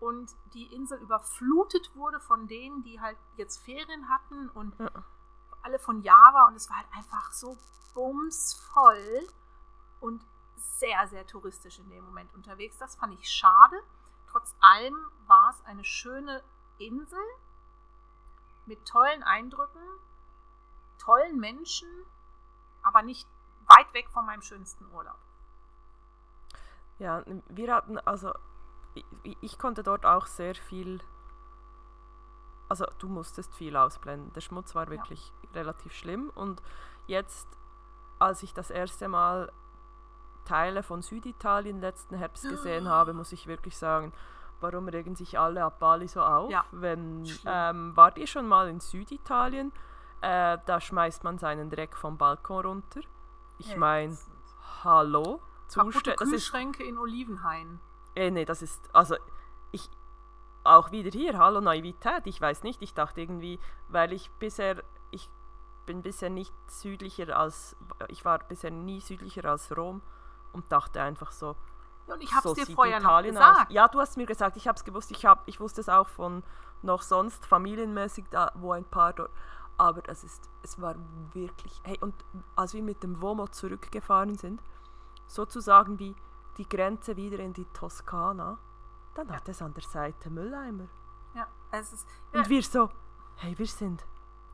und 0.00 0.34
die 0.54 0.72
Insel 0.74 0.98
überflutet 0.98 1.94
wurde 1.94 2.20
von 2.20 2.46
denen, 2.46 2.82
die 2.84 3.00
halt 3.00 3.18
jetzt 3.36 3.62
Ferien 3.64 4.08
hatten 4.08 4.48
und 4.50 4.78
Ja. 4.78 4.90
Alle 5.66 5.78
von 5.80 6.00
Java 6.00 6.46
und 6.46 6.54
es 6.54 6.70
war 6.70 6.76
halt 6.76 6.86
einfach 6.92 7.32
so 7.32 7.58
bumsvoll 7.92 9.28
und 10.00 10.24
sehr, 10.54 11.06
sehr 11.08 11.26
touristisch 11.26 11.78
in 11.80 11.88
dem 11.90 12.04
Moment 12.04 12.32
unterwegs. 12.34 12.78
Das 12.78 12.94
fand 12.96 13.12
ich 13.18 13.28
schade. 13.28 13.82
Trotz 14.28 14.54
allem 14.60 14.94
war 15.26 15.50
es 15.50 15.64
eine 15.64 15.84
schöne 15.84 16.42
Insel 16.78 17.24
mit 18.66 18.86
tollen 18.86 19.22
Eindrücken, 19.22 19.82
tollen 20.98 21.38
Menschen, 21.38 21.88
aber 22.82 23.02
nicht 23.02 23.28
weit 23.66 23.92
weg 23.92 24.08
von 24.10 24.24
meinem 24.24 24.42
schönsten 24.42 24.86
Urlaub. 24.92 25.18
Ja, 26.98 27.24
wir 27.48 27.74
hatten, 27.74 27.98
also 27.98 28.32
ich, 28.94 29.36
ich 29.40 29.58
konnte 29.58 29.82
dort 29.82 30.06
auch 30.06 30.26
sehr 30.26 30.54
viel, 30.54 31.00
also 32.68 32.86
du 32.98 33.08
musstest 33.08 33.54
viel 33.54 33.76
ausblenden. 33.76 34.32
Der 34.32 34.40
Schmutz 34.40 34.74
war 34.74 34.88
wirklich 34.88 35.32
relativ 35.54 35.92
schlimm 35.92 36.30
und 36.34 36.62
jetzt, 37.06 37.48
als 38.18 38.42
ich 38.42 38.54
das 38.54 38.70
erste 38.70 39.08
Mal 39.08 39.52
Teile 40.44 40.82
von 40.82 41.02
Süditalien 41.02 41.80
letzten 41.80 42.16
Herbst 42.16 42.42
gesehen 42.48 42.88
habe, 42.88 43.12
muss 43.12 43.32
ich 43.32 43.46
wirklich 43.46 43.76
sagen, 43.76 44.12
warum 44.60 44.88
regen 44.88 45.14
sich 45.16 45.38
alle 45.38 45.64
ab 45.64 45.78
Bali 45.78 46.08
so 46.08 46.22
auf? 46.22 46.50
Ja, 46.50 46.64
Wenn, 46.72 47.28
ähm, 47.44 47.96
wart 47.96 48.18
ihr 48.18 48.26
schon 48.26 48.46
mal 48.46 48.68
in 48.68 48.80
Süditalien? 48.80 49.72
Äh, 50.22 50.58
da 50.64 50.80
schmeißt 50.80 51.24
man 51.24 51.38
seinen 51.38 51.68
Dreck 51.68 51.96
vom 51.96 52.16
Balkon 52.16 52.64
runter. 52.64 53.00
Ich 53.58 53.76
meine, 53.76 54.16
hallo? 54.82 55.40
Zustände, 55.68 56.16
das 56.18 56.28
ist 56.28 56.32
Kühlschränke 56.32 56.84
in 56.84 56.96
Olivenhain. 56.98 57.80
äh, 58.14 58.30
nee, 58.30 58.44
das 58.44 58.62
ist, 58.62 58.88
also 58.94 59.16
ich, 59.72 59.90
auch 60.66 60.90
wieder 60.90 61.10
hier, 61.10 61.38
hallo 61.38 61.60
Naivität, 61.60 62.26
ich 62.26 62.40
weiß 62.40 62.62
nicht, 62.62 62.82
ich 62.82 62.94
dachte 62.94 63.20
irgendwie, 63.20 63.58
weil 63.88 64.12
ich 64.12 64.30
bisher, 64.32 64.82
ich 65.10 65.28
bin 65.86 66.02
bisher 66.02 66.30
nicht 66.30 66.52
südlicher 66.66 67.36
als, 67.36 67.76
ich 68.08 68.24
war 68.24 68.38
bisher 68.40 68.70
nie 68.70 69.00
südlicher 69.00 69.44
als 69.44 69.76
Rom 69.76 70.02
und 70.52 70.70
dachte 70.72 71.00
einfach 71.00 71.32
so, 71.32 71.56
und 72.06 72.22
ich 72.22 72.32
habe 72.32 72.48
es 72.48 72.54
so 72.54 72.54
dir 72.54 72.66
vorher 72.72 73.00
noch 73.00 73.08
Italien 73.08 73.34
gesagt. 73.34 73.60
Aus. 73.68 73.74
Ja, 73.74 73.88
du 73.88 74.00
hast 74.00 74.16
mir 74.16 74.26
gesagt, 74.26 74.56
ich 74.56 74.68
habe 74.68 74.76
es 74.76 74.84
gewusst, 74.84 75.10
ich, 75.10 75.26
hab, 75.26 75.42
ich 75.48 75.58
wusste 75.58 75.80
es 75.80 75.88
auch 75.88 76.08
von 76.08 76.44
noch 76.82 77.02
sonst 77.02 77.44
familienmäßig, 77.46 78.26
da, 78.30 78.52
wo 78.54 78.72
ein 78.72 78.84
paar 78.84 79.12
dort, 79.12 79.30
aber 79.76 80.02
es, 80.08 80.24
ist, 80.24 80.48
es 80.62 80.80
war 80.80 80.94
wirklich, 81.32 81.80
hey, 81.84 81.98
und 82.00 82.14
als 82.54 82.74
wir 82.74 82.82
mit 82.82 83.02
dem 83.02 83.20
Vomo 83.20 83.48
zurückgefahren 83.48 84.36
sind, 84.36 84.62
sozusagen 85.26 85.98
wie 85.98 86.14
die 86.58 86.68
Grenze 86.68 87.16
wieder 87.16 87.38
in 87.40 87.52
die 87.52 87.66
Toskana, 87.66 88.58
dann 89.16 89.32
hat 89.32 89.48
es 89.48 89.62
an 89.62 89.72
der 89.74 89.82
Seite 89.82 90.30
Mülleimer. 90.30 90.88
Ja, 91.34 91.46
es 91.70 91.92
ist, 91.92 92.08
ja, 92.32 92.40
Und 92.40 92.48
wir 92.48 92.62
so, 92.62 92.90
hey, 93.36 93.56
wir 93.58 93.66
sind, 93.66 94.04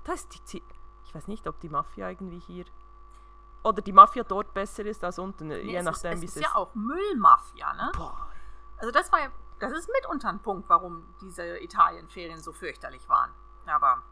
da 0.04 0.12
ist 0.12 0.32
die 0.34 0.44
Zi 0.44 0.62
Ich 1.04 1.14
weiß 1.14 1.28
nicht, 1.28 1.46
ob 1.46 1.60
die 1.60 1.68
Mafia 1.68 2.08
irgendwie 2.08 2.38
hier 2.40 2.64
oder 3.64 3.80
die 3.80 3.92
Mafia 3.92 4.24
dort 4.24 4.52
besser 4.54 4.84
ist 4.84 5.04
als 5.04 5.18
unten, 5.20 5.46
Nee, 5.48 5.60
je 5.60 5.82
nachdem, 5.82 6.12
ist, 6.14 6.22
wie 6.22 6.26
es 6.26 6.30
es 6.32 6.36
ist 6.36 6.42
ist. 6.42 6.48
ja 6.52 6.56
auch 6.56 6.74
Müllmafia, 6.74 7.72
ne? 7.74 7.92
Boah. 7.96 8.28
Also 8.78 8.90
das 8.90 9.12
war 9.12 9.20
ja, 9.20 9.28
das 9.60 9.72
ist 9.72 9.88
mitunter 9.92 10.28
ein 10.30 10.40
Punkt, 10.42 10.68
warum 10.68 11.06
diese 11.20 11.58
Italienferien 11.62 12.40
so 12.42 12.52
fürchterlich 12.52 13.08
waren. 13.08 13.30
Aber 13.66 14.02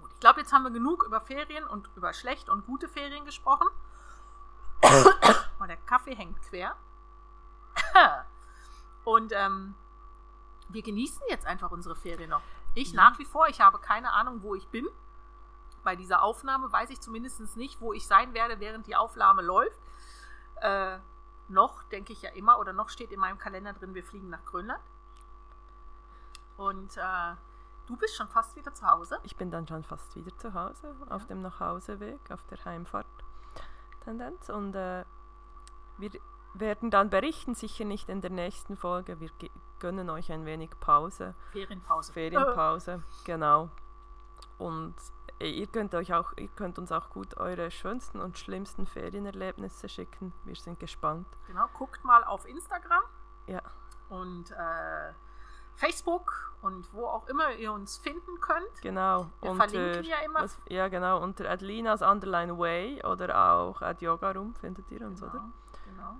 gut, 0.00 0.10
ich 0.12 0.20
glaube, 0.20 0.40
jetzt 0.40 0.52
haben 0.52 0.64
wir 0.64 0.70
genug 0.70 1.04
über 1.04 1.22
Ferien 1.22 1.66
und 1.66 1.88
über 1.96 2.12
schlecht 2.12 2.50
und 2.50 2.66
gute 2.66 2.88
Ferien 2.88 3.24
gesprochen. 3.24 3.68
Und 5.60 5.68
der 5.68 5.76
Kaffee 5.76 6.16
hängt 6.16 6.42
quer. 6.42 6.76
Und 9.04 9.32
ähm, 9.32 9.74
wir 10.72 10.82
genießen 10.82 11.22
jetzt 11.28 11.46
einfach 11.46 11.70
unsere 11.70 11.94
Ferien 11.94 12.30
noch. 12.30 12.42
Ich 12.74 12.92
nach 12.92 13.18
wie 13.18 13.24
vor, 13.24 13.48
ich 13.48 13.60
habe 13.60 13.78
keine 13.78 14.12
Ahnung, 14.12 14.42
wo 14.42 14.54
ich 14.54 14.68
bin. 14.68 14.86
Bei 15.84 15.96
dieser 15.96 16.22
Aufnahme 16.22 16.70
weiß 16.72 16.90
ich 16.90 17.00
zumindest 17.00 17.56
nicht, 17.56 17.80
wo 17.80 17.92
ich 17.92 18.06
sein 18.06 18.34
werde, 18.34 18.60
während 18.60 18.86
die 18.86 18.96
Aufnahme 18.96 19.42
läuft. 19.42 19.80
Äh, 20.60 20.98
noch 21.48 21.82
denke 21.84 22.12
ich 22.12 22.22
ja 22.22 22.30
immer, 22.30 22.58
oder 22.58 22.72
noch 22.72 22.88
steht 22.88 23.10
in 23.12 23.20
meinem 23.20 23.38
Kalender 23.38 23.72
drin, 23.72 23.94
wir 23.94 24.04
fliegen 24.04 24.30
nach 24.30 24.44
Grönland. 24.44 24.82
Und 26.56 26.96
äh, 26.96 27.34
du 27.86 27.96
bist 27.96 28.14
schon 28.14 28.28
fast 28.28 28.54
wieder 28.56 28.72
zu 28.72 28.86
Hause. 28.86 29.18
Ich 29.24 29.36
bin 29.36 29.50
dann 29.50 29.66
schon 29.66 29.82
fast 29.82 30.14
wieder 30.14 30.36
zu 30.38 30.54
Hause, 30.54 30.94
auf 31.10 31.26
dem 31.26 31.42
Nachhauseweg, 31.42 32.30
auf 32.30 32.42
der 32.44 32.64
Heimfahrt. 32.64 33.06
Tendenz. 34.04 34.48
Und 34.48 34.74
äh, 34.74 35.04
wir 35.98 36.10
werden 36.54 36.90
dann 36.90 37.10
berichten, 37.10 37.54
sicher 37.54 37.84
nicht 37.84 38.08
in 38.08 38.20
der 38.20 38.30
nächsten 38.30 38.76
Folge. 38.76 39.20
Wir 39.20 39.30
gönnen 39.82 40.08
euch 40.10 40.30
ein 40.30 40.46
wenig 40.46 40.70
Pause, 40.78 41.34
Ferienpause. 41.50 42.12
Ferienpause, 42.12 43.02
genau. 43.24 43.68
Und 44.58 44.94
äh, 45.40 45.50
ihr 45.50 45.66
könnt 45.66 45.92
euch 45.96 46.14
auch, 46.14 46.32
ihr 46.36 46.46
könnt 46.46 46.78
uns 46.78 46.92
auch 46.92 47.10
gut 47.10 47.36
eure 47.36 47.68
schönsten 47.72 48.20
und 48.20 48.38
schlimmsten 48.38 48.86
Ferienerlebnisse 48.86 49.88
schicken. 49.88 50.32
Wir 50.44 50.54
sind 50.54 50.78
gespannt. 50.78 51.26
Genau, 51.48 51.66
guckt 51.76 52.04
mal 52.04 52.22
auf 52.22 52.46
Instagram 52.46 53.02
Ja, 53.48 53.60
und 54.08 54.52
äh, 54.52 55.12
Facebook 55.74 56.54
und 56.62 56.92
wo 56.94 57.06
auch 57.06 57.26
immer 57.26 57.50
ihr 57.50 57.72
uns 57.72 57.98
finden 57.98 58.38
könnt. 58.40 58.80
genau. 58.82 59.26
Wir 59.40 59.54
verlinken 59.56 60.04
ja 60.04 60.18
immer. 60.24 60.42
was, 60.42 60.60
ja, 60.68 60.86
genau. 60.86 61.20
Unter 61.20 61.50
Adlinas 61.50 62.02
Underline 62.02 62.56
Way 62.56 63.04
oder 63.04 63.52
auch 63.52 63.82
at 63.82 64.00
Yoga 64.00 64.30
Room 64.30 64.54
findet 64.54 64.88
ihr 64.92 65.04
uns, 65.04 65.20
oder? 65.24 65.50
genau. 65.84 66.14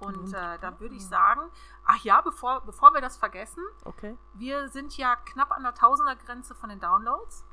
Und 0.00 0.34
äh, 0.34 0.58
da 0.58 0.80
würde 0.80 0.94
ich 0.94 1.06
sagen, 1.06 1.50
ach 1.84 1.98
ja, 2.04 2.20
bevor, 2.20 2.60
bevor 2.62 2.92
wir 2.94 3.00
das 3.00 3.16
vergessen, 3.16 3.62
Okay. 3.84 4.16
wir 4.34 4.68
sind 4.68 4.96
ja 4.96 5.16
knapp 5.16 5.50
an 5.52 5.62
der 5.62 5.74
Tausender-Grenze 5.74 6.54
von 6.54 6.68
den 6.68 6.80
Downloads. 6.80 7.44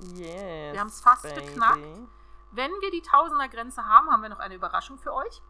Yes. 0.00 0.72
Wir 0.72 0.80
haben's 0.80 1.00
fast 1.00 1.22
baby. 1.22 1.46
geknackt. 1.46 1.80
Wenn 2.52 2.70
wir 2.80 2.90
die 2.90 3.02
Tausender-Grenze 3.02 3.84
haben, 3.86 4.10
haben 4.10 4.22
wir 4.22 4.28
noch 4.30 4.38
eine 4.38 4.54
Überraschung 4.54 4.98
für 4.98 5.12
euch. 5.12 5.42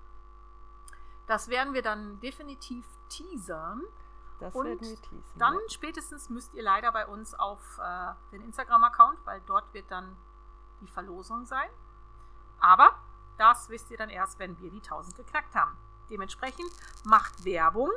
Das 1.26 1.48
werden 1.48 1.74
wir 1.74 1.82
dann 1.82 2.18
definitiv 2.20 2.84
teasern. 3.08 3.82
Das 4.40 4.54
Und 4.54 4.66
werden 4.66 4.80
wir 4.80 5.00
teasen. 5.00 5.38
Dann 5.38 5.54
ja. 5.54 5.60
spätestens 5.68 6.30
müsst 6.30 6.54
ihr 6.54 6.62
leider 6.62 6.90
bei 6.92 7.06
uns 7.06 7.34
auf 7.34 7.60
äh, 7.82 8.12
den 8.32 8.40
Instagram-Account, 8.42 9.18
weil 9.26 9.40
dort 9.46 9.72
wird 9.74 9.90
dann 9.90 10.16
die 10.80 10.88
Verlosung 10.88 11.44
sein. 11.44 11.68
Aber 12.60 12.90
das 13.36 13.68
wisst 13.68 13.90
ihr 13.90 13.96
dann 13.98 14.10
erst, 14.10 14.38
wenn 14.38 14.58
wir 14.58 14.70
die 14.70 14.78
1000 14.80 15.16
geknackt 15.16 15.54
haben. 15.54 15.76
Dementsprechend 16.10 16.70
macht 17.04 17.44
Werbung, 17.44 17.90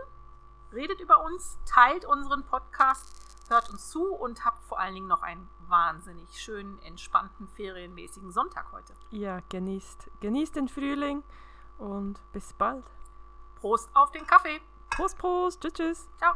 redet 0.72 0.99
über 0.99 1.24
uns, 1.24 1.57
teilt 1.66 2.05
unseren 2.05 2.43
Podcast, 2.45 3.07
hört 3.49 3.70
uns 3.70 3.89
zu 3.89 4.14
und 4.14 4.45
habt 4.45 4.64
vor 4.66 4.80
allen 4.80 4.93
Dingen 4.93 5.07
noch 5.07 5.22
einen 5.22 5.49
wahnsinnig 5.68 6.30
schönen, 6.41 6.80
entspannten, 6.84 7.47
ferienmäßigen 7.49 8.32
Sonntag 8.32 8.72
heute. 8.72 8.93
Ja, 9.09 9.41
genießt, 9.49 10.09
genießt 10.20 10.55
den 10.55 10.68
Frühling 10.68 11.24
und 11.78 12.20
bis 12.32 12.53
bald. 12.53 12.86
Prost 13.55 13.89
auf 13.95 14.12
den 14.12 14.26
Kaffee. 14.26 14.62
Prost, 14.89 15.18
Prost, 15.18 15.62
tschüss, 15.62 15.74
tschüss. 15.74 16.09
Ciao. 16.18 16.34